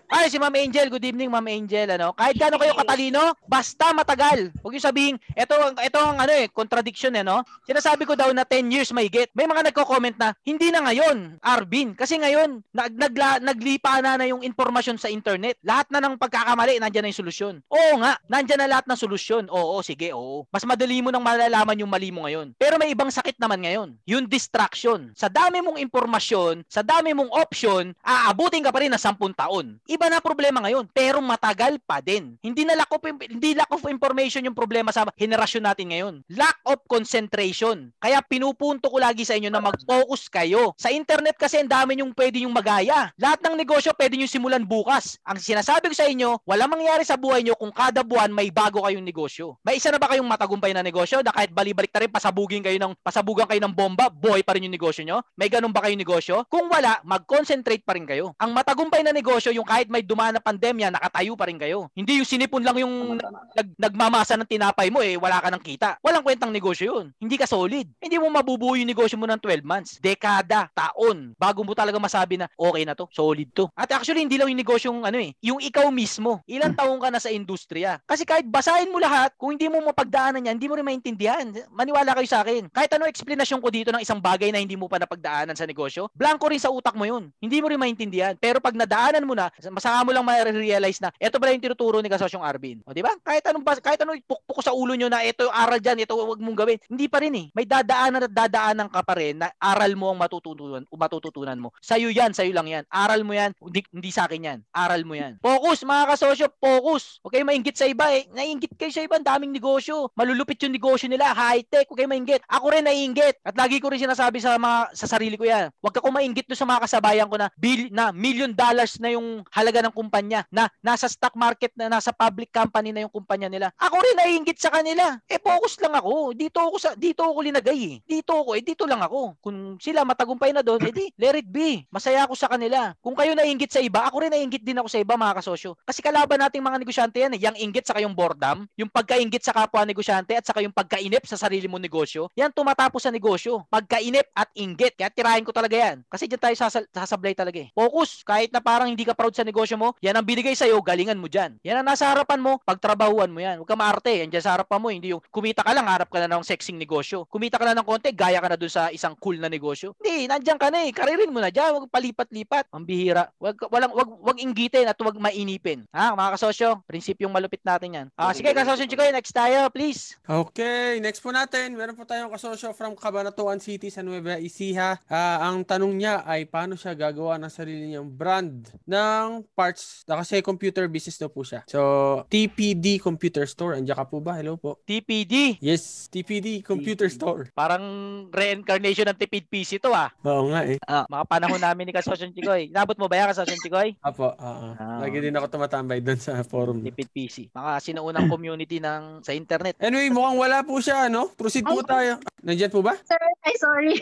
Ay, 0.09 0.33
si 0.33 0.41
Ma'am 0.41 0.55
Angel, 0.57 0.89
good 0.89 1.05
evening 1.05 1.29
Ma'am 1.29 1.45
Angel, 1.45 1.85
ano? 1.99 2.17
Kahit 2.17 2.41
gaano 2.41 2.57
kayo 2.57 2.73
katalino, 2.73 3.37
basta 3.45 3.93
matagal. 3.93 4.49
Huwag 4.65 4.73
niyo 4.73 4.81
sabihin, 4.81 5.21
ito 5.37 5.53
ang 5.53 5.77
ito 5.77 5.99
ang 6.01 6.17
ano 6.17 6.33
eh, 6.33 6.49
contradiction 6.49 7.13
eh, 7.13 7.21
no? 7.21 7.45
Sinasabi 7.69 8.09
ko 8.09 8.17
daw 8.17 8.33
na 8.33 8.49
10 8.49 8.73
years 8.73 8.89
may 8.97 9.13
get. 9.13 9.29
May 9.37 9.45
mga 9.45 9.69
nagko-comment 9.69 10.17
na 10.17 10.33
hindi 10.49 10.73
na 10.73 10.81
ngayon, 10.89 11.37
Arvin, 11.45 11.93
kasi 11.93 12.17
ngayon 12.17 12.65
nag, 12.73 12.97
nagla, 12.97 13.37
naglipa 13.45 14.01
na 14.01 14.17
na 14.17 14.25
yung 14.25 14.41
informasyon 14.41 14.97
sa 14.97 15.13
internet. 15.13 15.61
Lahat 15.61 15.93
na 15.93 16.01
ng 16.01 16.17
pagkakamali, 16.17 16.81
nandiyan 16.81 17.05
na 17.05 17.11
yung 17.13 17.21
solusyon. 17.21 17.55
Oo 17.69 18.01
nga, 18.01 18.17
nandiyan 18.33 18.65
na 18.65 18.81
lahat 18.81 18.89
ng 18.89 18.97
solusyon. 18.97 19.45
Oo, 19.53 19.85
sige, 19.85 20.17
oo. 20.17 20.49
Mas 20.49 20.65
madali 20.65 21.05
mo 21.05 21.13
nang 21.13 21.21
malalaman 21.21 21.85
yung 21.85 21.93
mali 21.93 22.09
mo 22.09 22.25
ngayon. 22.25 22.57
Pero 22.57 22.81
may 22.81 22.97
ibang 22.97 23.13
sakit 23.13 23.37
naman 23.37 23.61
ngayon, 23.61 23.93
yung 24.09 24.25
distraction. 24.25 25.13
Sa 25.13 25.29
dami 25.29 25.61
mong 25.61 25.77
impormasyon, 25.77 26.65
sa 26.65 26.81
dami 26.81 27.13
mong 27.13 27.29
option, 27.37 27.88
aabutin 28.01 28.65
ka 28.65 28.73
pa 28.75 28.83
rin 28.83 28.93
ng 28.93 29.01
10 29.01 29.19
taon. 29.37 29.77
Iba 29.87 30.07
na 30.09 30.19
problema 30.25 30.65
ngayon, 30.65 30.89
pero 30.91 31.23
matagal 31.23 31.79
pa 31.85 32.03
din. 32.03 32.37
Hindi 32.41 32.65
na 32.65 32.79
lack 32.79 32.93
of 32.93 33.03
hindi 33.05 33.55
lack 33.55 33.71
of 33.71 33.85
information 33.89 34.45
yung 34.45 34.57
problema 34.57 34.91
sa 34.91 35.07
henerasyon 35.17 35.65
natin 35.65 35.87
ngayon. 35.93 36.15
Lack 36.33 36.59
of 36.67 36.81
concentration. 36.89 37.93
Kaya 38.01 38.21
pinupunto 38.25 38.89
ko 38.91 38.99
lagi 38.99 39.23
sa 39.23 39.37
inyo 39.37 39.49
na 39.53 39.63
mag-focus 39.63 40.29
kayo. 40.33 40.73
Sa 40.81 40.91
internet 40.93 41.37
kasi 41.39 41.61
ang 41.61 41.71
dami 41.71 42.01
yung 42.01 42.13
pwede 42.17 42.43
yung 42.43 42.55
magaya. 42.55 43.11
Lahat 43.17 43.39
ng 43.45 43.55
negosyo 43.59 43.93
pwede 43.95 44.19
nyo 44.19 44.29
simulan 44.29 44.65
bukas. 44.65 45.21
Ang 45.27 45.39
sinasabi 45.39 45.93
ko 45.93 45.95
sa 45.95 46.07
inyo, 46.09 46.43
wala 46.45 46.65
mangyari 46.67 47.05
sa 47.05 47.19
buhay 47.19 47.45
nyo 47.45 47.55
kung 47.59 47.71
kada 47.75 48.03
buwan 48.03 48.33
may 48.33 48.51
bago 48.51 48.83
kayong 48.85 49.05
negosyo. 49.05 49.59
May 49.63 49.79
isa 49.79 49.93
na 49.93 50.01
ba 50.01 50.11
kayong 50.11 50.27
matagumpay 50.27 50.73
na 50.73 50.83
negosyo 50.83 51.21
na 51.23 51.35
kahit 51.35 51.53
bali-balik 51.53 51.93
na 51.93 52.01
rin 52.07 52.13
pasabugin 52.13 52.63
kayo 52.65 52.77
ng 52.81 52.93
pasabugan 53.03 53.47
kayo 53.47 53.61
ng 53.63 53.75
bomba, 53.75 54.11
buhay 54.11 54.43
pa 54.43 54.57
rin 54.57 54.67
yung 54.67 54.75
negosyo 54.75 55.03
nyo? 55.05 55.21
May 55.37 55.53
ganun 55.53 55.71
ba 55.75 55.85
kayong 55.85 56.01
negosyo? 56.01 56.47
Kung 56.51 56.67
wala, 56.71 56.99
mag-concentrate 57.05 57.78
pa 57.83 57.95
rin 57.95 58.07
kayo. 58.07 58.35
Ang 58.39 58.55
matagumpay 58.55 59.03
na 59.03 59.15
negosyo 59.15 59.51
yung 59.55 59.67
kahit 59.67 59.91
may 59.91 60.03
dumaan 60.03 60.35
na 60.37 60.43
pandemya, 60.43 60.95
nakatayo 60.95 61.35
pa 61.39 61.47
rin 61.47 61.59
kayo. 61.59 61.91
Hindi 61.95 62.23
yung 62.23 62.29
sinipon 62.29 62.63
lang 62.63 62.79
yung 62.79 63.19
nag, 63.55 63.69
nagmamasa 63.79 64.35
ng 64.39 64.49
tinapay 64.49 64.91
mo 64.91 65.03
eh, 65.03 65.15
wala 65.19 65.39
ka 65.39 65.49
ng 65.53 65.63
kita. 65.63 65.89
Walang 66.03 66.25
kwentang 66.25 66.51
negosyo 66.51 66.85
yun. 66.91 67.05
Hindi 67.21 67.37
ka 67.39 67.47
solid. 67.47 67.87
Hindi 68.01 68.17
mo 68.19 68.31
mabubuo 68.33 68.75
yung 68.75 68.89
negosyo 68.89 69.21
mo 69.21 69.27
ng 69.29 69.41
12 69.41 69.63
months, 69.63 69.91
dekada, 70.03 70.71
taon, 70.73 71.35
bago 71.39 71.63
mo 71.63 71.77
talaga 71.77 72.01
masabi 72.01 72.41
na 72.41 72.47
okay 72.57 72.83
na 72.83 72.95
to, 72.97 73.07
solid 73.13 73.49
to. 73.53 73.69
At 73.77 73.91
actually, 73.93 74.25
hindi 74.25 74.41
lang 74.41 74.51
yung 74.51 74.61
negosyo 74.61 74.89
yung 74.89 75.05
ano 75.05 75.21
eh, 75.21 75.37
yung 75.45 75.61
ikaw 75.61 75.93
mismo. 75.93 76.41
Ilang 76.49 76.73
taong 76.73 76.99
ka 76.99 77.13
na 77.13 77.21
sa 77.21 77.29
industriya. 77.29 78.01
Kasi 78.09 78.25
kahit 78.25 78.49
basahin 78.49 78.89
mo 78.89 78.99
lahat, 78.99 79.37
kung 79.37 79.55
hindi 79.55 79.69
mo 79.69 79.85
mapagdaanan 79.85 80.49
yan, 80.49 80.57
hindi 80.57 80.69
mo 80.69 80.75
rin 80.81 80.87
maintindihan. 80.89 81.47
Maniwala 81.71 82.17
kayo 82.17 82.29
sa 82.29 82.41
akin. 82.41 82.73
Kahit 82.73 82.91
ano 82.97 83.05
explanation 83.05 83.61
ko 83.61 83.69
dito 83.69 83.93
ng 83.93 84.01
isang 84.01 84.19
bagay 84.19 84.49
na 84.49 84.59
hindi 84.59 84.75
mo 84.75 84.89
pa 84.89 84.97
napagdaanan 84.97 85.55
sa 85.55 85.69
negosyo, 85.69 86.09
blanco 86.17 86.49
rin 86.49 86.59
sa 86.59 86.73
utak 86.73 86.97
mo 86.97 87.05
yun. 87.05 87.29
Hindi 87.39 87.61
mo 87.61 87.68
mo 87.69 87.77
rin 87.77 87.81
maintindihan. 87.85 88.33
Pero 88.41 88.65
pag 88.65 88.73
nadaanan 88.73 89.29
mo 89.29 89.37
na, 89.37 89.53
masaka 89.69 90.01
mo 90.01 90.17
lang 90.17 90.25
ma-realize 90.25 91.05
na 91.05 91.13
ito 91.21 91.37
pala 91.37 91.53
yung 91.53 91.61
tinuturo 91.61 92.01
ni 92.01 92.09
Kasosyong 92.09 92.41
Arvin. 92.41 92.81
O, 92.89 92.97
di 92.97 93.05
ba? 93.05 93.13
Kahit 93.21 93.45
anong 93.45 93.65
kahit 93.85 94.01
anong 94.01 94.25
pukpuk 94.25 94.65
sa 94.65 94.73
ulo 94.73 94.97
nyo 94.97 95.13
na 95.13 95.21
ito 95.21 95.45
yung 95.45 95.53
aral 95.53 95.77
diyan, 95.77 96.09
ito 96.09 96.17
wag 96.17 96.41
mong 96.41 96.57
gawin. 96.57 96.81
Hindi 96.89 97.07
pa 97.13 97.21
rin 97.21 97.37
eh. 97.37 97.47
May 97.53 97.69
dadaanan 97.69 98.25
at 98.25 98.33
dadaanan 98.33 98.89
ka 98.89 99.05
pa 99.05 99.15
rin 99.21 99.45
na 99.45 99.53
aral 99.61 99.93
mo 99.93 100.09
ang 100.09 100.17
matututunan, 100.17 100.89
matututunan 100.89 101.59
mo. 101.61 101.69
Sa'yo 101.85 102.09
yan, 102.09 102.33
sa'yo 102.33 102.57
lang 102.57 102.73
yan. 102.73 102.85
Aral 102.89 103.21
mo 103.29 103.37
yan, 103.37 103.53
hindi, 103.61 103.85
hindi 103.93 104.09
sa 104.09 104.25
akin 104.25 104.49
yan. 104.49 104.59
Aral 104.73 105.05
mo 105.05 105.13
yan. 105.13 105.37
Focus, 105.45 105.85
mga 105.85 106.05
kasosyo, 106.17 106.47
focus. 106.57 107.21
Okay, 107.21 107.45
mainggit 107.45 107.77
sa 107.77 107.85
iba 107.85 108.09
eh. 108.17 108.25
Naiinggit 108.33 108.73
kayo 108.81 108.89
sa 108.89 109.05
iba, 109.05 109.21
ang 109.21 109.27
daming 109.27 109.53
negosyo. 109.53 110.09
Malulupit 110.17 110.57
yung 110.65 110.73
negosyo 110.73 111.13
nila, 111.13 111.37
high-tech. 111.37 111.85
Okay, 111.91 112.09
mainggit. 112.09 112.41
Ako 112.49 112.73
rin 112.73 112.89
naiinggit. 112.89 113.45
At 113.45 113.59
lagi 113.59 113.83
ko 113.83 113.93
rin 113.93 114.01
sinasabi 114.01 114.41
sa 114.41 114.57
mga 114.57 114.95
sa 114.95 115.07
sarili 115.11 115.35
ko 115.35 115.43
yan. 115.43 115.75
Huwag 115.83 115.91
ka 115.91 116.01
kumainggit 116.01 116.47
doon 116.47 116.61
sa 116.61 116.69
mga 116.69 116.85
kasabayan 116.87 117.27
ko 117.27 117.35
na 117.35 117.51
bil, 117.59 117.91
na 117.91 118.15
million 118.15 118.55
dollars 118.55 119.03
na 119.03 119.11
yung 119.13 119.43
halaga 119.51 119.83
ng 119.83 119.95
kumpanya 119.95 120.47
na 120.49 120.71
nasa 120.79 121.11
stock 121.11 121.35
market 121.35 121.75
na 121.75 121.91
nasa 121.91 122.15
public 122.15 122.55
company 122.55 122.95
na 122.95 123.03
yung 123.03 123.13
kumpanya 123.13 123.51
nila. 123.51 123.75
Ako 123.75 123.99
rin 123.99 124.17
naiinggit 124.17 124.63
sa 124.63 124.71
kanila. 124.71 125.19
Eh 125.27 125.43
focus 125.43 125.83
lang 125.83 125.99
ako. 125.99 126.33
Dito 126.39 126.63
ako 126.63 126.77
sa 126.79 126.95
dito 126.95 127.27
ako 127.27 127.43
linagay 127.43 127.79
eh. 127.79 127.97
Dito 128.07 128.33
ako 128.39 128.55
eh 128.55 128.63
dito 128.63 128.87
lang 128.87 129.03
ako. 129.03 129.43
Kung 129.43 129.77
sila 129.83 130.07
matagumpay 130.07 130.55
na 130.55 130.63
doon, 130.63 130.87
edi 130.87 131.11
let 131.19 131.35
it 131.35 131.51
be. 131.51 131.83
Masaya 131.91 132.25
ako 132.25 132.39
sa 132.39 132.47
kanila. 132.47 132.95
Kung 133.03 133.19
kayo 133.19 133.35
naiinggit 133.35 133.75
sa 133.75 133.83
iba, 133.83 134.07
ako 134.07 134.23
rin 134.23 134.33
naiinggit 134.33 134.63
din 134.63 134.79
ako 134.79 134.89
sa 134.89 135.03
iba 135.03 135.19
mga 135.19 135.43
kasosyo. 135.43 135.75
Kasi 135.83 135.99
kalaban 136.01 136.39
nating 136.39 136.63
mga 136.63 136.79
negosyante 136.79 137.19
yan 137.19 137.35
eh. 137.35 137.41
Yung 137.43 137.59
inggit 137.59 137.91
sa 137.91 137.99
yung 137.99 138.15
boredom, 138.15 138.69
yung 138.79 138.89
pagkainggit 138.93 139.43
sa 139.43 139.51
kapwa 139.51 139.83
negosyante 139.83 140.37
at 140.39 140.47
saka 140.47 140.63
yung 140.63 140.73
pagkainip 140.73 141.27
sa 141.27 141.35
sarili 141.35 141.67
mo 141.67 141.81
negosyo, 141.83 142.31
yan 142.39 142.55
tumatapos 142.55 143.03
sa 143.03 143.11
negosyo. 143.11 143.67
Pagkainip 143.67 144.31
at 144.37 144.53
inggit. 144.55 144.95
Kaya 144.95 145.11
tirahin 145.11 145.43
ko 145.43 145.51
talaga 145.51 145.75
yan. 145.75 146.05
Kasi 146.07 146.31
diyan 146.31 146.41
tayo 146.41 146.55
sasablay 146.93 147.35
talaga 147.35 147.48
eh. 147.55 147.69
Focus. 147.73 148.27
Kahit 148.27 148.51
na 148.53 148.61
parang 148.61 148.91
hindi 148.91 149.07
ka 149.07 149.15
proud 149.17 149.33
sa 149.33 149.47
negosyo 149.47 149.79
mo, 149.79 149.95
yan 150.03 150.17
ang 150.17 150.27
binigay 150.27 150.53
sa'yo, 150.53 150.81
galingan 150.83 151.17
mo 151.17 151.31
dyan. 151.31 151.57
Yan 151.63 151.81
ang 151.81 151.87
nasa 151.89 152.11
harapan 152.11 152.43
mo, 152.43 152.59
pagtrabahuan 152.67 153.31
mo 153.31 153.39
yan. 153.41 153.63
Huwag 153.63 153.71
ka 153.71 153.77
maarte. 153.79 154.13
Yan 154.13 154.29
dyan 154.29 154.45
sa 154.45 154.59
harapan 154.59 154.79
mo. 154.83 154.89
Hindi 154.91 155.15
yung 155.15 155.23
kumita 155.33 155.63
ka 155.63 155.73
lang, 155.73 155.87
harap 155.87 156.11
ka 156.11 156.19
na 156.21 156.29
ng 156.29 156.45
sexing 156.45 156.77
negosyo. 156.77 157.25
Kumita 157.31 157.57
ka 157.57 157.65
lang 157.65 157.79
ng 157.79 157.87
konti, 157.87 158.11
gaya 158.13 158.43
ka 158.43 158.49
na 158.51 158.59
dun 158.59 158.73
sa 158.73 158.93
isang 158.93 159.15
cool 159.17 159.39
na 159.39 159.49
negosyo. 159.49 159.95
Hindi, 160.03 160.29
nandyan 160.29 160.59
ka 160.59 160.69
na 160.69 160.85
eh. 160.85 160.91
Karirin 160.93 161.33
mo 161.33 161.39
na 161.39 161.49
dyan. 161.49 161.79
Huwag 161.79 161.89
palipat-lipat. 161.89 162.75
Ang 162.75 162.85
bihira. 162.85 163.31
Wag, 163.39 163.57
walang, 163.71 163.95
wag, 163.95 164.11
wag 164.21 164.39
inggitin 164.43 164.91
at 164.91 164.99
wag 164.99 165.17
mainipin. 165.17 165.87
Ha, 165.95 166.13
mga 166.13 166.35
kasosyo? 166.37 166.83
Prinsipyong 166.85 167.33
malupit 167.33 167.63
natin 167.63 167.95
yan. 167.95 168.07
Ah, 168.19 168.35
sige, 168.35 168.51
kasosyo 168.51 168.91
Chikoy, 168.91 169.15
next 169.15 169.33
tayo, 169.33 169.71
please. 169.71 170.19
Okay, 170.27 170.99
next 170.99 171.23
po 171.23 171.31
natin, 171.31 171.79
meron 171.79 171.95
po 171.95 172.03
tayong 172.03 172.35
kasosyo 172.35 172.75
from 172.75 172.99
Cabanatuan 172.99 173.63
City 173.63 173.89
sa 173.89 174.03
Nueva 174.03 174.37
Ecija. 174.43 174.99
Ah, 175.07 175.47
ang 175.47 175.63
tanong 175.63 175.95
niya 175.95 176.27
ay 176.27 176.45
paano 176.51 176.75
siya 176.75 176.99
gagawa 176.99 177.38
ng 177.39 177.53
sarili 177.53 177.95
niyang 177.95 178.11
brand 178.11 178.69
ng 178.85 179.47
parts 179.55 180.03
na 180.05 180.21
kasi 180.21 180.43
computer 180.43 180.85
business 180.91 181.17
daw 181.17 181.31
po 181.31 181.47
siya. 181.47 181.63
So, 181.71 181.81
TPD 182.27 182.99
Computer 182.99 183.47
Store. 183.47 183.79
Andiyan 183.79 183.97
ka 183.99 184.07
po 184.07 184.19
ba? 184.19 184.37
Hello 184.37 184.59
po. 184.59 184.83
TPD. 184.85 185.63
Yes, 185.63 186.11
TPD 186.11 186.61
Computer 186.67 187.07
Store. 187.07 187.49
Parang 187.55 187.83
reincarnation 188.29 189.07
ng 189.09 189.19
tipid 189.19 189.47
PC 189.47 189.79
to 189.79 189.95
ah. 189.95 190.11
Oo 190.27 190.51
nga 190.51 190.67
eh. 190.67 190.79
Ah, 190.85 191.07
mga 191.07 191.25
panahon 191.27 191.61
namin 191.61 191.89
ni 191.89 191.93
Kasosyo 191.95 192.31
Chikoy. 192.35 192.69
Nabot 192.73 192.99
mo 192.99 193.07
ba 193.07 193.21
yan, 193.21 193.31
Kasosyo 193.31 193.57
Chikoy? 193.63 193.95
Apo, 194.03 194.35
oo. 194.35 194.69
Lagi 194.77 195.19
din 195.23 195.37
ako 195.37 195.47
tumatambay 195.49 196.03
doon 196.03 196.21
sa 196.21 196.41
forum. 196.45 196.83
Tipid 196.83 197.09
PC. 197.15 197.53
Mga 197.55 197.73
sinuunang 197.85 198.27
community 198.33 198.81
ng 198.81 199.23
sa 199.23 199.37
internet. 199.37 199.77
Anyway, 199.79 200.11
mukhang 200.11 200.39
wala 200.41 200.65
po 200.65 200.81
siya, 200.81 201.07
no? 201.13 201.31
Proceed 201.37 201.65
po 201.65 201.85
tayo. 201.85 202.17
Nandiyan 202.43 202.73
po 202.73 202.81
ba? 202.81 202.97
Sir, 203.05 203.21
ay 203.45 203.55
sorry. 203.61 203.95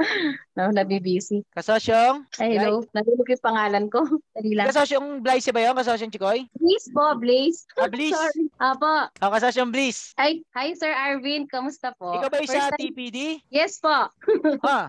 no, 0.56 0.72
nabibisi. 0.74 1.46
Kasosyong? 1.54 2.26
Ay, 2.40 2.58
hello. 2.58 2.73
Nalulog 2.90 3.28
yung 3.28 3.44
pangalan 3.44 3.84
ko. 3.86 4.00
Dali 4.36 4.56
lang. 4.56 4.66
Kasosyong 4.66 5.20
Blaze 5.20 5.52
ba 5.52 5.60
yun? 5.62 5.74
Kasosyong 5.76 6.10
Chikoy? 6.10 6.48
Blaze 6.56 6.88
po, 6.90 7.04
Blaze. 7.14 7.60
Ah, 7.76 7.86
Blaze. 7.94 8.16
sorry. 8.16 8.44
Apo. 8.58 8.92
Ang 9.20 9.32
kasosyong 9.36 9.70
Blaze. 9.70 10.16
Ay, 10.16 10.40
hi 10.50 10.72
Sir 10.72 10.90
Arvin. 10.90 11.44
Kamusta 11.44 11.92
po? 11.94 12.16
Ikaw 12.16 12.28
ba 12.28 12.40
yung 12.40 12.48
sa 12.48 12.54
First 12.54 12.70
time- 12.74 12.82
TPD? 12.82 13.18
Yes 13.52 13.78
po. 13.78 13.92
ha, 14.66 14.88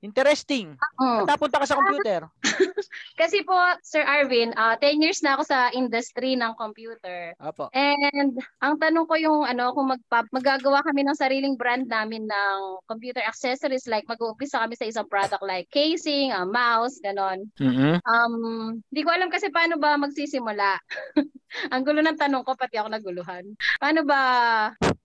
interesting. 0.00 0.74
Oo. 0.98 1.28
Napunta 1.28 1.60
ka 1.60 1.66
sa 1.68 1.76
computer. 1.76 2.26
Kasi 3.14 3.44
po, 3.44 3.54
Sir 3.84 4.02
Arvin, 4.02 4.56
ah 4.56 4.74
10 4.78 5.04
years 5.04 5.20
na 5.20 5.36
ako 5.36 5.42
sa 5.44 5.68
industry 5.70 6.34
ng 6.34 6.56
computer. 6.56 7.36
Apo. 7.36 7.68
And 7.76 8.40
ang 8.58 8.80
tanong 8.80 9.04
ko 9.04 9.14
yung 9.14 9.40
ano 9.44 9.76
kung 9.76 9.92
magpa, 9.92 10.24
magagawa 10.32 10.80
kami 10.80 11.04
ng 11.04 11.16
sariling 11.16 11.54
brand 11.54 11.84
namin 11.84 12.24
ng 12.24 12.56
computer 12.88 13.20
accessories 13.20 13.84
like 13.84 14.08
mag-uumpisa 14.08 14.56
kami 14.58 14.74
sa 14.74 14.88
isang 14.88 15.06
product 15.06 15.44
like 15.44 15.68
casing, 15.68 16.32
ah, 16.32 16.48
mouse, 16.48 16.96
ganon. 16.98 17.19
Mhm. 17.60 18.00
Um, 18.02 18.34
hindi 18.80 19.00
ko 19.04 19.10
alam 19.12 19.28
kasi 19.28 19.52
paano 19.52 19.76
ba 19.76 20.00
magsisimula. 20.00 20.78
ang 21.72 21.82
gulo 21.82 22.00
ng 22.00 22.18
tanong 22.18 22.42
ko 22.46 22.54
pati 22.54 22.78
ako 22.78 22.88
naguluhan. 22.90 23.44
Paano 23.82 24.00
ba 24.06 24.20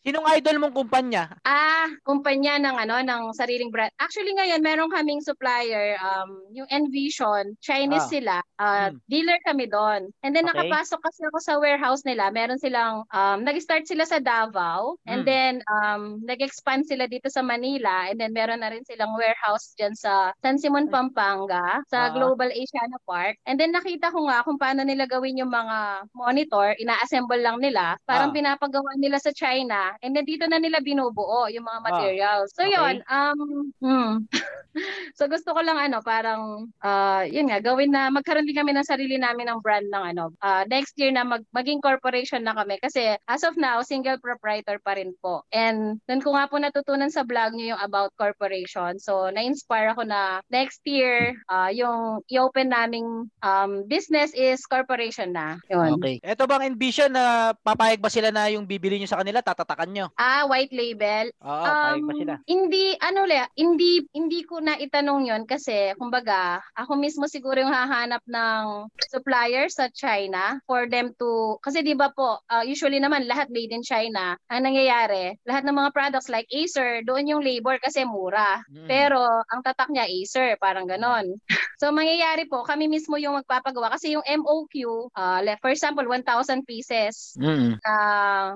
Sinong 0.05 0.29
idol 0.37 0.61
mong 0.61 0.77
kumpanya? 0.77 1.41
Ah, 1.41 1.89
kumpanya 2.05 2.61
ng 2.61 2.77
ano 2.77 3.01
ng 3.01 3.23
sariling 3.33 3.69
brand. 3.69 3.89
Actually 3.97 4.33
ngayon 4.33 4.61
meron 4.61 4.89
kaming 4.89 5.21
supplier 5.21 5.97
um 5.97 6.41
yung 6.53 6.69
Envision, 6.69 7.57
Chinese 7.61 8.05
Ah. 8.05 8.13
sila. 8.13 8.35
Uh, 8.57 8.89
dealer 9.05 9.37
kami 9.45 9.65
doon. 9.65 10.09
And 10.21 10.33
then 10.33 10.45
Okay. 10.45 10.69
nakapasok 10.69 11.01
kasi 11.01 11.21
ako 11.25 11.37
sa 11.41 11.53
warehouse 11.57 12.05
nila. 12.05 12.29
Meron 12.29 12.61
silang 12.61 13.05
um 13.09 13.41
nag-start 13.41 13.85
sila 13.85 14.05
sa 14.05 14.21
Davao 14.21 14.97
and 15.05 15.21
Mm. 15.21 15.25
then 15.25 15.53
um 15.69 16.21
nag-expand 16.21 16.85
sila 16.85 17.09
dito 17.09 17.29
sa 17.29 17.41
Manila 17.41 18.05
and 18.05 18.21
then 18.21 18.29
meron 18.33 18.61
na 18.61 18.69
rin 18.69 18.85
silang 18.85 19.13
warehouse 19.17 19.73
diyan 19.77 19.93
sa 19.97 20.33
San 20.41 20.61
Simon 20.61 20.85
Pampanga 20.89 21.81
Ah. 21.81 21.81
sa 21.89 22.13
Global 22.13 22.53
Asiana 22.53 23.01
Park. 23.05 23.41
And 23.49 23.57
then 23.57 23.73
nakita 23.73 24.13
ko 24.13 24.29
nga 24.29 24.45
kung 24.45 24.61
paano 24.61 24.85
nila 24.85 25.09
gawin 25.09 25.41
yung 25.41 25.49
mga 25.49 26.09
monitor, 26.13 26.73
ina-assemble 26.77 27.41
lang 27.41 27.57
nila. 27.57 27.97
Parang 28.05 28.29
Ah. 28.29 28.35
pinapagawa 28.37 28.97
nila 29.01 29.17
sa 29.17 29.33
China 29.33 29.94
and 30.01 30.15
then 30.15 30.25
dito 30.25 30.43
na 30.45 30.57
nila 30.57 30.79
binubuo 30.79 31.47
yung 31.47 31.63
mga 31.63 31.79
Ah. 31.79 31.85
materials. 31.85 32.49
So 32.55 32.63
Okay. 32.63 32.73
yun, 32.73 32.95
um 33.07 33.39
hmm. 33.79 34.11
so 35.17 35.27
gusto 35.27 35.51
ko 35.51 35.61
lang 35.61 35.77
ano, 35.77 36.01
parang 36.01 36.67
ah 36.81 37.23
yun 37.23 37.47
nga 37.47 37.59
gawin 37.59 37.91
na 37.91 38.09
magkaroon 38.09 38.43
din 38.43 38.57
kami 38.57 38.71
ng 38.73 38.83
sarili 38.83 39.15
namin 39.15 39.47
ng 39.47 39.61
brand 39.61 39.87
ng 39.87 40.05
ano. 40.15 40.23
ah, 40.39 40.63
next 40.67 40.95
year 40.97 41.11
na 41.11 41.23
mag, 41.23 41.43
maging 41.51 41.79
corporation 41.79 42.43
na 42.43 42.51
kami 42.53 42.75
kasi 42.79 43.15
as 43.27 43.43
of 43.43 43.55
now 43.55 43.79
single 43.81 44.17
proprietor 44.19 44.79
pa 44.81 44.95
rin 44.95 45.13
po. 45.19 45.43
And 45.51 45.99
doon 46.07 46.21
ko 46.21 46.35
nga 46.35 46.47
po 46.47 46.57
natutunan 46.57 47.11
sa 47.11 47.23
vlog 47.23 47.53
niyo 47.53 47.75
yung 47.75 47.83
about 47.83 48.11
corporation. 48.15 48.97
So 48.99 49.29
na-inspire 49.29 49.91
ako 49.91 50.03
na 50.05 50.39
next 50.49 50.81
year 50.83 51.35
ah, 51.47 51.69
yung 51.69 52.23
i-open 52.27 52.71
naming 52.71 53.29
um, 53.41 53.71
business 53.85 54.31
is 54.33 54.63
corporation 54.65 55.31
na. 55.31 55.59
Yun. 55.69 55.97
Okay. 55.97 56.19
Ito 56.21 56.45
bang 56.45 56.67
envision 56.67 57.11
na 57.11 57.53
papayag 57.55 58.01
ba 58.01 58.09
sila 58.09 58.29
na 58.29 58.47
yung 58.49 58.65
bibili 58.65 58.97
nyo 58.97 59.07
sa 59.07 59.19
kanila, 59.19 59.39
tatatakan 59.39 59.84
nyo? 59.89 60.07
Ah, 60.15 60.45
white 60.45 60.71
label. 60.71 61.29
Oo, 61.41 61.63
payag 61.65 62.01
ba 62.01 62.13
Um, 62.13 62.19
sila? 62.19 62.33
Hindi, 62.45 62.85
ano 62.97 63.21
le, 63.23 63.45
hindi, 63.53 63.91
hindi 64.11 64.41
ko 64.43 64.59
na 64.59 64.75
itanong 64.75 65.25
yon 65.25 65.43
kasi, 65.43 65.91
kumbaga, 65.95 66.61
ako 66.73 66.95
mismo 66.95 67.25
siguro 67.25 67.59
yung 67.59 67.73
hahanap 67.73 68.21
ng 68.23 68.87
supplier 69.09 69.67
sa 69.67 69.89
China 69.89 70.57
for 70.63 70.87
them 70.87 71.11
to, 71.17 71.57
kasi 71.59 71.81
di 71.81 71.93
ba 71.93 72.09
po, 72.09 72.39
uh, 72.45 72.63
usually 72.63 72.97
naman 72.97 73.25
lahat 73.25 73.49
made 73.49 73.69
in 73.69 73.81
China, 73.81 74.37
ang 74.47 74.63
nangyayari, 74.63 75.35
lahat 75.43 75.63
ng 75.63 75.75
mga 75.75 75.91
products 75.91 76.29
like 76.29 76.47
Acer, 76.49 77.01
doon 77.03 77.27
yung 77.27 77.43
labor 77.43 77.75
kasi 77.77 78.05
mura. 78.05 78.61
Hmm. 78.69 78.87
Pero, 78.87 79.19
ang 79.21 79.61
tatak 79.61 79.89
niya 79.89 80.05
Acer, 80.05 80.55
parang 80.57 80.85
ganon. 80.85 81.35
so, 81.81 81.89
mangyayari 81.89 82.45
po, 82.45 82.63
kami 82.63 82.87
mismo 82.87 83.17
yung 83.17 83.35
magpapagawa 83.35 83.91
kasi 83.91 84.13
yung 84.13 84.23
MOQ, 84.23 84.73
uh, 85.11 85.39
le- 85.41 85.59
for 85.59 85.71
example, 85.71 86.05
1,000 86.05 86.23
pieces 86.63 87.33
Mm. 87.35 87.75
na, 87.81 87.95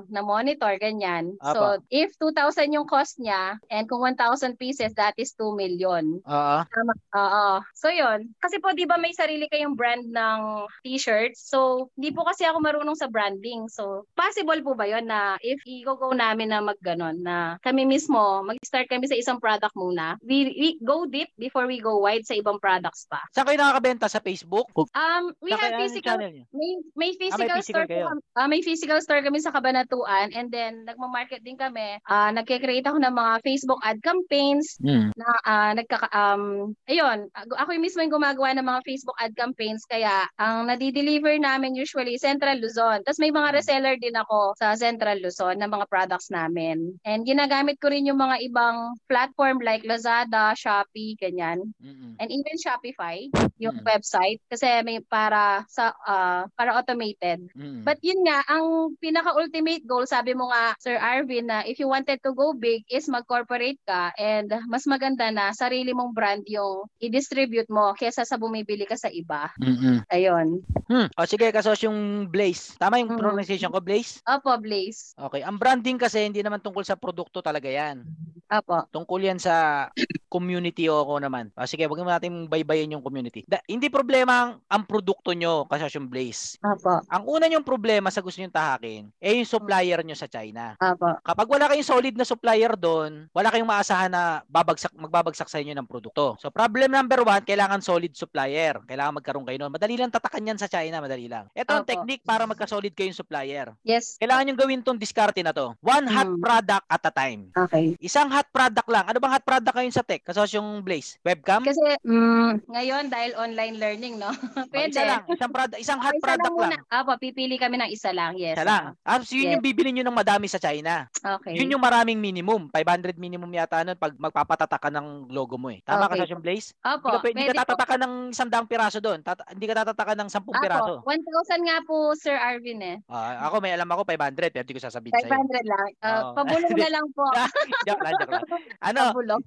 na 0.07 0.21
monitor, 0.21 0.77
ganyan. 0.77 1.18
Apa. 1.39 1.53
So, 1.53 1.61
if 1.89 2.13
2,000 2.17 2.71
yung 2.71 2.85
cost 2.85 3.17
niya, 3.17 3.57
and 3.67 3.85
kung 3.85 4.01
1,000 4.01 4.55
pieces, 4.55 4.93
that 4.95 5.15
is 5.15 5.33
2 5.35 5.53
million. 5.53 6.19
Oo. 6.21 6.57
Tama. 6.63 6.93
Oo. 7.13 7.47
So, 7.73 7.89
yun. 7.89 8.31
Kasi 8.37 8.59
po, 8.59 8.71
di 8.71 8.85
ba 8.85 8.95
may 8.95 9.11
sarili 9.11 9.47
kayong 9.47 9.73
brand 9.73 10.05
ng 10.05 10.39
t-shirts? 10.83 11.43
So, 11.43 11.89
hindi 11.95 12.11
po 12.11 12.23
kasi 12.23 12.45
ako 12.45 12.59
marunong 12.59 12.95
sa 12.95 13.07
branding. 13.07 13.67
So, 13.67 14.07
possible 14.13 14.59
po 14.61 14.73
ba 14.73 14.85
yun 14.85 15.05
na 15.05 15.35
if 15.41 15.59
i-go 15.65 15.97
namin 16.11 16.51
na 16.51 16.61
magganon, 16.61 17.19
na 17.19 17.37
kami 17.59 17.83
mismo, 17.83 18.41
mag-start 18.41 18.87
kami 18.87 19.05
sa 19.05 19.17
isang 19.17 19.39
product 19.39 19.73
muna, 19.73 20.15
we, 20.21 20.51
we 20.53 20.69
go 20.79 21.05
deep 21.05 21.29
before 21.35 21.65
we 21.65 21.79
go 21.79 21.99
wide 21.99 22.23
sa 22.23 22.35
ibang 22.35 22.59
products 22.59 23.05
pa. 23.05 23.19
Saan 23.31 23.45
kayo 23.45 23.57
nakakabenta? 23.57 24.05
Sa 24.05 24.21
Facebook? 24.21 24.67
Um, 24.93 25.33
we 25.41 25.51
Saan 25.51 25.61
have 25.61 25.79
physical 25.81 26.17
may 26.19 26.71
may 26.95 27.09
Ah, 27.09 27.17
physical, 27.17 27.39
may 27.39 27.49
physical 27.49 27.63
store 27.63 27.85
po 27.85 27.91
kayo. 27.91 28.05
kami. 28.07 28.21
ah, 28.35 28.47
may 28.47 28.61
physical 28.61 28.99
store 28.99 29.21
kami 29.21 29.39
sa 29.39 29.49
Kabanatuan 29.49 30.27
and 30.31 30.49
then 30.49 30.85
nagma-market 30.99 31.39
din 31.39 31.55
kami. 31.55 31.95
Ah, 32.03 32.35
nagke-create 32.35 32.83
ako 32.83 32.99
ng 32.99 33.15
mga 33.15 33.33
Facebook 33.39 33.79
ad 33.79 34.03
campaigns 34.03 34.75
Mm. 34.83 35.15
na 35.15 35.29
ah, 35.47 35.71
nagkaka 35.71 36.11
um 36.11 36.75
ayun, 36.91 37.31
ako 37.31 37.69
yung 37.71 37.85
mismo 37.87 38.03
yung 38.03 38.19
gumagawa 38.19 38.51
ng 38.51 38.67
mga 38.67 38.83
Facebook 38.83 39.15
ad 39.15 39.31
campaigns 39.31 39.87
kaya 39.87 40.27
ang 40.35 40.67
nadi-deliver 40.67 41.39
namin 41.39 41.79
usually 41.79 42.19
Central 42.19 42.59
Luzon. 42.59 42.99
Tapos 43.07 43.23
may 43.23 43.31
mga 43.31 43.55
reseller 43.55 43.95
din 43.95 44.19
ako 44.19 44.59
sa 44.59 44.75
Central 44.75 45.23
Luzon 45.23 45.55
ng 45.63 45.71
mga 45.71 45.87
products 45.87 46.27
namin. 46.27 46.99
And 47.07 47.23
ginagamit 47.23 47.79
ko 47.79 47.87
rin 47.87 48.03
yung 48.11 48.19
mga 48.19 48.43
ibang 48.51 48.99
platform 49.07 49.63
like 49.63 49.87
Lazada, 49.87 50.51
Shopee, 50.59 51.15
ganyan. 51.15 51.71
Mm-mm. 51.79 52.19
And 52.19 52.27
even 52.27 52.59
Shopify 52.59 53.31
yung 53.55 53.79
Mm. 53.79 53.87
website 53.87 54.43
kasi 54.51 54.67
may 54.83 54.99
para 54.99 55.63
sa 55.71 55.95
ah, 56.03 56.43
para 56.59 56.75
automated. 56.75 57.47
Mm. 57.55 57.87
But 57.87 58.01
yun 58.03 58.25
nga, 58.25 58.43
ang 58.49 58.97
pinaka-ultimate 58.97 59.85
goal, 59.85 60.03
sabi 60.09 60.33
mo 60.33 60.49
nga, 60.49 60.73
Sir 60.89 60.97
Arvin, 60.97 61.45
na 61.45 61.61
if 61.69 61.77
you 61.77 61.85
wanted 61.85 62.17
to 62.25 62.33
go 62.33 62.49
big 62.49 62.81
is 62.89 63.05
mag-corporate 63.05 63.77
ka 63.85 64.09
and 64.17 64.49
mas 64.65 64.89
maganda 64.89 65.29
na 65.29 65.53
sarili 65.53 65.93
mong 65.93 66.17
brand 66.17 66.41
yung 66.49 66.89
i-distribute 66.97 67.69
mo 67.69 67.93
kesa 67.93 68.25
sa 68.25 68.41
bumibili 68.41 68.89
ka 68.89 68.97
sa 68.97 69.05
iba. 69.13 69.53
Mm-mm. 69.61 70.01
Ayun. 70.09 70.65
Hmm. 70.89 71.05
O 71.13 71.29
sige, 71.29 71.45
kasos 71.53 71.85
yung 71.85 72.25
Blaze. 72.33 72.73
Tama 72.81 72.97
yung 72.97 73.21
pronunciation 73.21 73.69
ko, 73.69 73.77
Blaze? 73.77 74.25
Opo, 74.25 74.49
Blaze. 74.57 75.13
Okay. 75.13 75.45
Ang 75.45 75.61
branding 75.61 76.01
kasi 76.01 76.25
hindi 76.25 76.41
naman 76.41 76.57
tungkol 76.57 76.81
sa 76.81 76.97
produkto 76.97 77.45
talaga 77.45 77.69
yan. 77.69 78.01
Opo. 78.49 78.89
Tungkol 78.89 79.29
yan 79.29 79.37
sa 79.37 79.85
community 80.25 80.89
o 80.89 81.05
ako 81.05 81.21
naman. 81.21 81.53
O 81.53 81.69
sige, 81.69 81.85
wag 81.85 82.01
natin 82.01 82.49
baybayin 82.49 82.97
yung 82.97 83.05
community. 83.05 83.45
Da, 83.45 83.61
hindi 83.69 83.93
problema 83.93 84.33
ang, 84.41 84.51
ang 84.65 84.83
produkto 84.89 85.37
nyo, 85.37 85.69
kasos 85.69 85.93
yung 85.93 86.09
Blaze. 86.09 86.57
Opo. 86.65 87.05
Ang 87.13 87.23
una 87.29 87.45
yung 87.45 87.61
problema 87.61 88.09
sa 88.09 88.25
gusto 88.25 88.41
nyo 88.41 88.49
tahakin, 88.49 89.13
eh 89.21 89.37
yung 89.37 89.45
supplier 89.45 90.01
nyo 90.01 90.17
sa 90.17 90.25
China. 90.25 90.73
Opo. 90.79 91.11
Kapag 91.21 91.47
wala 91.47 91.67
kayong 91.67 91.83
solid 91.85 92.15
na 92.15 92.23
supplier 92.23 92.71
doon, 92.73 93.27
wala 93.29 93.51
kayong 93.51 93.67
maasahan 93.67 94.07
na 94.07 94.39
babagsak, 94.47 94.95
magbabagsak 94.95 95.45
sa 95.45 95.59
inyo 95.59 95.75
ng 95.75 95.83
produkto. 95.83 96.39
So 96.39 96.47
problem 96.47 96.87
number 96.89 97.19
one, 97.21 97.43
kailangan 97.43 97.83
solid 97.83 98.15
supplier. 98.15 98.79
Kailangan 98.87 99.19
magkaroon 99.19 99.43
kayo 99.43 99.59
noon. 99.59 99.75
Madali 99.75 99.99
lang 99.99 100.07
tatakan 100.07 100.39
yan 100.41 100.55
sa 100.55 100.65
China, 100.65 101.03
madali 101.03 101.27
lang. 101.27 101.51
Ito 101.51 101.71
ang 101.73 101.83
technique 101.83 102.23
para 102.23 102.47
magka-solid 102.47 102.95
kayong 102.95 103.11
supplier. 103.11 103.75
Yes. 103.83 104.15
Kailangan 104.17 104.47
yung 104.47 104.59
gawin 104.59 104.79
tong 104.79 104.95
diskarte 104.95 105.43
na 105.43 105.51
to. 105.51 105.75
One 105.83 106.07
hot 106.07 106.31
product 106.39 106.85
at 106.87 107.03
a 107.03 107.11
time. 107.11 107.51
Okay. 107.51 107.99
Isang 107.99 108.31
hot 108.31 108.47
product 108.47 108.87
lang. 108.87 109.03
Ano 109.03 109.19
bang 109.19 109.35
hot 109.35 109.43
product 109.43 109.75
ngayon 109.75 109.91
sa 109.91 110.07
tech? 110.07 110.23
Kasos 110.23 110.55
yung 110.55 110.79
Blaze? 110.79 111.19
Webcam? 111.27 111.67
Kasi 111.67 111.99
mm, 112.07 112.71
ngayon 112.71 113.11
dahil 113.11 113.35
online 113.35 113.75
learning, 113.75 114.15
no? 114.15 114.31
Pwede. 114.71 114.95
isa 114.95 115.03
lang. 115.03 115.27
Isang, 115.27 115.51
product, 115.51 115.79
isang 115.83 115.99
hot 115.99 116.15
Isa 116.15 116.23
product 116.23 116.53
muna. 116.55 116.71
lang. 116.71 116.81
Opo, 116.87 117.11
pipili 117.19 117.59
kami 117.59 117.75
ng 117.77 117.91
isa 117.91 118.15
lang. 118.15 118.39
Yes. 118.39 118.55
Isa 118.55 118.63
lang. 118.63 118.95
Ah, 119.03 119.19
so 119.19 119.35
yun 119.35 119.51
Yes. 119.51 119.53
yung 119.59 119.65
bibili 119.65 119.91
nyo 119.91 120.07
ng 120.07 120.15
madami 120.15 120.47
sa 120.47 120.55
China. 120.55 120.68
Okay. 121.15 121.53
Yun 121.55 121.73
yung 121.73 121.81
maraming 121.81 122.15
minimum. 122.15 122.69
500 122.69 123.15
minimum 123.15 123.49
yata 123.49 123.81
nun 123.81 123.95
pag 123.95 124.13
magpapatatak 124.13 124.77
ka 124.77 124.89
ng 124.89 125.27
logo 125.27 125.55
mo 125.55 125.67
eh. 125.67 125.81
Tama 125.81 126.05
Okay. 126.05 126.15
ka 126.15 126.27
sa 126.27 126.31
yung 126.31 126.43
Blaze? 126.43 126.69
Opo, 126.79 127.09
Hindi 127.09 127.17
ka, 127.17 127.27
hindi 127.27 127.43
ka 127.47 127.53
pwede 127.65 127.73
po. 127.95 127.95
ng 127.99 128.13
isang 128.29 128.49
daang 128.49 128.67
piraso 128.67 128.99
doon. 128.99 129.19
Tata- 129.19 129.47
hindi 129.47 129.65
ka 129.65 129.75
tatatakan 129.79 130.17
ng 130.17 130.29
10 130.29 130.53
piraso. 130.55 130.93
Ako, 130.99 131.07
1,000 131.07 131.61
nga 131.63 131.77
po, 131.83 131.95
Sir 132.13 132.35
Arvin 132.35 132.79
eh. 132.79 132.97
Ah, 133.05 133.47
ako 133.47 133.59
may 133.59 133.71
alam 133.71 133.87
ako 133.87 134.01
500 134.03 134.49
pero 134.49 134.61
hindi 134.61 134.75
ko 134.75 134.81
sasabihin 134.81 135.13
sa'yo. 135.15 135.31
500 135.31 135.65
lang. 135.65 135.87
Uh, 135.99 136.07
Oo. 136.07 136.31
Pabulong 136.39 136.75
na 136.75 136.89
lang 136.89 137.05
po. 137.11 137.25
joke 137.87 138.01
lang, 138.01 138.13
joke 138.15 138.31
lang. 138.31 138.43
Ano? 138.79 139.01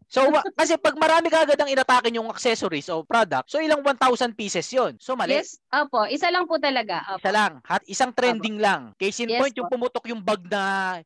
So, 0.07 0.27
wa- 0.27 0.45
kasi 0.53 0.75
pag 0.77 0.97
marami 0.97 1.29
ka 1.29 1.45
agad 1.45 1.57
ang 1.57 1.69
inatakin 1.69 2.17
yung 2.17 2.29
accessories 2.29 2.89
o 2.89 3.03
product, 3.03 3.49
so 3.49 3.59
ilang 3.59 3.81
1,000 3.81 3.99
pieces 4.33 4.67
yon 4.69 4.97
So, 4.99 5.15
mali. 5.15 5.37
Yes, 5.37 5.59
opo. 5.69 6.05
Isa 6.07 6.29
lang 6.29 6.45
po 6.45 6.57
talaga. 6.57 7.03
Opo. 7.09 7.21
Isa 7.21 7.31
lang. 7.31 7.53
Hat, 7.63 7.83
isang 7.85 8.13
trending 8.13 8.57
lang. 8.57 8.93
Case 8.95 9.21
in 9.21 9.29
Yes 9.29 9.41
point, 9.41 9.55
yung 9.55 9.69
pumutok 9.69 10.07
yung 10.07 10.21
bag 10.21 10.43
na, 10.47 10.63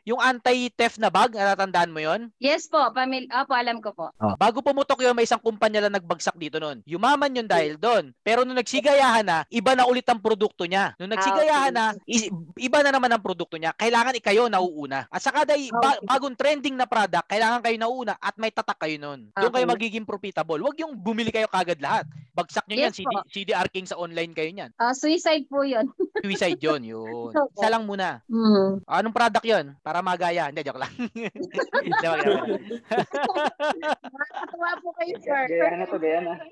yung 0.07 0.23
anti-theft 0.23 1.03
na 1.03 1.11
bag, 1.11 1.35
natatandaan 1.35 1.91
mo 1.91 1.99
yon 1.99 2.31
Yes 2.39 2.71
po, 2.71 2.79
pamil 2.95 3.27
Opo, 3.27 3.53
alam 3.53 3.83
ko 3.83 3.91
po. 3.91 4.15
Bago 4.39 4.63
pumutok 4.63 5.03
yun, 5.03 5.13
may 5.13 5.27
isang 5.27 5.43
kumpanya 5.43 5.83
lang 5.83 5.99
nagbagsak 5.99 6.39
dito 6.39 6.63
noon. 6.63 6.79
Yumaman 6.87 7.35
yun 7.35 7.45
dahil 7.45 7.75
doon. 7.75 8.15
Pero 8.23 8.47
nung 8.47 8.55
nagsigayahan 8.55 9.27
na, 9.27 9.39
iba 9.51 9.75
na 9.75 9.83
ulit 9.83 10.07
ang 10.07 10.23
produkto 10.23 10.63
niya. 10.63 10.95
Nung 10.97 11.11
nagsigayahan 11.11 11.75
na, 11.75 11.85
is- 12.07 12.31
iba 12.57 12.79
na 12.81 12.95
naman 12.95 13.11
ang 13.11 13.19
produkto 13.19 13.59
niya. 13.59 13.75
Kailangan 13.75 14.15
ikayo 14.15 14.47
nauuna. 14.47 15.11
At 15.11 15.21
saka 15.21 15.43
dahil 15.43 15.75
ba- 15.75 15.99
bagong 16.01 16.39
trending 16.39 16.79
na 16.79 16.87
product, 16.87 17.27
kailangan 17.27 17.59
kayo 17.59 17.75
nauuna 17.77 18.15
at 18.17 18.39
may 18.39 18.55
tatak 18.55 18.79
kayo 18.79 18.95
noon. 18.97 19.27
Doon 19.35 19.51
kayo 19.51 19.67
Okay. 19.67 19.75
magiging 19.75 20.07
profitable. 20.07 20.63
Huwag 20.63 20.79
yung 20.79 20.95
bumili 20.95 21.35
kayo 21.35 21.51
kagad 21.51 21.83
lahat. 21.83 22.07
Bagsak 22.31 22.69
nyo 22.69 22.77
yan, 22.79 22.93
Yes 22.93 22.97
CD, 22.97 23.11
po. 23.11 23.21
CDR 23.27 23.67
King 23.67 23.89
sa 23.89 23.99
online 23.99 24.31
kayo 24.31 24.55
niyan. 24.55 24.71
Ah, 24.77 24.95
suicide 24.95 25.51
po 25.51 25.67
yun. 25.67 25.91
Suicide 26.23 26.61
yun, 26.61 26.85
yun. 26.85 27.33
Isa 27.59 27.67
lang 27.67 27.83
muna. 27.83 28.23
Mm. 28.29 28.87
Anong 28.87 29.17
product 29.17 29.43
yun? 29.43 29.75
Para 29.81 29.96
magaya. 30.03 30.49
Hindi, 30.49 30.61
joke 30.65 30.81
lang. 30.81 30.93
Joke 32.05 32.25
lang. 32.25 32.49
Nakakatuwa 34.07 34.71
po 34.83 34.89
kayo, 34.97 35.15
sir. 35.23 35.43
Gaya 35.49 35.77
na 35.77 35.87
to, 35.87 35.97
gaya 36.01 36.21
na. 36.23 36.35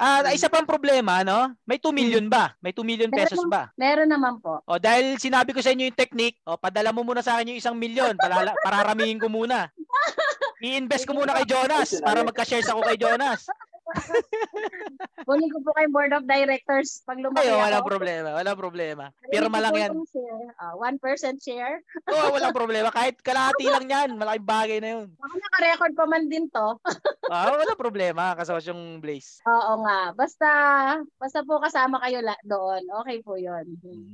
Ah, 0.00 0.24
isa 0.32 0.48
pang 0.48 0.64
problema, 0.64 1.20
no? 1.20 1.52
May 1.68 1.76
2 1.76 1.92
million 1.92 2.24
ba? 2.24 2.56
May 2.64 2.72
2 2.72 2.80
million 2.86 3.10
pesos 3.12 3.36
Meron- 3.44 3.52
ba? 3.52 3.62
Meron 3.76 4.08
naman 4.08 4.40
po. 4.40 4.64
O 4.64 4.80
dahil 4.80 5.20
sinabi 5.20 5.52
ko 5.52 5.60
sa 5.60 5.74
inyo 5.74 5.92
yung 5.92 5.98
technique, 5.98 6.40
o 6.48 6.56
padala 6.56 6.88
mo 6.88 7.04
muna 7.04 7.20
sa 7.20 7.36
akin 7.36 7.52
yung 7.52 7.60
isang 7.60 7.76
milyon, 7.76 8.16
palala, 8.16 8.56
pararamihin 8.64 9.20
ko 9.20 9.28
muna. 9.28 9.68
I-invest 10.64 11.04
ko 11.04 11.12
muna 11.12 11.36
kay 11.36 11.48
Jonas 11.48 12.00
para 12.00 12.24
magka-shares 12.24 12.68
ako 12.68 12.80
kay 12.84 12.96
Jonas. 12.96 13.44
Kunin 15.28 15.50
ko 15.52 15.58
po 15.62 15.70
kay 15.76 15.86
board 15.90 16.12
of 16.14 16.24
directors 16.24 17.02
pag 17.04 17.20
lumaki 17.20 17.46
ako. 17.46 17.60
wala 17.60 17.78
problema, 17.84 18.28
wala 18.34 18.52
problema. 18.56 19.04
Pirma 19.28 19.58
lang 19.60 19.74
yan. 19.76 19.92
share. 20.08 20.48
Ah, 20.58 20.74
1% 20.74 20.98
share. 21.38 21.84
Oo, 22.08 22.26
walang 22.34 22.56
problema. 22.56 22.88
Kahit 22.90 23.20
kalahati 23.20 23.68
lang 23.68 23.86
yan, 23.86 24.08
malaking 24.16 24.48
bagay 24.48 24.78
na 24.80 24.88
yun. 24.98 25.06
Ako 25.20 25.34
naka-record 25.36 25.92
pa 25.94 26.04
man 26.08 26.24
din 26.26 26.46
to. 26.50 26.68
Ah, 27.30 27.46
wala 27.46 27.78
problema, 27.78 28.34
kasosyong 28.34 28.98
Blaze. 28.98 29.38
Oo 29.46 29.86
nga. 29.86 30.10
Basta, 30.18 30.48
basta 31.14 31.46
po 31.46 31.62
kasama 31.62 32.02
kayo 32.02 32.18
la- 32.26 32.42
doon. 32.42 32.82
Okay 33.06 33.22
po 33.22 33.38
yun. 33.38 33.62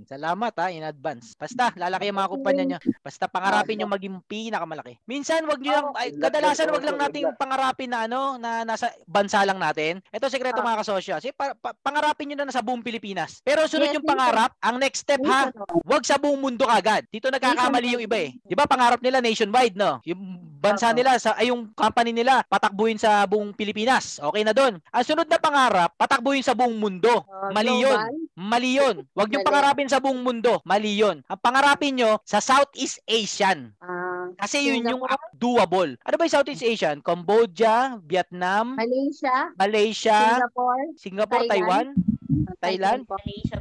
Salamat 0.04 0.52
ha, 0.60 0.68
in 0.68 0.84
advance. 0.84 1.32
Basta, 1.32 1.72
lalaki 1.80 2.12
yung 2.12 2.20
mga 2.20 2.32
kumpanya 2.36 2.64
nyo. 2.68 2.78
Basta 3.00 3.24
pangarapin 3.24 3.80
nyo 3.80 3.88
maging 3.88 4.20
pinakamalaki. 4.28 5.00
Minsan, 5.08 5.48
wag 5.48 5.64
nyo 5.64 5.72
lang, 5.72 5.88
ay, 5.96 6.12
kadalasan 6.12 6.68
wag 6.68 6.84
lang 6.84 7.00
nating 7.00 7.32
pangarapin 7.40 7.88
na 7.88 8.04
ano, 8.04 8.36
na 8.36 8.68
nasa 8.68 8.92
bansa 9.08 9.40
lang 9.48 9.56
natin. 9.56 9.65
Ito 10.12 10.26
sekreto 10.28 10.60
mga 10.60 10.84
kasosyo. 10.84 11.12
Kasi 11.18 11.30
pa- 11.32 11.56
pa- 11.56 11.74
pangarapin 11.74 12.30
nyo 12.30 12.36
na 12.38 12.48
nasa 12.50 12.62
buong 12.62 12.84
Pilipinas. 12.84 13.40
Pero 13.42 13.64
sunod 13.66 13.90
Yes, 13.90 13.96
yung 13.98 14.06
pangarap, 14.06 14.52
ang 14.60 14.76
next 14.78 15.02
step 15.02 15.22
ha, 15.26 15.50
wag 15.82 16.02
sa 16.04 16.20
buong 16.20 16.38
mundo 16.38 16.66
kagad. 16.66 17.06
Dito 17.08 17.30
nagkakamali 17.30 17.98
yung 17.98 18.04
iba 18.04 18.18
eh. 18.20 18.36
'Di 18.42 18.54
ba 18.54 18.66
pangarap 18.66 19.00
nila 19.02 19.18
nationwide 19.18 19.74
no? 19.74 19.98
Yung 20.06 20.20
bansa 20.56 20.90
nila 20.90 21.20
sa 21.20 21.36
ay 21.36 21.52
yung 21.52 21.70
company 21.76 22.10
nila 22.10 22.42
patakbuhin 22.48 22.98
sa 22.98 23.22
buong 23.28 23.54
Pilipinas. 23.54 24.18
Okay 24.18 24.42
na 24.42 24.56
doon. 24.56 24.80
Ang 24.90 25.04
sunod 25.06 25.28
na 25.28 25.38
pangarap, 25.38 25.94
patakbuhin 25.94 26.42
sa 26.42 26.56
buong 26.56 26.74
mundo. 26.74 27.22
Mali 27.52 27.84
yun. 27.84 27.94
global? 27.94 28.14
Mali 28.36 28.70
yun. 28.76 28.96
Huwag 29.14 29.28
niyo 29.30 29.40
Mali. 29.40 29.48
pangarapin 29.48 29.88
sa 29.88 30.00
buong 30.00 30.20
mundo. 30.20 30.60
Mali 30.64 30.92
yun. 30.96 31.22
Ang 31.24 31.40
pangarapin 31.40 31.94
nyo 31.96 32.18
sa 32.24 32.40
Southeast 32.40 33.00
Asian. 33.06 33.72
Ah, 33.80 34.15
Kasi 34.34 34.66
yun 34.66 34.82
yung 34.82 35.02
doable. 35.38 35.94
Ano 36.02 36.14
ba 36.18 36.26
yung 36.26 36.34
Southeast 36.34 36.66
Asian? 36.66 36.98
Cambodia, 37.04 38.00
Vietnam, 38.02 38.74
Malaysia, 38.74 39.54
Malaysia, 39.54 40.18
Singapore, 40.40 40.84
Singapore, 40.98 41.44
Taiwan, 41.46 41.86
Thailand. 42.58 43.06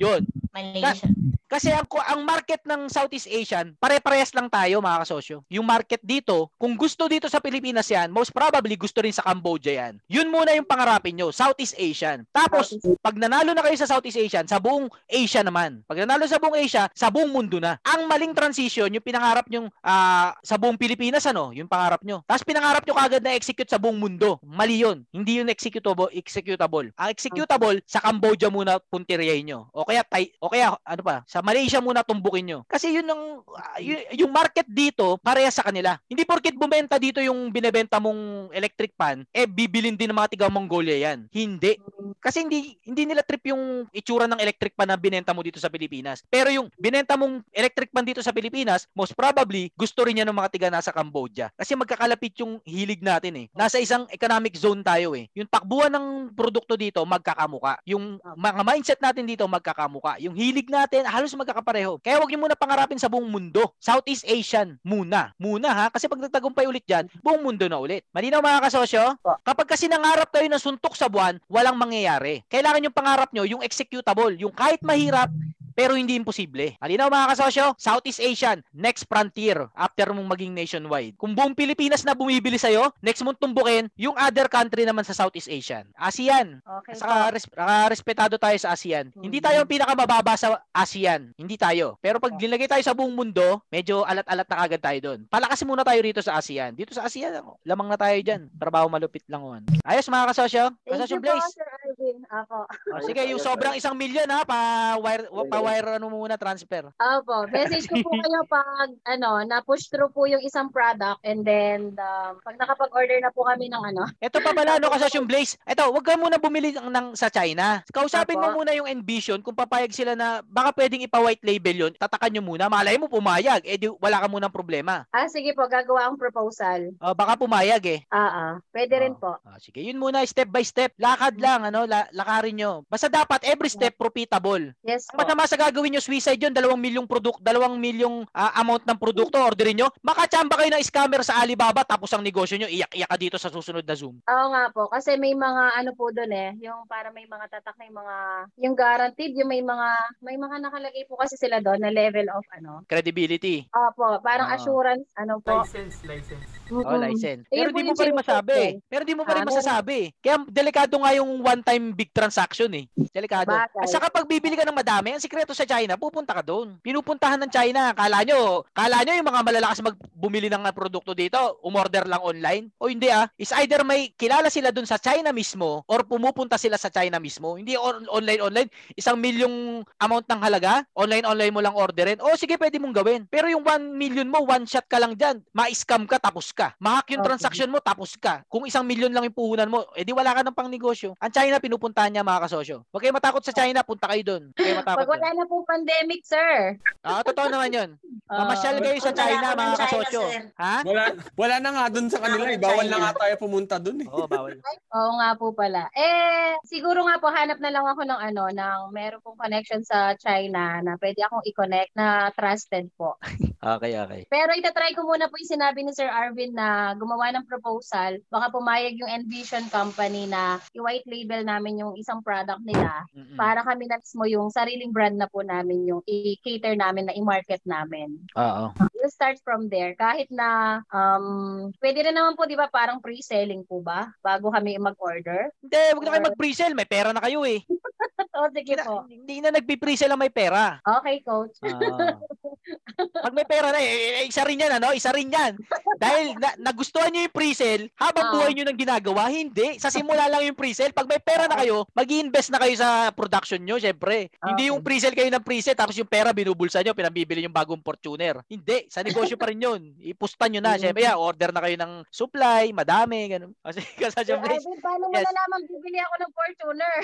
Yun. 0.01 0.25
Malaysia. 0.55 1.07
Kasi 1.55 1.71
ang 1.71 1.87
ang 1.87 2.27
market 2.27 2.59
ng 2.67 2.91
Southeast 2.91 3.31
Asian, 3.31 3.79
pare-parehas 3.79 4.35
lang 4.35 4.51
tayo 4.51 4.83
mga 4.83 5.07
kasosyo. 5.07 5.39
Yung 5.47 5.63
market 5.63 6.03
dito, 6.03 6.51
kung 6.59 6.75
gusto 6.75 7.07
dito 7.07 7.31
sa 7.31 7.39
Pilipinas 7.39 7.87
yan, 7.87 8.11
most 8.11 8.35
probably 8.35 8.75
gusto 8.75 8.99
rin 8.99 9.15
sa 9.15 9.23
Cambodia 9.23 9.87
yan. 9.87 10.03
Yun 10.11 10.35
muna 10.35 10.51
yung 10.51 10.67
pangarapin 10.67 11.15
nyo, 11.15 11.31
Southeast 11.31 11.79
Asian. 11.79 12.27
Tapos, 12.35 12.75
pag 12.99 13.15
nanalo 13.15 13.55
na 13.55 13.63
kayo 13.63 13.71
sa 13.79 13.87
Southeast 13.87 14.19
Asian, 14.19 14.43
sa 14.51 14.59
buong 14.59 14.91
Asia 15.07 15.47
naman. 15.47 15.79
Pag 15.87 16.03
nanalo 16.03 16.27
sa 16.27 16.43
buong 16.43 16.59
Asia, 16.59 16.91
sa 16.91 17.07
buong 17.07 17.31
mundo 17.31 17.63
na. 17.63 17.79
Ang 17.87 18.03
maling 18.11 18.35
transition, 18.35 18.91
yung 18.91 19.07
pinangarap 19.07 19.47
nyo 19.47 19.71
ah, 19.79 20.35
sa 20.43 20.59
buong 20.59 20.75
Pilipinas, 20.75 21.23
ano, 21.23 21.55
yung 21.55 21.71
pangarap 21.71 22.03
nyo. 22.03 22.19
Tapos 22.27 22.43
pinangarap 22.43 22.83
nyo 22.83 22.99
kagad 22.99 23.23
na 23.23 23.31
execute 23.31 23.71
sa 23.71 23.79
buong 23.79 23.95
mundo. 23.95 24.43
Mali 24.43 24.83
yun. 24.83 25.07
Hindi 25.15 25.39
yun 25.39 25.47
executable. 25.47 26.11
executable. 26.11 26.91
Ang 26.99 27.15
executable, 27.15 27.79
sa 27.87 28.03
Cambodia 28.03 28.51
muna 28.51 28.75
puntiryahin 28.91 29.47
nyo. 29.47 29.71
O 29.71 29.87
kaya, 29.87 30.03
Thai- 30.03 30.35
o 30.43 30.51
kaya, 30.51 30.75
ano 30.83 30.99
pa, 30.99 31.23
sa 31.23 31.44
Malaysia 31.45 31.77
muna 31.77 32.01
tumbukin 32.01 32.41
nyo. 32.41 32.59
Kasi 32.65 32.89
yun 32.89 33.05
ang, 33.05 33.45
y- 33.77 34.25
yung 34.25 34.33
market 34.33 34.65
dito, 34.65 35.21
pareha 35.21 35.53
sa 35.53 35.61
kanila. 35.61 36.01
Hindi 36.09 36.25
porkit 36.25 36.57
bumenta 36.57 36.97
dito 36.97 37.21
yung 37.21 37.53
binebenta 37.53 38.01
mong 38.01 38.49
electric 38.49 38.97
pan, 38.97 39.21
eh 39.29 39.45
bibilin 39.45 39.93
din 39.93 40.09
ng 40.09 40.17
mga 40.17 40.33
tiga 40.33 40.47
Mongolia 40.49 41.13
yan. 41.13 41.29
Hindi. 41.29 41.77
Kasi 42.17 42.41
hindi 42.41 42.73
hindi 42.81 43.05
nila 43.05 43.21
trip 43.21 43.53
yung 43.53 43.85
itsura 43.93 44.25
ng 44.25 44.41
electric 44.41 44.73
pan 44.73 44.89
na 44.89 44.97
binenta 44.97 45.29
mo 45.37 45.45
dito 45.45 45.61
sa 45.61 45.69
Pilipinas. 45.69 46.25
Pero 46.25 46.49
yung 46.49 46.73
binenta 46.81 47.13
mong 47.13 47.45
electric 47.53 47.93
pan 47.93 48.01
dito 48.01 48.25
sa 48.25 48.33
Pilipinas, 48.33 48.89
most 48.97 49.13
probably 49.13 49.69
gusto 49.77 50.01
rin 50.01 50.17
yan 50.17 50.33
ng 50.33 50.37
mga 50.41 50.49
tiga 50.49 50.67
nasa 50.73 50.89
Cambodia. 50.89 51.53
Kasi 51.53 51.77
magkakalapit 51.77 52.41
yung 52.41 52.57
hilig 52.65 53.05
natin 53.05 53.45
eh. 53.45 53.47
Nasa 53.53 53.77
isang 53.77 54.09
economic 54.09 54.57
zone 54.57 54.81
tayo 54.81 55.13
eh. 55.13 55.29
Yung 55.37 55.45
takbuhan 55.45 55.93
ng 55.93 56.33
produkto 56.33 56.73
dito 56.73 57.05
magkakamuka. 57.05 57.77
Yung 57.85 58.17
mga 58.33 58.63
mindset 58.65 58.99
natin 59.03 59.29
dito 59.29 59.45
magkakamuka. 59.45 60.17
Yung 60.23 60.33
hilig 60.33 60.71
natin 60.71 61.05
halos 61.05 61.34
magkakapareho. 61.39 61.99
Kaya 62.01 62.19
wag 62.19 62.29
niyo 62.31 62.39
muna 62.41 62.55
pangarapin 62.57 62.99
sa 62.99 63.11
buong 63.11 63.27
mundo. 63.27 63.75
Southeast 63.79 64.23
Asian 64.25 64.79
muna. 64.81 65.35
Muna 65.39 65.71
ha 65.71 65.85
kasi 65.91 66.07
pag 66.07 66.19
nagtagumpay 66.19 66.65
ulit 66.67 66.83
diyan, 66.87 67.07
buong 67.21 67.43
mundo 67.43 67.65
na 67.67 67.79
ulit. 67.79 68.07
Malinaw 68.15 68.41
mga 68.41 68.63
kasosyo? 68.67 69.15
Kapag 69.43 69.67
kasi 69.67 69.85
nangarap 69.91 70.31
kayo 70.31 70.47
ng 70.49 70.61
suntok 70.61 70.95
sa 70.95 71.11
buwan, 71.11 71.37
walang 71.51 71.77
mangyayari. 71.77 72.41
Kailangan 72.47 72.85
yung 72.87 72.95
pangarap 72.95 73.29
nyo, 73.31 73.43
yung 73.45 73.61
executable, 73.61 74.35
yung 74.39 74.53
kahit 74.55 74.81
mahirap, 74.81 75.29
pero 75.75 75.99
hindi 75.99 76.15
imposible. 76.15 76.79
Malinaw 76.79 77.11
mga 77.11 77.35
kasosyo, 77.35 77.65
Southeast 77.75 78.23
Asian, 78.23 78.63
next 78.71 79.05
frontier 79.05 79.67
after 79.75 80.15
mong 80.15 80.31
maging 80.31 80.55
nationwide. 80.55 81.19
Kung 81.19 81.35
buong 81.35 81.53
Pilipinas 81.53 82.07
na 82.07 82.15
bumibili 82.15 82.55
sa'yo, 82.55 82.95
next 83.03 83.21
mong 83.21 83.37
tumbukin 83.37 83.91
yung 83.99 84.15
other 84.15 84.47
country 84.47 84.87
naman 84.87 85.03
sa 85.03 85.11
Southeast 85.11 85.51
Asian. 85.51 85.83
ASEAN. 85.99 86.63
Okay 86.63 86.95
Saka 86.95 87.35
res- 87.35 87.51
respetado 87.91 88.39
tayo 88.39 88.55
sa 88.55 88.71
ASEAN. 88.71 89.11
Hindi 89.19 89.43
tayo 89.43 89.61
ang 89.61 89.69
pinakamababa 89.69 90.39
sa 90.39 90.63
ASEAN. 90.71 91.35
Hindi 91.35 91.59
tayo. 91.59 91.99
Pero 91.99 92.23
pag 92.23 92.39
nilagay 92.39 92.71
tayo 92.71 92.81
sa 92.81 92.95
buong 92.95 93.11
mundo, 93.11 93.59
medyo 93.67 94.07
alat-alat 94.07 94.47
na 94.47 94.59
kagad 94.63 94.81
tayo 94.81 94.99
doon. 95.03 95.19
Palakasin 95.27 95.67
muna 95.67 95.83
tayo 95.83 95.99
rito 95.99 96.23
sa 96.23 96.39
ASEAN. 96.39 96.79
Dito 96.79 96.95
sa 96.95 97.03
ASEAN, 97.03 97.43
lamang 97.67 97.91
na 97.91 97.99
tayo 97.99 98.15
dyan. 98.23 98.47
Trabaho 98.55 98.87
malupit 98.87 99.27
lang 99.27 99.43
on. 99.43 99.61
Ayos 99.83 100.07
mga 100.07 100.31
kasosyo. 100.31 100.63
Kasosyo 100.87 101.19
Blaze. 101.19 101.59
Arvin. 101.95 102.17
Ako. 102.27 102.57
O, 102.67 102.99
sige, 103.07 103.21
yung 103.31 103.39
sobrang 103.39 103.73
isang 103.79 103.95
milyon 103.95 104.27
ha, 104.27 104.43
pa 104.43 104.59
wire, 104.99 105.31
pa 105.31 105.59
wire 105.63 105.89
ano 105.95 106.11
mo 106.11 106.27
muna 106.27 106.35
transfer. 106.35 106.91
Opo, 106.91 107.47
message 107.47 107.87
ko 107.87 107.95
po 108.03 108.11
kayo 108.19 108.43
pag 108.51 108.91
ano, 109.07 109.39
na-push 109.47 109.87
through 109.87 110.11
po 110.11 110.27
yung 110.27 110.43
isang 110.43 110.67
product 110.67 111.23
and 111.23 111.47
then 111.47 111.95
um, 111.95 112.35
pag 112.43 112.59
nakapag-order 112.59 113.23
na 113.23 113.31
po 113.31 113.47
kami 113.47 113.71
ng 113.71 113.79
ano. 113.79 114.03
Ito 114.19 114.43
pa 114.43 114.51
pala, 114.51 114.75
no, 114.77 114.91
kasosyo 114.91 115.23
Blaze. 115.23 115.55
Ito, 115.63 115.95
wag 115.95 116.03
ka 116.03 116.19
muna 116.19 116.35
bumili 116.35 116.75
ng, 116.75 116.91
ng 116.91 117.07
sa 117.15 117.31
China. 117.31 117.79
Kausapin 117.89 118.37
mo 118.37 118.51
Apo. 118.51 118.61
muna 118.61 118.75
yung 118.75 118.91
Envision 118.91 119.39
kung 119.39 119.55
papayag 119.55 119.95
sila 119.95 120.13
na 120.13 120.43
baka 120.43 120.75
pwedeng 120.75 121.01
ipa-white 121.07 121.41
label 121.41 121.87
yun. 121.87 121.93
Tatakan 121.95 122.29
nyo 122.35 122.43
muna. 122.43 122.67
Malay 122.67 122.99
mo 122.99 123.07
pumayag. 123.07 123.63
Eh 123.63 123.79
di, 123.79 123.87
wala 123.87 124.19
ka 124.19 124.27
munang 124.27 124.53
problema. 124.53 125.07
Ah, 125.15 125.31
sige 125.31 125.55
po, 125.55 125.63
gagawa 125.65 126.11
ang 126.11 126.19
proposal. 126.19 126.91
O, 126.99 127.15
baka 127.15 127.39
pumayag 127.39 127.83
eh. 127.87 127.99
Ah, 128.11 128.27
ah. 128.27 128.53
Pwede 128.69 128.99
rin 128.99 129.15
po. 129.15 129.39
Ah, 129.47 129.57
sige, 129.57 129.79
yun 129.79 129.97
muna 129.97 130.21
step 130.27 130.51
by 130.51 130.61
step. 130.61 130.91
Lakad 130.99 131.39
lang, 131.39 131.63
ano, 131.65 131.84
la- 131.85 132.09
lakarin 132.11 132.55
nyo. 132.55 132.71
Basta 132.85 133.07
dapat 133.07 133.41
every 133.45 133.69
step 133.69 133.95
profitable. 133.95 134.73
Yes 134.81 135.07
Ang 135.09 135.21
masama 135.21 135.45
sa 135.45 135.57
gagawin 135.57 135.93
nyo 135.93 136.01
suicide 136.01 136.37
yun, 136.37 136.51
dalawang 136.51 136.77
milyong 136.77 137.05
product, 137.05 137.39
dalawang 137.39 137.77
milyong 137.77 138.25
ah, 138.31 138.53
amount 138.59 138.83
ng 138.83 138.97
produkto 138.97 139.37
orderin 139.37 139.77
nyo. 139.77 139.87
Makachamba 140.01 140.57
kayo 140.57 140.69
ng 140.71 140.83
scammer 140.83 141.21
sa 141.21 141.39
Alibaba 141.39 141.81
tapos 141.81 142.11
ang 142.11 142.21
negosyo 142.21 142.55
nyo 142.55 142.67
iyak-iyak 142.67 143.07
ka 143.07 143.17
dito 143.17 143.37
sa 143.37 143.49
susunod 143.49 143.81
na 143.81 143.95
Zoom. 143.95 144.19
Oo 144.21 144.45
nga 144.51 144.69
po, 144.69 144.87
kasi 144.87 145.15
may 145.15 145.33
mga 145.33 145.63
ano 145.75 145.91
po 145.93 146.09
doon 146.09 146.31
eh, 146.31 146.49
yung 146.61 146.85
para 146.85 147.09
may 147.09 147.25
mga 147.25 147.45
tatak 147.49 147.75
na 147.75 147.85
yung 147.85 147.97
mga, 147.97 148.15
yung 148.57 148.75
guaranteed, 148.75 149.33
yung 149.35 149.49
may 149.49 149.61
mga, 149.61 149.87
may 150.21 150.35
mga 150.35 150.55
nakalagay 150.59 151.03
po 151.05 151.15
kasi 151.15 151.35
sila 151.35 151.59
doon 151.59 151.81
na 151.81 151.89
level 151.89 152.27
of 152.31 152.43
ano. 152.51 152.81
Credibility. 152.85 153.65
Opo, 153.69 154.19
parang 154.21 154.49
Ah. 154.49 154.55
assurance, 154.55 155.07
ano 155.15 155.39
po. 155.39 155.61
License, 155.61 156.01
license. 156.03 156.47
Oh, 156.71 156.97
license. 156.97 157.45
Eh, 157.53 157.61
Pero 157.61 157.69
yun 157.69 157.73
po 157.73 157.77
di 157.77 157.83
mo 157.83 157.93
yung 157.93 157.97
pa 158.25 158.41
rin 158.41 158.57
eh. 158.57 158.71
Pero 158.89 159.01
di 159.05 159.13
mo 159.13 159.21
pa 159.21 159.33
rin 159.37 159.43
Ah, 159.43 159.45
meron. 159.45 159.53
masasabi. 159.53 159.99
Kaya 160.17 160.35
delikado 160.49 160.93
nga 160.97 161.11
yung 161.13 161.31
one-time 161.39 161.74
big 161.95 162.11
transaction 162.11 162.69
eh. 162.75 162.85
Delikado. 163.11 163.49
Bagay. 163.49 163.83
At 163.83 163.89
saka 163.89 164.07
pag 164.11 164.27
bibili 164.27 164.55
ka 164.55 164.67
ng 164.67 164.75
madami, 164.75 165.15
ang 165.15 165.23
sikreto 165.23 165.55
sa 165.55 165.63
China, 165.63 165.95
pupunta 165.95 166.35
ka 166.35 166.43
doon. 166.43 166.79
Pinupuntahan 166.83 167.39
ng 167.41 167.51
China. 167.51 167.95
Kala 167.95 168.23
nyo, 168.23 168.63
kala 168.71 169.03
nyo 169.03 169.13
yung 169.15 169.29
mga 169.29 169.41
malalakas 169.41 169.79
mag 169.81 169.95
bumili 170.15 170.47
ng 170.47 170.63
produkto 170.75 171.11
dito, 171.11 171.37
umorder 171.61 172.07
lang 172.07 172.23
online. 172.23 172.71
O 172.79 172.87
hindi 172.87 173.07
ah. 173.11 173.27
Is 173.35 173.51
either 173.61 173.83
may 173.83 174.11
kilala 174.15 174.47
sila 174.51 174.71
doon 174.71 174.87
sa 174.87 174.99
China 174.99 175.31
mismo 175.31 175.83
or 175.87 176.03
pumupunta 176.03 176.59
sila 176.59 176.75
sa 176.75 176.91
China 176.91 177.19
mismo. 177.19 177.55
Hindi 177.55 177.75
on- 177.79 178.07
online 178.11 178.41
online. 178.41 178.69
Isang 178.95 179.19
milyong 179.19 179.85
amount 179.99 180.25
ng 180.27 180.41
halaga, 180.41 180.83
online 180.95 181.25
online 181.25 181.53
mo 181.53 181.61
lang 181.63 181.75
orderin. 181.75 182.19
O 182.19 182.35
sige, 182.35 182.59
pwede 182.59 182.79
mong 182.79 182.95
gawin. 182.95 183.21
Pero 183.27 183.47
yung 183.47 183.63
1 183.63 183.95
million 183.95 184.27
mo, 184.27 184.43
one 184.43 184.67
shot 184.67 184.85
ka 184.87 184.99
lang 184.99 185.15
dyan. 185.15 185.39
Ma-scam 185.55 186.05
ka, 186.05 186.19
tapos 186.19 186.51
ka. 186.51 186.75
Ma-hack 186.79 187.11
yung 187.11 187.23
Okay. 187.25 187.29
transaction 187.33 187.69
mo, 187.71 187.79
tapos 187.81 188.13
ka. 188.19 188.43
Kung 188.45 188.67
isang 188.69 188.85
milyon 188.85 189.09
lang 189.09 189.25
yung 189.25 189.33
puhunan 189.33 189.69
mo, 189.71 189.87
edi 189.97 190.13
wala 190.13 190.35
ka 190.35 190.45
ng 190.45 190.53
pang 190.55 190.69
negosyo. 190.69 191.17
Ang 191.17 191.31
China, 191.33 191.57
pinupuntahan 191.65 192.13
niya 192.13 192.21
mga 192.21 192.45
kasosyo. 192.45 192.85
Huwag 192.93 193.01
kayo 193.01 193.13
matakot 193.17 193.41
sa 193.41 193.49
China, 193.49 193.81
punta 193.81 194.05
kayo 194.05 194.21
doon. 194.21 194.43
Huwag 194.53 194.61
kayo 194.61 194.77
matakot 194.77 195.01
Pag 195.01 195.11
wala 195.17 195.29
doon. 195.33 195.37
na 195.41 195.49
pong 195.49 195.65
pandemic, 195.65 196.21
sir. 196.21 196.77
Ah, 197.01 197.25
totoo 197.25 197.49
naman 197.49 197.73
yun. 197.73 197.89
Ah, 198.29 198.45
Mamasyal 198.45 198.77
kayo 198.77 199.01
sa 199.01 199.09
na 199.09 199.17
China, 199.17 199.47
mga 199.57 199.77
kasosyo. 199.81 200.21
Ha? 200.61 200.75
Wala, 200.85 201.03
wala 201.33 201.55
na 201.57 201.69
nga 201.73 201.85
dun 201.89 202.07
sa 202.13 202.21
kanila. 202.21 202.45
Eh. 202.53 202.61
Bawal 202.61 202.85
na 202.85 202.97
nga 203.01 203.11
tayo 203.17 203.33
pumunta 203.41 203.75
dun 203.81 204.05
eh. 204.05 204.07
Oo, 204.09 204.29
bawal. 204.29 204.61
Oo 204.93 205.11
nga 205.17 205.29
po 205.33 205.49
pala. 205.57 205.89
Eh, 205.97 206.53
siguro 206.69 207.01
nga 207.09 207.17
po, 207.17 207.33
hanap 207.33 207.57
na 207.57 207.73
lang 207.73 207.85
ako 207.89 208.05
ng 208.05 208.19
ano, 208.21 208.43
ng 208.53 208.79
meron 208.93 209.21
pong 209.25 209.41
connection 209.41 209.81
sa 209.81 210.13
China 210.21 210.77
na 210.85 210.93
pwede 211.01 211.25
akong 211.25 211.45
i-connect 211.49 211.91
na 211.97 212.29
trusted 212.37 212.93
po. 212.93 213.17
Okay, 213.65 213.97
okay. 213.97 214.21
Pero 214.29 214.53
itatry 214.53 214.93
ko 214.93 215.09
muna 215.09 215.25
po 215.25 215.41
yung 215.41 215.57
sinabi 215.57 215.81
ni 215.81 215.89
Sir 215.89 216.05
Arvin 216.05 216.53
na 216.53 216.93
gumawa 216.93 217.33
ng 217.33 217.49
proposal. 217.49 218.21
Baka 218.29 218.53
pumayag 218.53 218.93
yung 218.93 219.09
Envision 219.09 219.65
Company 219.73 220.29
na 220.29 220.61
i-white 220.77 221.09
label 221.09 221.41
namin 221.55 221.79
yung 221.79 221.93
isang 221.95 222.19
product 222.19 222.59
nila 222.67 223.07
Mm-mm. 223.15 223.39
para 223.39 223.63
kami 223.63 223.87
na 223.87 223.97
mismo 223.97 224.27
yung 224.27 224.51
sariling 224.51 224.91
brand 224.91 225.15
na 225.15 225.31
po 225.31 225.39
namin 225.39 225.87
yung 225.87 226.03
i-cater 226.03 226.75
namin 226.75 227.07
na 227.07 227.15
i-market 227.15 227.63
namin. 227.63 228.19
Oo. 228.35 228.75
We'll 228.91 229.13
start 229.13 229.39
from 229.41 229.71
there. 229.71 229.95
Kahit 229.95 230.27
na 230.27 230.81
um, 230.91 231.71
pwede 231.79 232.03
rin 232.03 232.15
naman 232.15 232.35
po 232.35 232.43
'di 232.43 232.59
ba 232.59 232.67
parang 232.67 232.99
pre-selling 232.99 233.63
po 233.63 233.79
ba 233.79 234.11
bago 234.19 234.51
kami 234.51 234.75
mag-order? 234.75 235.49
Hindi, 235.63 235.81
huwag 235.95 236.03
na 236.03 236.11
kayo 236.17 236.27
mag-pre-sell. 236.27 236.73
May 236.75 236.89
pera 236.89 237.15
na 237.15 237.23
kayo 237.23 237.47
eh. 237.47 237.63
o 238.37 238.51
sige 238.51 238.75
po. 238.83 239.07
Hindi 239.07 239.39
na 239.39 239.55
nagpi-pre-sell 239.55 240.11
ang 240.11 240.21
may 240.21 240.33
pera. 240.33 240.83
Okay, 240.83 241.23
coach. 241.23 241.55
Ah. 241.63 242.19
Pag 243.25 243.35
may 243.35 243.45
pera 243.45 243.69
na, 243.69 243.79
eh, 243.79 244.23
eh, 244.23 244.25
isa 244.25 244.41
rin 244.41 244.61
yan, 244.61 244.81
ano? 244.81 244.89
Isa 244.95 245.13
rin 245.13 245.29
yan. 245.29 245.53
Dahil 245.97 246.35
na, 246.35 246.49
nagustuhan 246.59 247.09
nyo 247.09 247.25
yung 247.25 247.35
pre-sale, 247.35 247.89
habang 247.95 248.25
Ah. 248.27 248.31
buhay 248.35 248.51
nyo 248.53 248.63
nang 248.65 248.77
ginagawa, 248.77 249.29
hindi. 249.29 249.79
Sa 249.79 249.89
simula 249.89 250.27
lang 250.27 250.43
yung 250.43 250.57
pre-sale. 250.57 250.91
Pag 250.91 251.07
may 251.07 251.19
pera 251.19 251.47
na 251.47 251.55
kayo, 251.55 251.85
mag 251.91 252.07
invest 252.07 252.51
na 252.51 252.59
kayo 252.59 252.75
sa 252.75 253.11
production 253.11 253.59
nyo, 253.59 253.77
syempre. 253.77 254.29
Hindi 254.39 254.69
yung 254.69 254.81
pre-sale 254.81 255.15
kayo 255.15 255.29
ng 255.29 255.43
pre-sale, 255.43 255.77
tapos 255.77 255.95
yung 255.95 256.09
pera 256.09 256.31
binubulsa 256.31 256.81
nyo, 256.81 256.93
pinabibili 256.93 257.43
yung 257.43 257.55
bagong 257.55 257.81
Fortuner. 257.81 258.41
Hindi. 258.47 258.87
Sa 258.89 259.01
negosyo 259.01 259.37
pa 259.37 259.49
rin 259.49 259.61
yun. 259.61 259.81
Ipustan 259.99 260.51
nyo 260.51 260.61
na. 260.61 260.75
Syempre, 260.75 261.03
yeah, 261.03 261.15
order 261.15 261.51
na 261.53 261.61
kayo 261.61 261.75
ng 261.77 261.91
supply, 262.09 262.71
madami, 262.71 263.29
ganun. 263.29 263.53
Kasi 263.65 263.81
kasi 263.95 264.17
syempre, 264.25 264.57
Arvin, 264.57 264.79
paano 264.79 265.09
mo 265.09 265.13
Yes. 265.15 265.25
nalaman 265.25 265.61
bibili 265.65 265.97
ako 265.99 266.13
ng 266.21 266.31
Fortuner? 266.33 266.97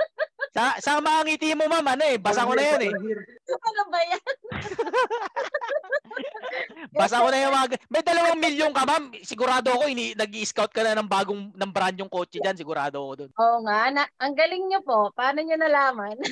sa, 0.56 0.62
sa 0.78 0.90
mga 0.98 1.20
ngiti 1.24 1.54
mo, 1.54 1.64
ma'am, 1.66 1.86
ano 1.86 2.04
eh, 2.04 2.18
basa 2.18 2.44
ko 2.44 2.52
na 2.52 2.62
yan 2.62 2.82
eh. 2.88 2.92
ano 2.92 3.82
ba 3.88 3.98
yan? 4.02 4.22
Basa 6.92 7.24
ko 7.24 7.28
na 7.32 7.40
yung 7.40 7.54
mga... 7.54 7.66
May 7.88 8.02
dalawang 8.32 8.48
milyon 8.48 8.72
ka, 8.72 8.88
ma'am. 8.88 9.04
Sigurado 9.20 9.68
ako, 9.76 9.84
ini, 9.92 10.16
nag-i-scout 10.16 10.72
ka 10.72 10.80
na 10.80 10.96
ng 10.96 11.08
bagong, 11.08 11.52
ng 11.52 11.72
brand 11.72 11.96
yung 12.00 12.08
kotse 12.08 12.40
dyan. 12.40 12.56
Sigurado 12.56 13.04
ako 13.04 13.12
dun. 13.16 13.30
Oo 13.36 13.58
nga, 13.68 13.92
na, 13.92 14.08
ang 14.16 14.32
galing 14.32 14.72
nyo 14.72 14.80
po. 14.80 15.12
Paano 15.12 15.44
nyo 15.44 15.56
nalaman? 15.60 16.16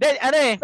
Then, 0.00 0.16
ano 0.20 0.36
eh. 0.36 0.54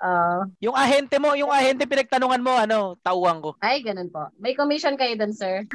Ah. 0.00 0.48
yung 0.64 0.74
ahente 0.74 1.20
mo, 1.20 1.36
yung 1.36 1.52
ahente 1.52 1.84
pinagtanungan 1.84 2.40
mo, 2.40 2.56
ano, 2.56 2.96
tauhan 3.04 3.44
ko. 3.44 3.52
ay, 3.60 3.84
ganun 3.84 4.08
po. 4.08 4.24
May 4.40 4.56
commission 4.56 4.96
kayo 4.96 5.12
dun, 5.20 5.36
sir. 5.36 5.68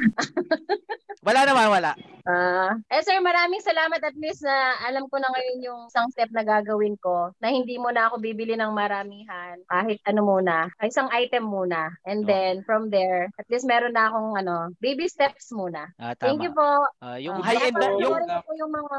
Wala 1.26 1.46
naman, 1.46 1.70
wala. 1.70 1.94
Ah, 2.24 2.72
eh 2.88 3.04
sir, 3.04 3.20
maraming 3.20 3.60
salamat 3.60 4.00
at 4.00 4.16
least 4.16 4.40
na 4.40 4.80
alam 4.88 5.04
ko 5.12 5.20
na 5.20 5.28
ngayon 5.28 5.60
yung 5.60 5.80
isang 5.92 6.08
step 6.08 6.32
na 6.32 6.40
gagawin 6.40 6.96
ko 6.96 7.28
na 7.36 7.52
hindi 7.52 7.76
mo 7.76 7.92
na 7.92 8.08
ako 8.08 8.16
bibili 8.16 8.56
ng 8.56 8.72
maramihan 8.72 9.60
kahit 9.68 10.00
ano 10.08 10.24
muna, 10.24 10.72
ay 10.80 10.88
isang 10.88 11.12
item 11.12 11.44
muna. 11.44 11.92
And 12.08 12.24
Oh. 12.24 12.28
then 12.32 12.64
from 12.64 12.88
there, 12.88 13.28
at 13.36 13.44
least 13.52 13.68
meron 13.68 13.92
na 13.92 14.08
akong 14.08 14.40
ano, 14.40 14.72
baby 14.80 15.04
steps 15.04 15.52
muna. 15.52 15.92
Ah, 16.00 16.16
Thank 16.16 16.40
you 16.40 16.56
po. 16.56 16.64
Ah, 17.04 17.20
yung 17.20 17.36
Ah, 17.36 17.44
high-end 17.44 17.76
na, 17.76 17.92
yung... 18.00 18.16
ko 18.16 18.52
yung 18.56 18.72
mga 18.72 18.98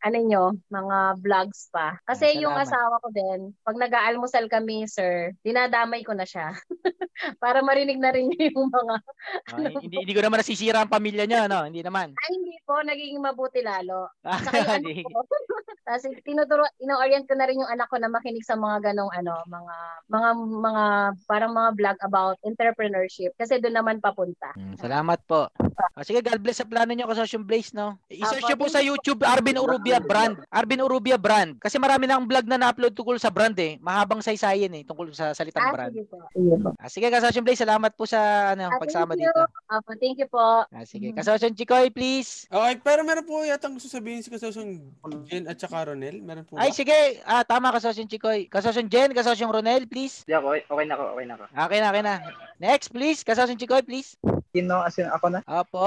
ano 0.00 0.18
nyo, 0.30 0.44
mga 0.70 0.98
vlogs 1.26 1.74
pa. 1.74 1.98
Kasi 2.06 2.38
Ah, 2.38 2.38
yung 2.38 2.54
asawa 2.54 3.02
ko 3.02 3.10
din, 3.10 3.50
pag 3.66 3.74
nag-aalmusal 3.82 4.46
kami, 4.46 4.86
sir, 4.86 5.34
dinadamay 5.42 6.06
ko 6.06 6.14
na 6.14 6.22
siya. 6.22 6.54
Para 7.42 7.60
marinig 7.66 7.98
na 7.98 8.14
rin 8.14 8.30
niya 8.30 8.54
yung 8.54 8.70
mga 8.70 8.94
Ah, 9.50 9.58
hindi, 9.82 10.06
hindi 10.06 10.14
ko 10.14 10.22
naman 10.22 10.38
nasisira 10.38 10.86
ang 10.86 10.88
pamilya 10.92 11.26
niya, 11.26 11.50
no? 11.50 11.66
Hindi 11.66 11.82
naman. 11.82 12.14
Ay, 12.14 12.30
hindi 12.38 12.56
po, 12.70 12.78
nagiging 12.86 13.18
mabuti 13.18 13.66
lalo. 13.66 14.06
Ah, 14.22 14.38
Saka 14.38 14.62
yung 14.62 14.70
anak 14.78 14.94
di- 14.94 15.02
ko. 15.02 15.26
Tapos 15.90 16.06
tinuturo, 16.22 16.62
ino-orient 16.78 17.26
ko 17.26 17.34
na 17.34 17.50
rin 17.50 17.58
yung 17.58 17.66
anak 17.66 17.90
ko 17.90 17.98
na 17.98 18.06
makinig 18.06 18.46
sa 18.46 18.54
mga 18.54 18.94
ganong 18.94 19.10
ano, 19.10 19.42
mga, 19.50 19.76
mga, 20.06 20.28
mga, 20.38 20.84
parang 21.26 21.50
mga 21.50 21.70
vlog 21.74 21.98
about 22.06 22.36
entrepreneurship. 22.46 23.34
Kasi 23.34 23.58
doon 23.58 23.74
naman 23.82 23.98
papunta. 23.98 24.54
Hmm, 24.54 24.78
Salamat 24.78 25.18
po. 25.26 25.50
Ah, 25.92 26.04
sige, 26.04 26.20
God 26.20 26.40
bless 26.40 26.58
sa 26.58 26.66
plano 26.66 26.92
niyo 26.92 27.06
Kasosyo 27.06 27.40
Blaze, 27.40 27.72
no? 27.72 27.96
I-search 28.08 28.44
niyo 28.44 28.56
po 28.56 28.68
sa 28.68 28.78
you. 28.78 28.92
YouTube 28.92 29.22
Arvin 29.22 29.56
Urubia 29.56 29.96
Brand. 29.96 30.36
Arvin 30.50 30.82
Urubia 30.82 31.16
Brand. 31.16 31.56
Kasi 31.56 31.78
marami 31.78 32.04
na 32.04 32.18
ang 32.18 32.26
vlog 32.26 32.44
na 32.44 32.58
na-upload 32.58 32.92
tungkol 32.92 33.16
sa 33.16 33.30
brand 33.30 33.54
eh. 33.56 33.78
Mahabang 33.78 34.20
saysayin 34.20 34.68
eh 34.74 34.82
tungkol 34.82 35.08
sa 35.10 35.30
salitang 35.30 35.62
Ah, 35.62 35.72
brand. 35.72 35.92
sige 35.94 36.04
po. 36.04 36.18
Sige 36.30 36.54
po. 36.58 36.68
Ah, 36.76 36.88
sige, 36.90 37.06
Kasosyo 37.08 37.40
Blaze, 37.40 37.62
salamat 37.62 37.92
po 37.94 38.04
sa 38.04 38.18
ano, 38.52 38.68
Ah, 38.68 38.76
pagsama 38.76 39.14
thank 39.14 39.24
you. 39.24 39.32
dito. 39.32 39.42
Apo, 39.66 39.90
thank 39.96 40.18
you 40.18 40.28
po. 40.28 40.46
Ah, 40.66 40.84
sige. 40.84 41.14
Kasosyo 41.14 41.48
Chikoy, 41.54 41.88
please. 41.88 42.44
Okay, 42.46 42.74
pero 42.80 43.00
meron 43.00 43.22
po 43.22 43.40
yatang 43.40 43.76
gusto 43.76 43.86
sabihin 43.86 44.20
si 44.20 44.28
Kasosong 44.28 44.82
Jen 45.24 45.46
at 45.46 45.56
saka 45.56 45.88
Ronel. 45.88 46.20
Meron 46.20 46.44
po 46.44 46.58
ba? 46.58 46.66
Ay, 46.66 46.74
sige. 46.74 47.22
Ah, 47.22 47.46
tama, 47.46 47.70
Kasosyo 47.70 48.04
Chikoy. 48.04 48.46
Kasosyo 48.46 48.82
Jen, 48.84 49.14
Kasosyo 49.14 49.46
Ronel, 49.46 49.86
please. 49.86 50.26
Di 50.26 50.34
ako, 50.34 50.58
okay 50.58 50.84
na 50.84 50.94
ako, 50.98 51.04
okay 51.14 51.26
na 51.26 51.34
ako. 51.38 51.44
Okay 51.50 51.78
na, 51.78 51.86
okay 51.88 52.02
na. 52.02 52.14
Next, 52.58 52.88
please. 52.90 53.22
Kasosyo 53.22 53.54
Chikoy, 53.54 53.80
please. 53.80 54.18
Sino, 54.50 54.82
asin 54.82 55.06
ako 55.06 55.26
na? 55.30 55.40
Opo. 55.46 55.86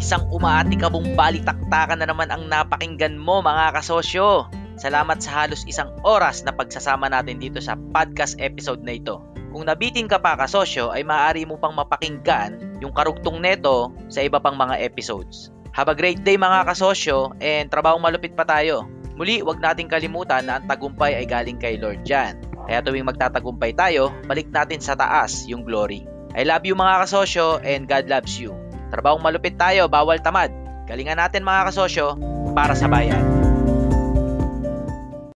Isang 0.00 0.24
umaatikabong 0.32 1.12
balitaktakan 1.12 2.00
na 2.00 2.08
naman 2.08 2.32
ang 2.32 2.48
napakinggan 2.48 3.20
mo 3.20 3.44
mga 3.44 3.76
kasosyo. 3.76 4.48
Salamat 4.80 5.20
sa 5.20 5.44
halos 5.44 5.68
isang 5.68 5.92
oras 6.00 6.40
na 6.42 6.56
pagsasama 6.56 7.12
natin 7.12 7.36
dito 7.36 7.60
sa 7.60 7.76
podcast 7.76 8.40
episode 8.40 8.80
na 8.80 8.96
ito. 8.96 9.20
Kung 9.52 9.68
nabitin 9.68 10.08
ka 10.08 10.18
pa 10.18 10.34
kasosyo 10.34 10.90
ay 10.90 11.04
maaari 11.04 11.44
mo 11.44 11.60
pang 11.60 11.76
mapakinggan 11.76 12.80
yung 12.80 12.96
karugtong 12.96 13.38
neto 13.44 13.92
sa 14.08 14.24
iba 14.24 14.40
pang 14.40 14.56
mga 14.56 14.80
episodes. 14.80 15.52
Have 15.76 15.92
a 15.92 15.96
great 15.96 16.24
day 16.24 16.40
mga 16.40 16.72
kasosyo 16.72 17.36
and 17.38 17.68
trabahong 17.68 18.00
malupit 18.00 18.32
pa 18.32 18.48
tayo. 18.48 18.88
Muli, 19.14 19.44
wag 19.44 19.60
nating 19.60 19.92
kalimutan 19.92 20.48
na 20.48 20.58
ang 20.58 20.66
tagumpay 20.66 21.20
ay 21.20 21.28
galing 21.28 21.60
kay 21.60 21.78
Lord 21.78 22.02
Jan. 22.02 22.40
Kaya 22.64 22.80
tuwing 22.80 23.06
magtatagumpay 23.06 23.76
tayo, 23.76 24.08
balik 24.24 24.48
natin 24.48 24.80
sa 24.80 24.96
taas 24.96 25.44
yung 25.46 25.62
glory. 25.62 26.13
I 26.34 26.42
love 26.42 26.66
you 26.66 26.74
mga 26.74 27.06
kasosyo 27.06 27.62
and 27.62 27.86
God 27.86 28.10
loves 28.10 28.34
you. 28.42 28.50
Trabahong 28.90 29.22
malupit 29.22 29.54
tayo, 29.54 29.86
bawal 29.86 30.18
tamad. 30.18 30.50
Galingan 30.90 31.22
natin 31.22 31.46
mga 31.46 31.70
kasosyo 31.70 32.18
para 32.58 32.74
sa 32.74 32.90
bayan. 32.90 33.53